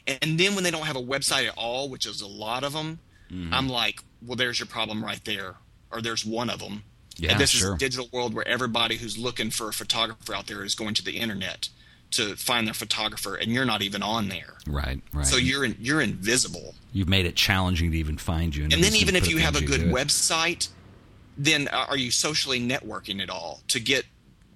[0.07, 2.73] and then when they don't have a website at all, which is a lot of
[2.73, 2.99] them,
[3.33, 3.55] Mm-hmm.
[3.55, 5.55] I'm like, well, there's your problem right there,
[5.91, 6.85] or there's one of them.
[7.17, 7.71] Yeah, and this sure.
[7.71, 10.95] is a digital world where everybody who's looking for a photographer out there is going
[10.95, 11.69] to the internet
[12.13, 14.55] to find their photographer, and you're not even on there.
[14.67, 15.27] Right, right.
[15.27, 16.75] So you're in, you're invisible.
[16.93, 18.65] You've made it challenging to even find you.
[18.65, 20.69] And I'm then even if you have a good website,
[21.45, 24.05] then uh, are you socially networking at all to get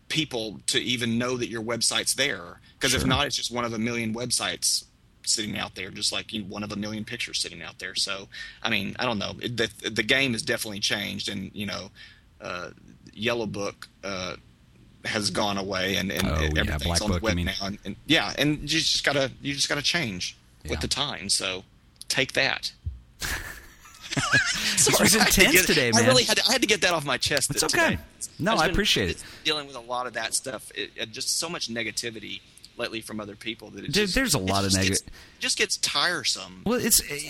[0.09, 2.61] people to even know that your website's there?
[2.79, 4.85] Because if not, it's just one of a million websites
[5.27, 7.95] sitting out there, just like you, one of a million pictures sitting out there.
[7.95, 8.29] So,
[8.63, 9.33] I mean, I don't know.
[9.41, 11.91] It, the, the game has definitely changed, and you know,
[12.41, 12.71] uh,
[13.13, 13.89] Yellow Book.
[14.03, 14.37] Uh,
[15.07, 17.45] has gone away and, and Oh, yeah, everything's Black on the Book, web mean?
[17.45, 20.35] now and, and yeah and you just gotta you just gotta change
[20.65, 20.71] Yeah.
[20.71, 21.63] with the times so
[22.09, 22.73] take that
[24.75, 26.67] This was I had to intense get- today, I really had to, I had to
[26.67, 27.51] get that off my chest.
[27.51, 27.85] It's today.
[27.95, 27.99] okay.
[28.39, 29.25] No, I've I been appreciate it.
[29.45, 32.41] Dealing with a lot of that stuff, it, it just so much negativity
[32.77, 34.89] lately from other people that it Dude, just, there's a it lot of just neg-
[34.89, 35.03] gets-
[35.39, 36.63] just gets tiresome.
[36.67, 37.23] Well, it's this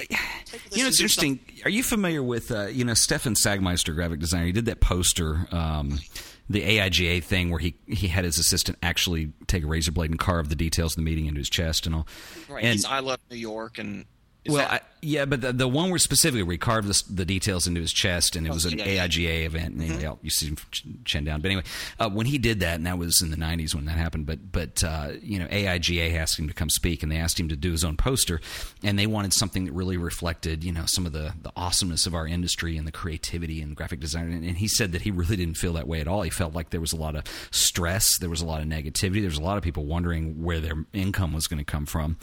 [0.72, 1.40] you know it's interesting.
[1.64, 4.46] Are you familiar with uh, you know Stefan Sagmeister, graphic designer?
[4.46, 6.00] He did that poster, um,
[6.48, 10.18] the AIGA thing, where he he had his assistant actually take a razor blade and
[10.18, 12.06] carve the details of the meeting into his chest and all.
[12.48, 12.64] Right?
[12.64, 14.06] And I love New York, and
[14.44, 17.02] is well, that- I, yeah, but the, the one where specifically where he carved the,
[17.12, 19.06] the details into his chest, and it was an yeah, yeah.
[19.06, 20.00] AIGA event, and Mm-hmm.
[20.00, 21.42] yeah, you see him ch- chin down.
[21.42, 21.64] But anyway,
[22.00, 24.24] uh, when he did that, and that was in the '90s when that happened.
[24.24, 27.50] But but uh, you know, AIGA asked him to come speak, and they asked him
[27.50, 28.40] to do his own poster,
[28.82, 32.14] and they wanted something that really reflected, you know, some of the the awesomeness of
[32.14, 34.32] our industry and the creativity and graphic design.
[34.32, 36.22] And, and he said that he really didn't feel that way at all.
[36.22, 39.20] He felt like there was a lot of stress, there was a lot of negativity,
[39.20, 42.16] there was a lot of people wondering where their income was going to come from,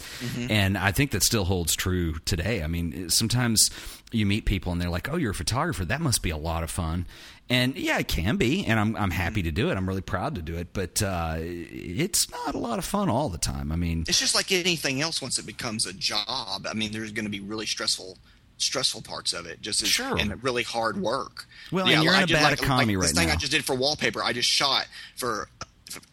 [0.49, 2.63] and I think that still holds true today.
[2.63, 3.69] I mean, sometimes
[4.11, 5.85] you meet people and they're like, "Oh, you're a photographer.
[5.85, 7.05] That must be a lot of fun."
[7.49, 9.77] And yeah, it can be, and I'm I'm happy to do it.
[9.77, 13.29] I'm really proud to do it, but uh, it's not a lot of fun all
[13.29, 13.71] the time.
[13.71, 15.21] I mean, it's just like anything else.
[15.21, 18.17] Once it becomes a job, I mean, there's going to be really stressful.
[18.57, 20.15] Stressful parts of it, just as, Sure.
[20.19, 21.47] and really hard work.
[21.71, 23.31] Well, and you're in I a did bad like, economy like right this thing.
[23.31, 24.23] I just did for wallpaper.
[24.23, 24.85] I just shot
[25.15, 25.49] for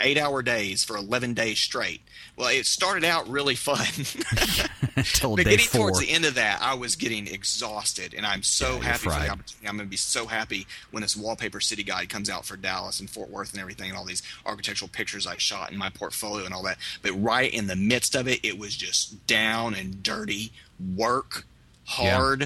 [0.01, 2.01] eight hour days for eleven days straight.
[2.37, 3.87] Well, it started out really fun.
[4.97, 5.91] until but getting four.
[5.91, 9.11] towards the end of that, I was getting exhausted, and I'm so Yeah, happy for
[9.11, 9.67] the opportunity.
[9.67, 13.01] I'm going to be so happy when this wallpaper city guide comes out for Dallas
[13.01, 16.45] and Fort Worth and everything, and all these architectural pictures I shot in my portfolio
[16.45, 16.79] and all that.
[17.03, 20.53] But right in the midst of it, it was just down and dirty
[20.97, 21.45] work,
[21.85, 22.45] hard,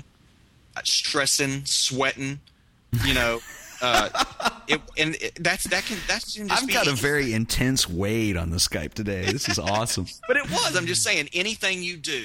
[0.77, 2.41] uh, stressing, sweating.
[3.05, 3.41] You know.
[3.83, 4.09] Uh,
[4.69, 8.51] it, and it, that's that can that's just I've got a very intense Wade on
[8.51, 9.25] the Skype today.
[9.25, 10.07] This is awesome.
[10.29, 10.77] But it was.
[10.77, 12.23] I'm just saying, anything you do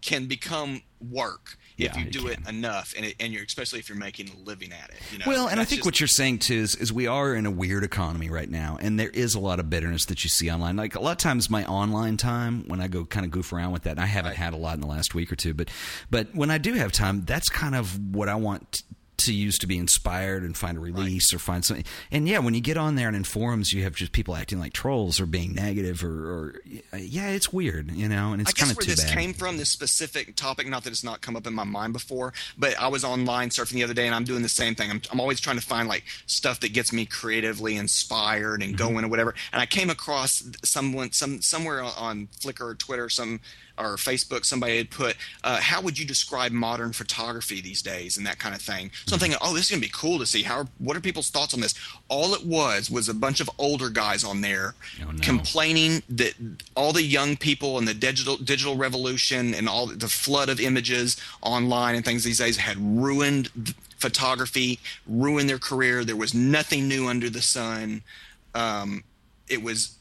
[0.00, 2.56] can become work if you do it can.
[2.56, 4.96] enough, and it, and you're especially if you're making a living at it.
[5.12, 5.24] You know.
[5.28, 7.50] Well, and I think just- what you're saying too is, is we are in a
[7.50, 10.76] weird economy right now, and there is a lot of bitterness that you see online.
[10.76, 13.72] Like a lot of times, my online time when I go kind of goof around
[13.72, 15.68] with that, and I haven't had a lot in the last week or two, but
[16.10, 18.82] but when I do have time, that's kind of what I want.
[19.18, 22.54] To use to be inspired and find a release or find something, and yeah, when
[22.54, 25.26] you get on there and in forums, you have just people acting like trolls or
[25.26, 26.54] being negative or, or
[26.96, 29.12] yeah, it's weird, you know, and it's kind of where this bad.
[29.12, 32.32] came from, this specific topic, not that it's not come up in my mind before,
[32.56, 34.90] but I was online surfing the other day and I'm doing the same thing.
[34.90, 38.76] I'm, I'm always trying to find like stuff that gets me creatively inspired and Mm-hmm.
[38.94, 39.34] going or whatever.
[39.52, 43.40] And I came across someone, some somewhere on Flickr or Twitter, some
[43.78, 48.26] or Facebook, somebody had put, uh, "How would you describe modern photography these days?" and
[48.26, 48.90] that kind of thing.
[49.06, 50.42] So I'm thinking, "Oh, this is gonna be cool to see.
[50.42, 50.58] How?
[50.58, 51.74] Are, What are people's thoughts on this?"
[52.08, 55.20] All it was was a bunch of older guys on there Oh, no.
[55.20, 56.34] complaining that
[56.74, 61.16] all the young people and the digital digital revolution and all the flood of images
[61.42, 66.04] online and things these days had ruined photography, ruined their career.
[66.04, 68.02] There was nothing new under the sun.
[68.54, 69.04] Um,
[69.48, 69.92] it was.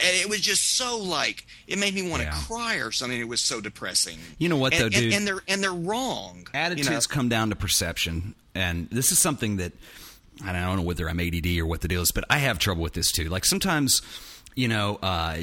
[0.00, 3.18] And it was just so like it made me want to cry or something.
[3.18, 4.18] It was so depressing.
[4.38, 5.12] You know what, And- though, and, dude?
[5.14, 6.46] And they're and they're wrong.
[6.54, 7.00] attitudes you know?
[7.08, 9.72] come down to perception and this is something that
[10.44, 12.82] I don't know whether I'm ADD or what the deal is, but I have trouble
[12.82, 13.28] with this too.
[13.28, 14.02] Like sometimes,
[14.54, 15.36] you know, uh,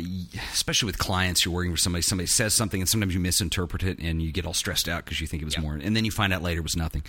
[0.52, 2.02] especially with clients, you're working with somebody.
[2.04, 5.20] Somebody says something, and sometimes you misinterpret it, and you get all stressed out because
[5.22, 7.04] you think it was more, and then you find out later it was nothing.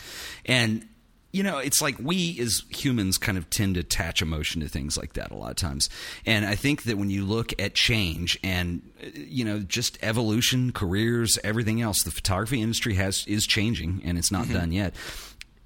[0.46, 0.86] And
[1.34, 4.96] you know, it's like we as humans kind of tend to attach emotion to things
[4.96, 5.90] like that a lot of times.
[6.24, 8.82] And I think that when you look at change and
[9.14, 14.30] you know just evolution, careers, everything else, the photography industry has is changing, and it's
[14.30, 14.54] not mm-hmm.
[14.54, 14.94] done yet.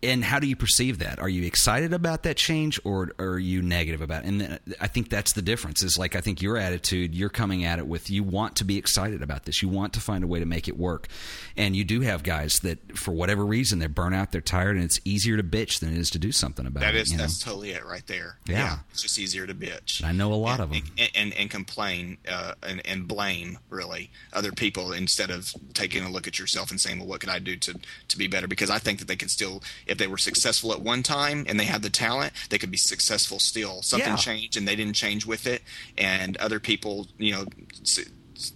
[0.01, 1.19] And how do you perceive that?
[1.19, 4.29] Are you excited about that change, or, or are you negative about it?
[4.29, 5.83] And th- I think that's the difference.
[5.83, 8.77] Is like I think your attitude, you're coming at it with you want to be
[8.79, 9.61] excited about this.
[9.61, 11.09] You want to find a way to make it work.
[11.57, 14.85] And you do have guys that, for whatever reason, they're burnt out, they're tired, and
[14.85, 17.03] it's easier to bitch than it is to do something about That it.
[17.03, 17.25] is you know?
[17.25, 18.39] that's totally it right there.
[18.47, 18.79] Yeah.
[18.93, 20.05] it's just easier to bitch.
[20.05, 20.83] I know a lot of them.
[20.97, 26.11] and, and, and complain uh, and, and blame really other people instead of taking a
[26.11, 28.47] look at yourself and saying, well, what could I do to to be better?
[28.47, 31.59] Because I think that they can still, if they were successful at one time and
[31.59, 33.83] they had the talent, they could be successful still.
[33.83, 34.17] Something Yeah.
[34.17, 35.63] changed and they didn't change with it,
[35.97, 37.47] and other people, you know.
[37.83, 38.05] Su-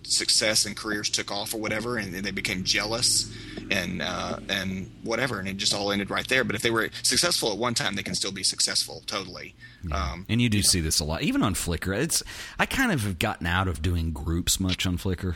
[0.04, 3.28] success and careers took off or whatever and they became jealous
[3.68, 6.88] and uh, and whatever and it just all ended right there but if they were
[7.02, 9.56] successful at one time they can still be successful totally
[9.90, 11.96] um, And you do see this a lot, even on Flickr.
[11.98, 12.22] It's
[12.60, 15.34] I kind of have gotten out of doing groups much on Flickr.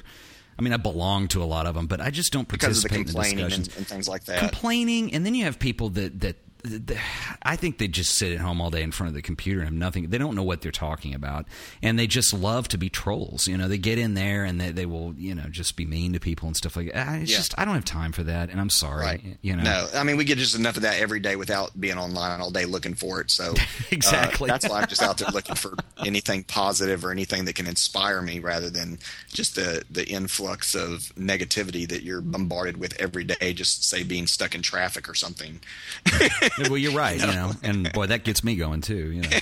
[0.59, 2.83] I mean, I belong to a lot of them, but I just don't because of
[2.85, 3.77] the participate in the complaining and, discussions.
[3.77, 6.37] and things like that complaining, and then you have people that that.
[7.43, 9.67] I think they just sit at home all day in front of the computer and
[9.69, 10.09] have nothing.
[10.09, 11.47] They don't know what they're talking about,
[11.83, 13.47] and they just love to be trolls.
[13.47, 16.13] You know, they get in there and they, they will, you know, just be mean
[16.15, 17.23] to people and stuff like that.
[17.23, 17.37] It's Yeah.
[17.39, 19.05] just I don't have time for that, and I'm sorry.
[19.05, 19.39] Right.
[19.43, 21.99] You know, No, I mean we get just enough of that every day without being
[21.99, 23.31] online all day looking for it.
[23.31, 24.49] So uh, Exactly.
[24.49, 25.75] that's why I'm just out there looking for
[26.05, 28.99] anything positive or anything that can inspire me, rather than
[29.33, 33.53] just the the influx of negativity that you're bombarded with every day.
[33.53, 35.61] Just say being stuck in traffic or something.
[36.59, 37.21] well, you're right.
[37.21, 39.13] You know, and boy, that gets me going too.
[39.13, 39.39] You know,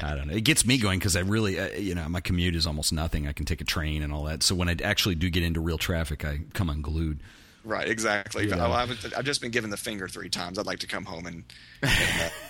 [0.00, 0.34] I don't know.
[0.34, 3.28] It gets me going because I really, uh, you know, my commute is almost nothing.
[3.28, 4.42] I can take a train and all that.
[4.42, 7.20] So when I actually do get into real traffic, I come unglued.
[7.64, 8.46] Right, exactly.
[8.46, 8.58] Know.
[8.72, 10.58] I, I've, I've just been given the finger three times.
[10.58, 11.44] I'd like to come home and,
[11.82, 11.90] and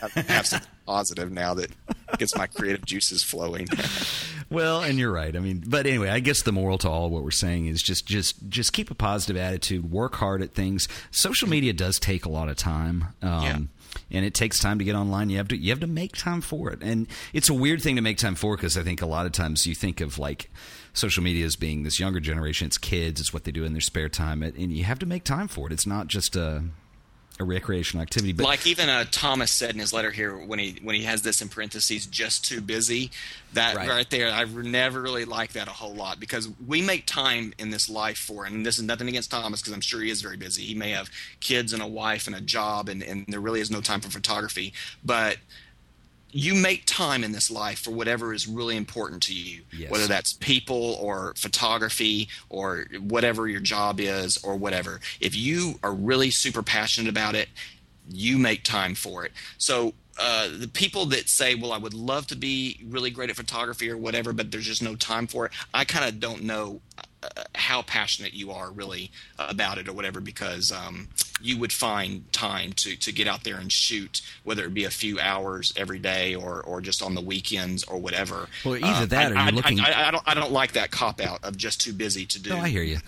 [0.02, 1.70] uh, have, have something positive now that
[2.18, 3.68] gets my creative juices flowing.
[4.50, 5.34] Well, and you're right.
[5.34, 8.04] I mean, but anyway, I guess the moral to all what we're saying is just
[8.06, 10.88] just just keep a positive attitude, work hard at things.
[11.10, 13.06] Social media does take a lot of time.
[13.22, 13.58] Um, Yeah.
[14.12, 15.30] And it takes time to get online.
[15.30, 17.96] You have to you have to make time for it, and it's a weird thing
[17.96, 20.50] to make time for because I think a lot of times you think of like
[20.92, 22.66] social media as being this younger generation.
[22.66, 23.20] It's kids.
[23.20, 25.66] It's what they do in their spare time, and you have to make time for
[25.66, 25.72] it.
[25.72, 26.64] It's not just a
[27.40, 28.32] a recreational activity.
[28.32, 31.22] But like even uh, Thomas said in his letter here when he when he has
[31.22, 33.10] this in parentheses, just too busy.
[33.54, 33.88] That Right.
[33.88, 37.70] right, there, I never really liked that a whole lot because we make time in
[37.70, 40.38] this life for, and this is nothing against Thomas because I'm sure he is very
[40.38, 40.62] busy.
[40.62, 41.10] He may have
[41.40, 44.10] kids and a wife and a job, and, and there really is no time for
[44.10, 44.72] photography,
[45.04, 45.38] but.
[46.32, 49.90] You make time in this life for whatever is really important to you, Yes.
[49.90, 55.00] whether that's people or photography or whatever your job is or whatever.
[55.20, 57.48] If you are really super passionate about it,
[58.08, 59.32] you make time for it.
[59.58, 63.36] So uh, the people that say, "Well, I would love to be really great at
[63.36, 66.80] photography or whatever, but there's just no time for it," I kind of don't know
[67.54, 71.08] how passionate you are really about it or whatever, because um,
[71.40, 74.90] you would find time to to get out there and shoot, whether it be a
[74.90, 78.48] few hours every day or or just on the weekends or whatever.
[78.64, 80.22] Well, either that or I, you're I- looking- I, I don't.
[80.26, 82.50] I don't like that cop out of just too busy to do.
[82.50, 82.98] No, I hear you.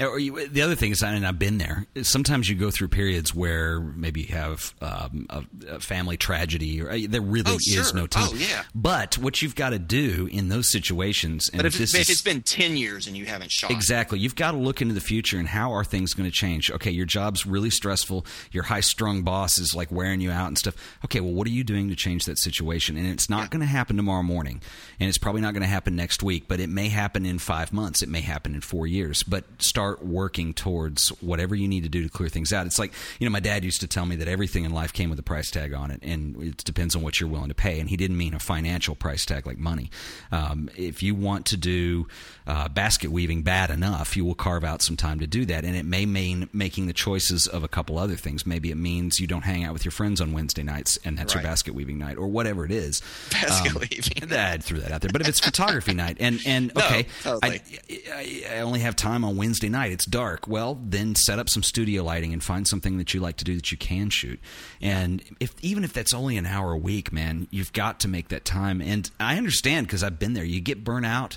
[0.00, 1.86] Or you, the other thing is, and I've been there.
[2.02, 6.90] Sometimes you go through periods where maybe you have um, a, a family tragedy, or
[6.90, 8.28] uh, there really Oh, is no time.
[8.32, 8.64] Oh, yeah.
[8.74, 12.10] But what you've got to do in those situations, and But if, this if is
[12.10, 14.18] it's been ten years and you haven't shot, Exactly.
[14.18, 16.70] You've got to look into the future and how are things going to change.
[16.70, 18.26] Okay, your job's really stressful.
[18.50, 20.74] Your high strung boss is like wearing you out and stuff.
[21.04, 22.96] Okay, well, what are you doing to change that situation?
[22.96, 24.60] And it's not going to happen tomorrow morning.
[24.98, 27.72] And it's probably not going to happen next week, but it may happen in five
[27.72, 28.02] months.
[28.02, 29.22] It may happen in four years.
[29.22, 32.66] But start working towards whatever you need to do to clear things out.
[32.66, 35.10] It's like, you know, my dad used to tell me that everything in life came
[35.10, 36.00] with a price tag on it.
[36.02, 37.80] And it depends on what you're willing to pay.
[37.80, 39.90] And he didn't mean a financial price tag like money.
[40.32, 42.06] Um, if you want to do
[42.46, 45.64] uh, basket weaving bad enough, you will carve out some time to do that.
[45.64, 48.46] And it may mean making the choices of a couple other things.
[48.46, 51.34] Maybe it means you don't hang out with your friends on Wednesday nights, and that's
[51.34, 53.02] your basket weaving night, or whatever it is.
[53.30, 54.32] Basket Um, weaving.
[54.38, 55.10] I threw that out there.
[55.10, 57.60] But if it's photography night, and and No, okay, totally.
[57.90, 59.92] I, I, I only have time on Wednesday night.
[59.92, 60.48] It's dark.
[60.48, 63.54] Well, then set up some studio lighting and find something that you like to do
[63.56, 64.40] that you can shoot.
[64.80, 68.28] And if even if that's only an hour a week, man, you've got to make
[68.28, 68.80] that time.
[68.80, 70.44] And I understand because I've been there.
[70.44, 71.36] You get burnt out.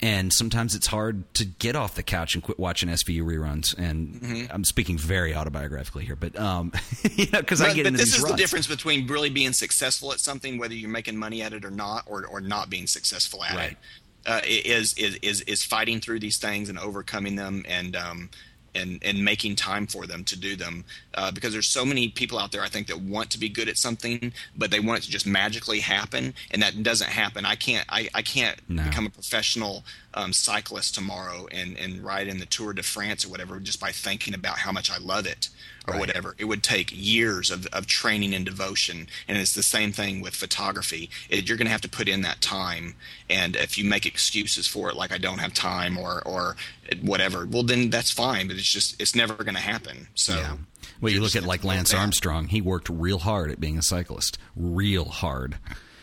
[0.00, 3.76] And sometimes it's hard to get off the couch and quit watching SVU reruns.
[3.76, 4.52] And Mm-hmm.
[4.52, 6.70] I'm speaking very autobiographically here, but um,
[7.16, 10.12] you know, because I get but into this is the difference between really being successful
[10.12, 13.42] at something, whether you're making money at it or not, or, or not being successful
[13.42, 13.72] at Right.
[13.72, 13.78] it.
[14.26, 18.28] Uh, is, is is is fighting through these things and overcoming them and um,
[18.74, 20.84] and and making time for them to do them
[21.14, 23.68] uh, because there's so many people out there I think that want to be good
[23.70, 27.46] at something but they want it to just magically happen and that doesn't happen.
[27.46, 28.82] I can't I, I can't No.
[28.82, 29.84] become a professional
[30.14, 33.90] um, cyclist tomorrow and and ride in the Tour de France or whatever just by
[33.92, 35.48] thinking about how much I love it
[35.86, 36.00] or Right.
[36.00, 36.34] whatever.
[36.38, 39.06] It would take years of, of training and devotion.
[39.26, 41.08] And it's the same thing with photography.
[41.30, 42.94] It, you're going to have to put in that time.
[43.30, 46.56] And if you make excuses for it, like I don't have time or, or
[47.00, 48.48] whatever, well, then that's fine.
[48.48, 50.08] But it's just, it's never going to happen.
[50.14, 50.56] So, Yeah.
[51.00, 52.02] Well, you look at like Lance go with that.
[52.02, 52.48] Armstrong.
[52.48, 55.56] He worked real hard at being a cyclist, real hard.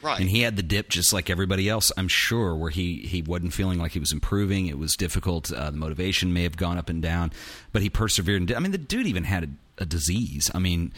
[0.06, 0.20] Right.
[0.20, 3.54] And he had the dip just like everybody else, I'm sure, where he, he wasn't
[3.54, 4.68] feeling like he was improving.
[4.68, 5.52] It was difficult.
[5.52, 7.32] Uh, the motivation may have gone up and down,
[7.72, 8.38] but he persevered.
[8.38, 10.52] And did, I mean, the dude even had a, a disease.
[10.54, 10.94] I mean,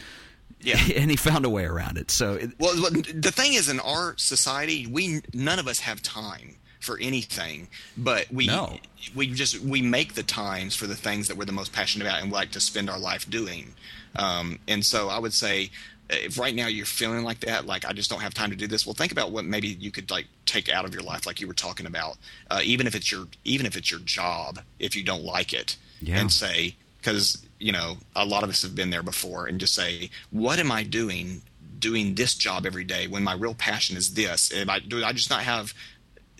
[0.60, 0.78] Yeah.
[0.96, 2.10] and he found a way around it.
[2.10, 6.56] So it, Well, the thing is, in our society, we none of us have time
[6.80, 8.78] for anything, but we No.
[9.14, 12.22] we just we make the times for the things that we're the most passionate about
[12.22, 13.74] and like to spend our life doing.
[14.16, 15.70] Um, and so, I would say,
[16.10, 18.66] if right now you're feeling like that, like I just don't have time to do
[18.66, 21.40] this, well, think about what maybe you could like take out of your life, like
[21.40, 22.16] you were talking about,
[22.50, 25.76] uh, even if it's your even if it's your job, if you don't like it,
[26.00, 26.20] Yeah.
[26.20, 29.74] and say because you know a lot of us have been there before and just
[29.74, 31.42] say what am i doing
[31.78, 34.52] doing this job every day when my real passion is this?
[34.52, 35.74] Am i do i just not have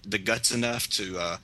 [0.07, 1.37] the guts enough to uh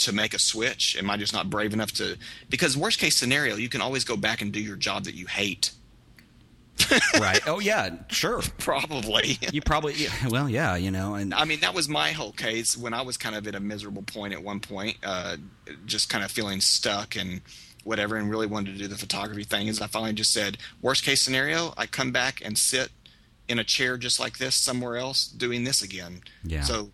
[0.00, 0.96] to make a switch?
[0.98, 2.16] Am i just not brave enough to
[2.50, 5.26] because worst case scenario you can always go back and do your job that you
[5.26, 5.70] hate
[7.20, 7.40] right.
[7.46, 8.42] Oh yeah, sure.
[8.58, 12.32] probably You probably yeah, well, yeah, you know, and I mean, that was my whole
[12.32, 15.36] case when I was kind of at a miserable point at one point, uh,
[15.86, 17.40] just kind of feeling stuck and
[17.84, 19.66] whatever, and really wanted to do the photography thing.
[19.68, 22.90] Is I finally just said, worst case scenario, I come back and sit
[23.48, 26.20] in a chair just like this somewhere else doing this again.
[26.44, 26.62] Yeah.
[26.62, 26.90] So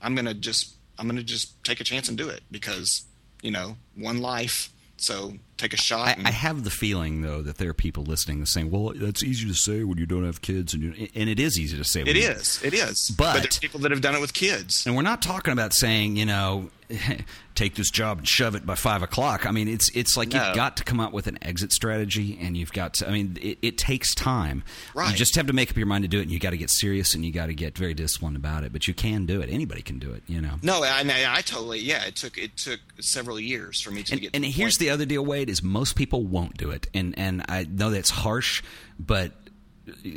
[0.00, 3.04] I'm gonna just I'm gonna just take a chance and do it because
[3.42, 4.70] you know one life.
[4.98, 6.08] So take a shot.
[6.08, 8.92] I, and, I have the feeling though that there are people listening that's saying, "Well,
[8.96, 11.76] that's easy to say when you don't have kids," and you, and it is easy
[11.76, 12.00] to say.
[12.00, 12.60] when it is.
[12.62, 13.10] It is.
[13.16, 14.86] But- there's people that have done it with kids.
[14.86, 16.70] And we're not talking about saying, you know,
[17.54, 19.46] take this job and shove it by five o'clock.
[19.46, 20.44] I mean, it's it's like No.
[20.46, 23.08] you've got to come up with an exit strategy, and you've got to.
[23.08, 24.62] I mean, it, it takes time.
[24.94, 25.10] Right.
[25.10, 26.56] You just have to make up your mind to do it, and you got to
[26.56, 28.72] get serious, and you got to get very disciplined about it.
[28.72, 29.50] But you can do it.
[29.50, 30.22] Anybody can do it.
[30.26, 30.54] You know.
[30.62, 32.04] No, I, I, I totally yeah.
[32.04, 34.30] It took it took several years for me to And, get.
[34.34, 34.80] and the here's point.
[34.86, 38.10] the other deal, Wade: is most people won't do it, and and I know that's
[38.10, 38.62] harsh,
[38.98, 39.32] but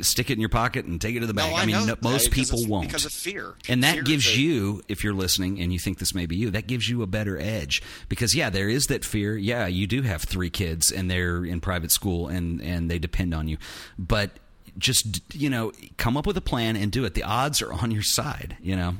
[0.02, 1.52] stick it in your pocket and take it to the bank.
[1.52, 2.86] No, I, mean, no, most because people won't.
[2.88, 3.54] because of fear.
[3.68, 6.36] and that Fear gives a- you if you're listening and you think this may be
[6.36, 7.82] you that gives you a better edge.
[8.08, 9.36] Because yeah there is that fear.
[9.36, 13.34] Yeah you do have three kids and they're in private school and and they depend
[13.34, 13.58] on you.
[13.98, 14.30] But
[14.78, 17.14] just you know come up with a plan and do it.
[17.14, 18.94] The odds are on your side you know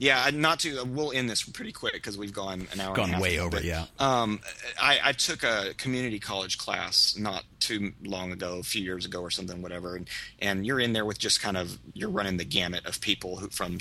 [0.00, 0.82] Yeah, not to.
[0.86, 2.94] We'll end this pretty quick because we've gone an hour.
[2.96, 3.84] Gone and a half way over, but, yeah.
[3.98, 4.40] Um,
[4.80, 9.20] I, I took a community college class not too long ago, a few years ago
[9.20, 9.96] or something, whatever.
[9.96, 10.08] And,
[10.40, 13.48] and you're in there with just kind of you're running the gamut of people who
[13.48, 13.76] from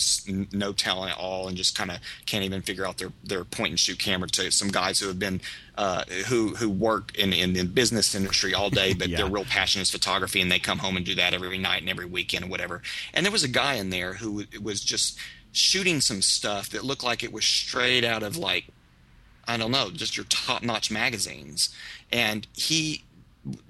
[0.51, 3.69] no talent at all and just kind of can't even figure out their their point
[3.69, 5.39] and shoot camera to some guys who have been
[5.77, 9.19] uh, who who work in in the business industry all day, but Yeah.
[9.19, 11.89] their real passion is photography, and they come home and do that every night and
[11.89, 12.81] every weekend and whatever.
[13.13, 15.17] And there was a guy in there who was just
[15.51, 18.65] shooting some stuff that looked like it was straight out of like
[19.47, 21.73] I don't know, just your top notch magazines.
[22.11, 23.03] And he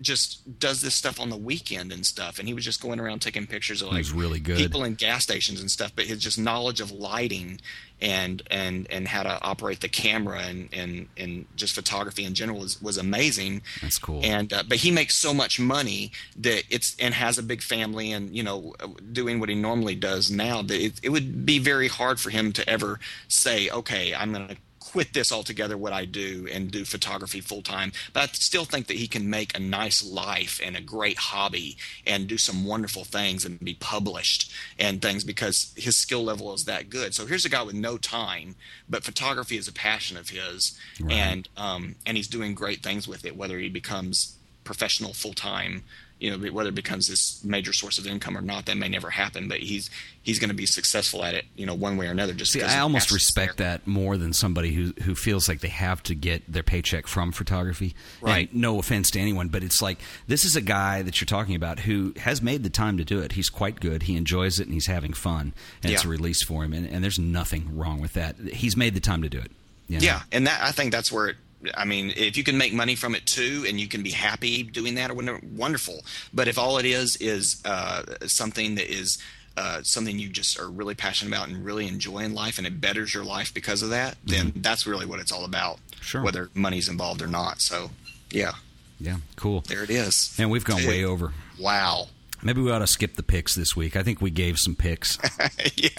[0.01, 2.39] just does this stuff on the weekend and stuff.
[2.39, 4.57] And he was just going around taking pictures of like really good.
[4.57, 5.91] people in gas stations and stuff.
[5.95, 7.61] But his just knowledge of lighting
[8.01, 12.59] and and and how to operate the camera and and and just photography in general
[12.59, 13.61] was was amazing.
[13.81, 14.21] That's cool.
[14.23, 18.11] And uh, but he makes so much money that it's and has a big family
[18.11, 18.73] and you know
[19.11, 22.51] doing what he normally does now that it, it would be very hard for him
[22.53, 24.57] to ever say, okay, I'm going to
[24.91, 27.91] quit this altogether what I do and do photography full time.
[28.11, 31.77] But I still think that he can make a nice life and a great hobby
[32.07, 36.65] and do some wonderful things and be published and things because his skill level is
[36.65, 37.13] that good.
[37.13, 38.55] So here's a guy with no time,
[38.89, 41.13] but photography is a passion of his Right.
[41.13, 45.83] and um and he's doing great things with it whether he becomes professional full time
[46.19, 49.09] you know whether it becomes this major source of income or not that may never
[49.09, 49.89] happen but he's
[50.21, 52.61] he's going to be successful at it you know one way or another just See,
[52.61, 53.67] I almost respect there.
[53.67, 57.31] that more than somebody who who feels like they have to get their paycheck from
[57.31, 57.95] photography.
[58.21, 58.51] Right.
[58.51, 61.55] And no offense to anyone, but it's like this is a guy that you're talking
[61.55, 63.33] about who has made the time to do it.
[63.33, 64.03] He's quite good.
[64.03, 66.73] He enjoys it and he's having fun, and it's a release for him.
[66.73, 68.35] And, and there's nothing wrong with that.
[68.37, 69.51] He's made the time to do it.
[69.87, 70.03] you know?
[70.05, 71.37] Yeah, and that I think that's where it.
[71.76, 74.64] I mean, if you can make money from it too, and you can be happy
[74.64, 76.02] doing that, or whatever, wonderful.
[76.34, 79.18] But if all it is is uh, something that is
[79.57, 82.80] uh, something you just are really passionate about and really enjoy in life, and it
[82.80, 85.77] betters your life because of that, then that's really what it's all about.
[85.77, 86.02] Mm-hmm.
[86.02, 86.23] Sure.
[86.23, 87.60] Whether money's involved or not.
[87.60, 87.91] So,
[88.31, 88.53] yeah,
[89.02, 89.18] Yeah.
[89.36, 89.61] Cool.
[89.68, 90.34] there it is.
[90.40, 90.88] And we've gone Dude.
[90.88, 91.34] way over.
[91.60, 92.07] Wow.
[92.41, 93.95] Maybe we ought to skip the picks this week.
[93.95, 95.17] I think we gave some picks.
[95.75, 95.89] yeah.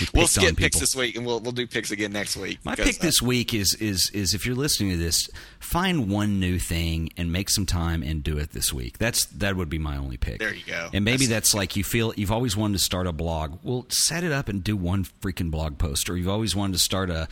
[0.00, 2.58] We We'll skip picks this week, and we'll we'll do picks again next week.
[2.64, 5.28] My pick this uh, week is is is if you're listening to this,
[5.60, 8.98] find one new thing and make some time and do it this week.
[8.98, 10.40] That's that would be my only pick.
[10.40, 10.90] There you go.
[10.92, 13.60] And maybe That's- that's, like you feel you've always wanted to start a blog.
[13.62, 16.80] Well, set it up and do one freaking blog post, or you've always wanted to
[16.80, 17.28] start a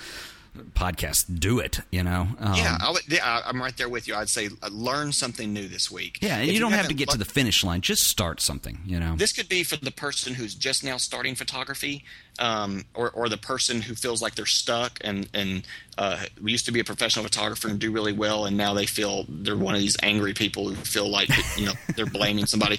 [0.75, 1.81] podcast, do it.
[1.91, 2.29] You know.
[2.39, 4.15] Um, yeah, I would, yeah, I'm right there with you.
[4.15, 6.19] I'd say uh, learn something new this week.
[6.23, 7.81] Yeah, and If you don't have to get to the finish line.
[7.81, 8.81] Just start something.
[8.87, 9.17] You know.
[9.17, 12.05] This could be for the person who's just now starting photography,
[12.39, 15.67] um, or or the person who feels like they're stuck and and
[15.99, 18.87] uh, we used to be a professional photographer and do really well, and now they
[18.87, 22.79] feel they're one of these angry people who feel like you know they're blaming somebody.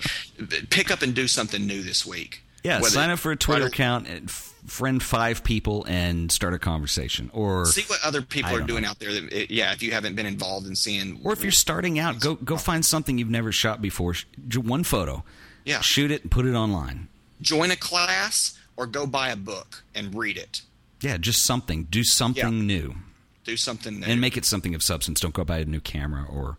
[0.69, 2.41] Pick up and do something new this week.
[2.63, 4.29] yeah, Whether- sign up for a Twitter account, and
[4.67, 7.29] friend five people, and start a conversation.
[7.33, 8.89] Or See what other people I are doing know.
[8.89, 9.13] out there.
[9.13, 12.35] That, yeah, if you haven't been involved in seeing, Or if you're starting out, go
[12.35, 14.15] go find something you've never shot before.
[14.55, 15.23] One photo.
[15.63, 15.81] Yeah.
[15.81, 17.07] Shoot it and put it online.
[17.41, 20.61] join a class or go buy a book and read it.
[21.01, 21.85] Yeah, just something.
[21.89, 22.65] Do something Yeah.
[22.65, 22.95] new.
[23.43, 25.19] Do something new And make it something of substance.
[25.19, 26.57] Don't go buy a new camera or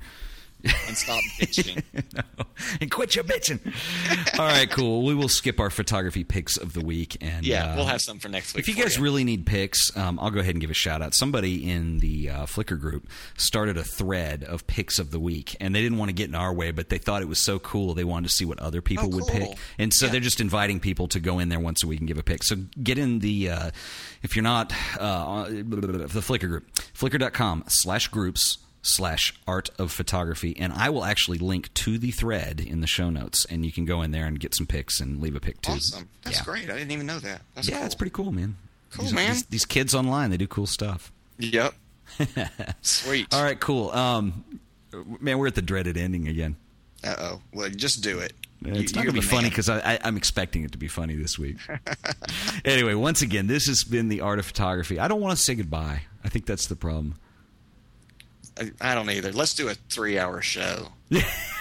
[0.86, 1.82] and stop bitching.
[2.80, 3.60] and quit your bitching.
[4.38, 5.04] All right, cool.
[5.04, 8.18] We will skip our photography picks of the week, and Yeah, uh, we'll have some
[8.18, 8.66] for next week.
[8.68, 11.14] If you guys really need picks, um, I'll go ahead and give a shout out.
[11.14, 15.74] Somebody in the uh, Flickr group started a thread of picks of the week, and
[15.74, 17.94] they didn't want to get in our way, but they thought it was so cool
[17.94, 19.30] they wanted to see what other people Oh, would cool.
[19.48, 20.12] pick, and so Yeah.
[20.12, 22.42] they're just inviting people to go in there once a week and give a pick.
[22.42, 23.70] So get in the uh,
[24.22, 30.88] if you're not uh, the Flickr group, flickr.com/slash groups slash art of photography and i
[30.88, 34.10] will actually link to the thread in the show notes and you can go in
[34.12, 36.08] there and get some pics and leave a pic too awesome.
[36.22, 36.44] That's Yeah.
[36.44, 36.70] great.
[36.70, 37.42] I didn't even know that.
[37.54, 37.86] That's yeah cool.
[37.86, 38.56] it's pretty cool man
[38.92, 39.32] Cool, these, man.
[39.32, 41.12] These, these kids online, they do cool stuff.
[41.38, 41.74] Yep.
[42.82, 43.26] Sweet.
[43.34, 43.90] All right, cool.
[43.90, 44.44] Um,
[45.20, 46.56] man, we're at the dreaded ending again.
[47.04, 47.40] Uh oh.
[47.52, 48.32] Well, just do it.
[48.64, 51.14] It's You- not going to be funny because I, I'm expecting it to be funny
[51.16, 51.56] this week.
[52.64, 54.98] anyway, once again, this has been the art of photography.
[54.98, 56.02] I don't want to say goodbye.
[56.24, 57.16] I think that's the problem.
[58.80, 59.32] I, don't either.
[59.32, 60.88] Let's do a three-hour show.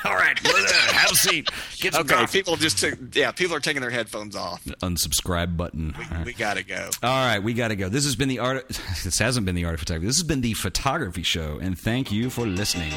[0.06, 1.50] All right, uh, have a seat.
[1.78, 2.16] Get some Okay.
[2.16, 2.40] coffee.
[2.40, 2.98] People just took.
[3.14, 4.64] Yeah, people are taking their headphones off.
[4.66, 5.94] Unsubscribe button.
[5.98, 6.26] We, right.
[6.26, 6.90] we gotta go.
[7.04, 7.90] All right, we got to go.
[7.90, 8.66] This has been the art.
[9.04, 10.08] This hasn't been the art of photography.
[10.08, 12.92] This has been the photography show, and thank you for listening.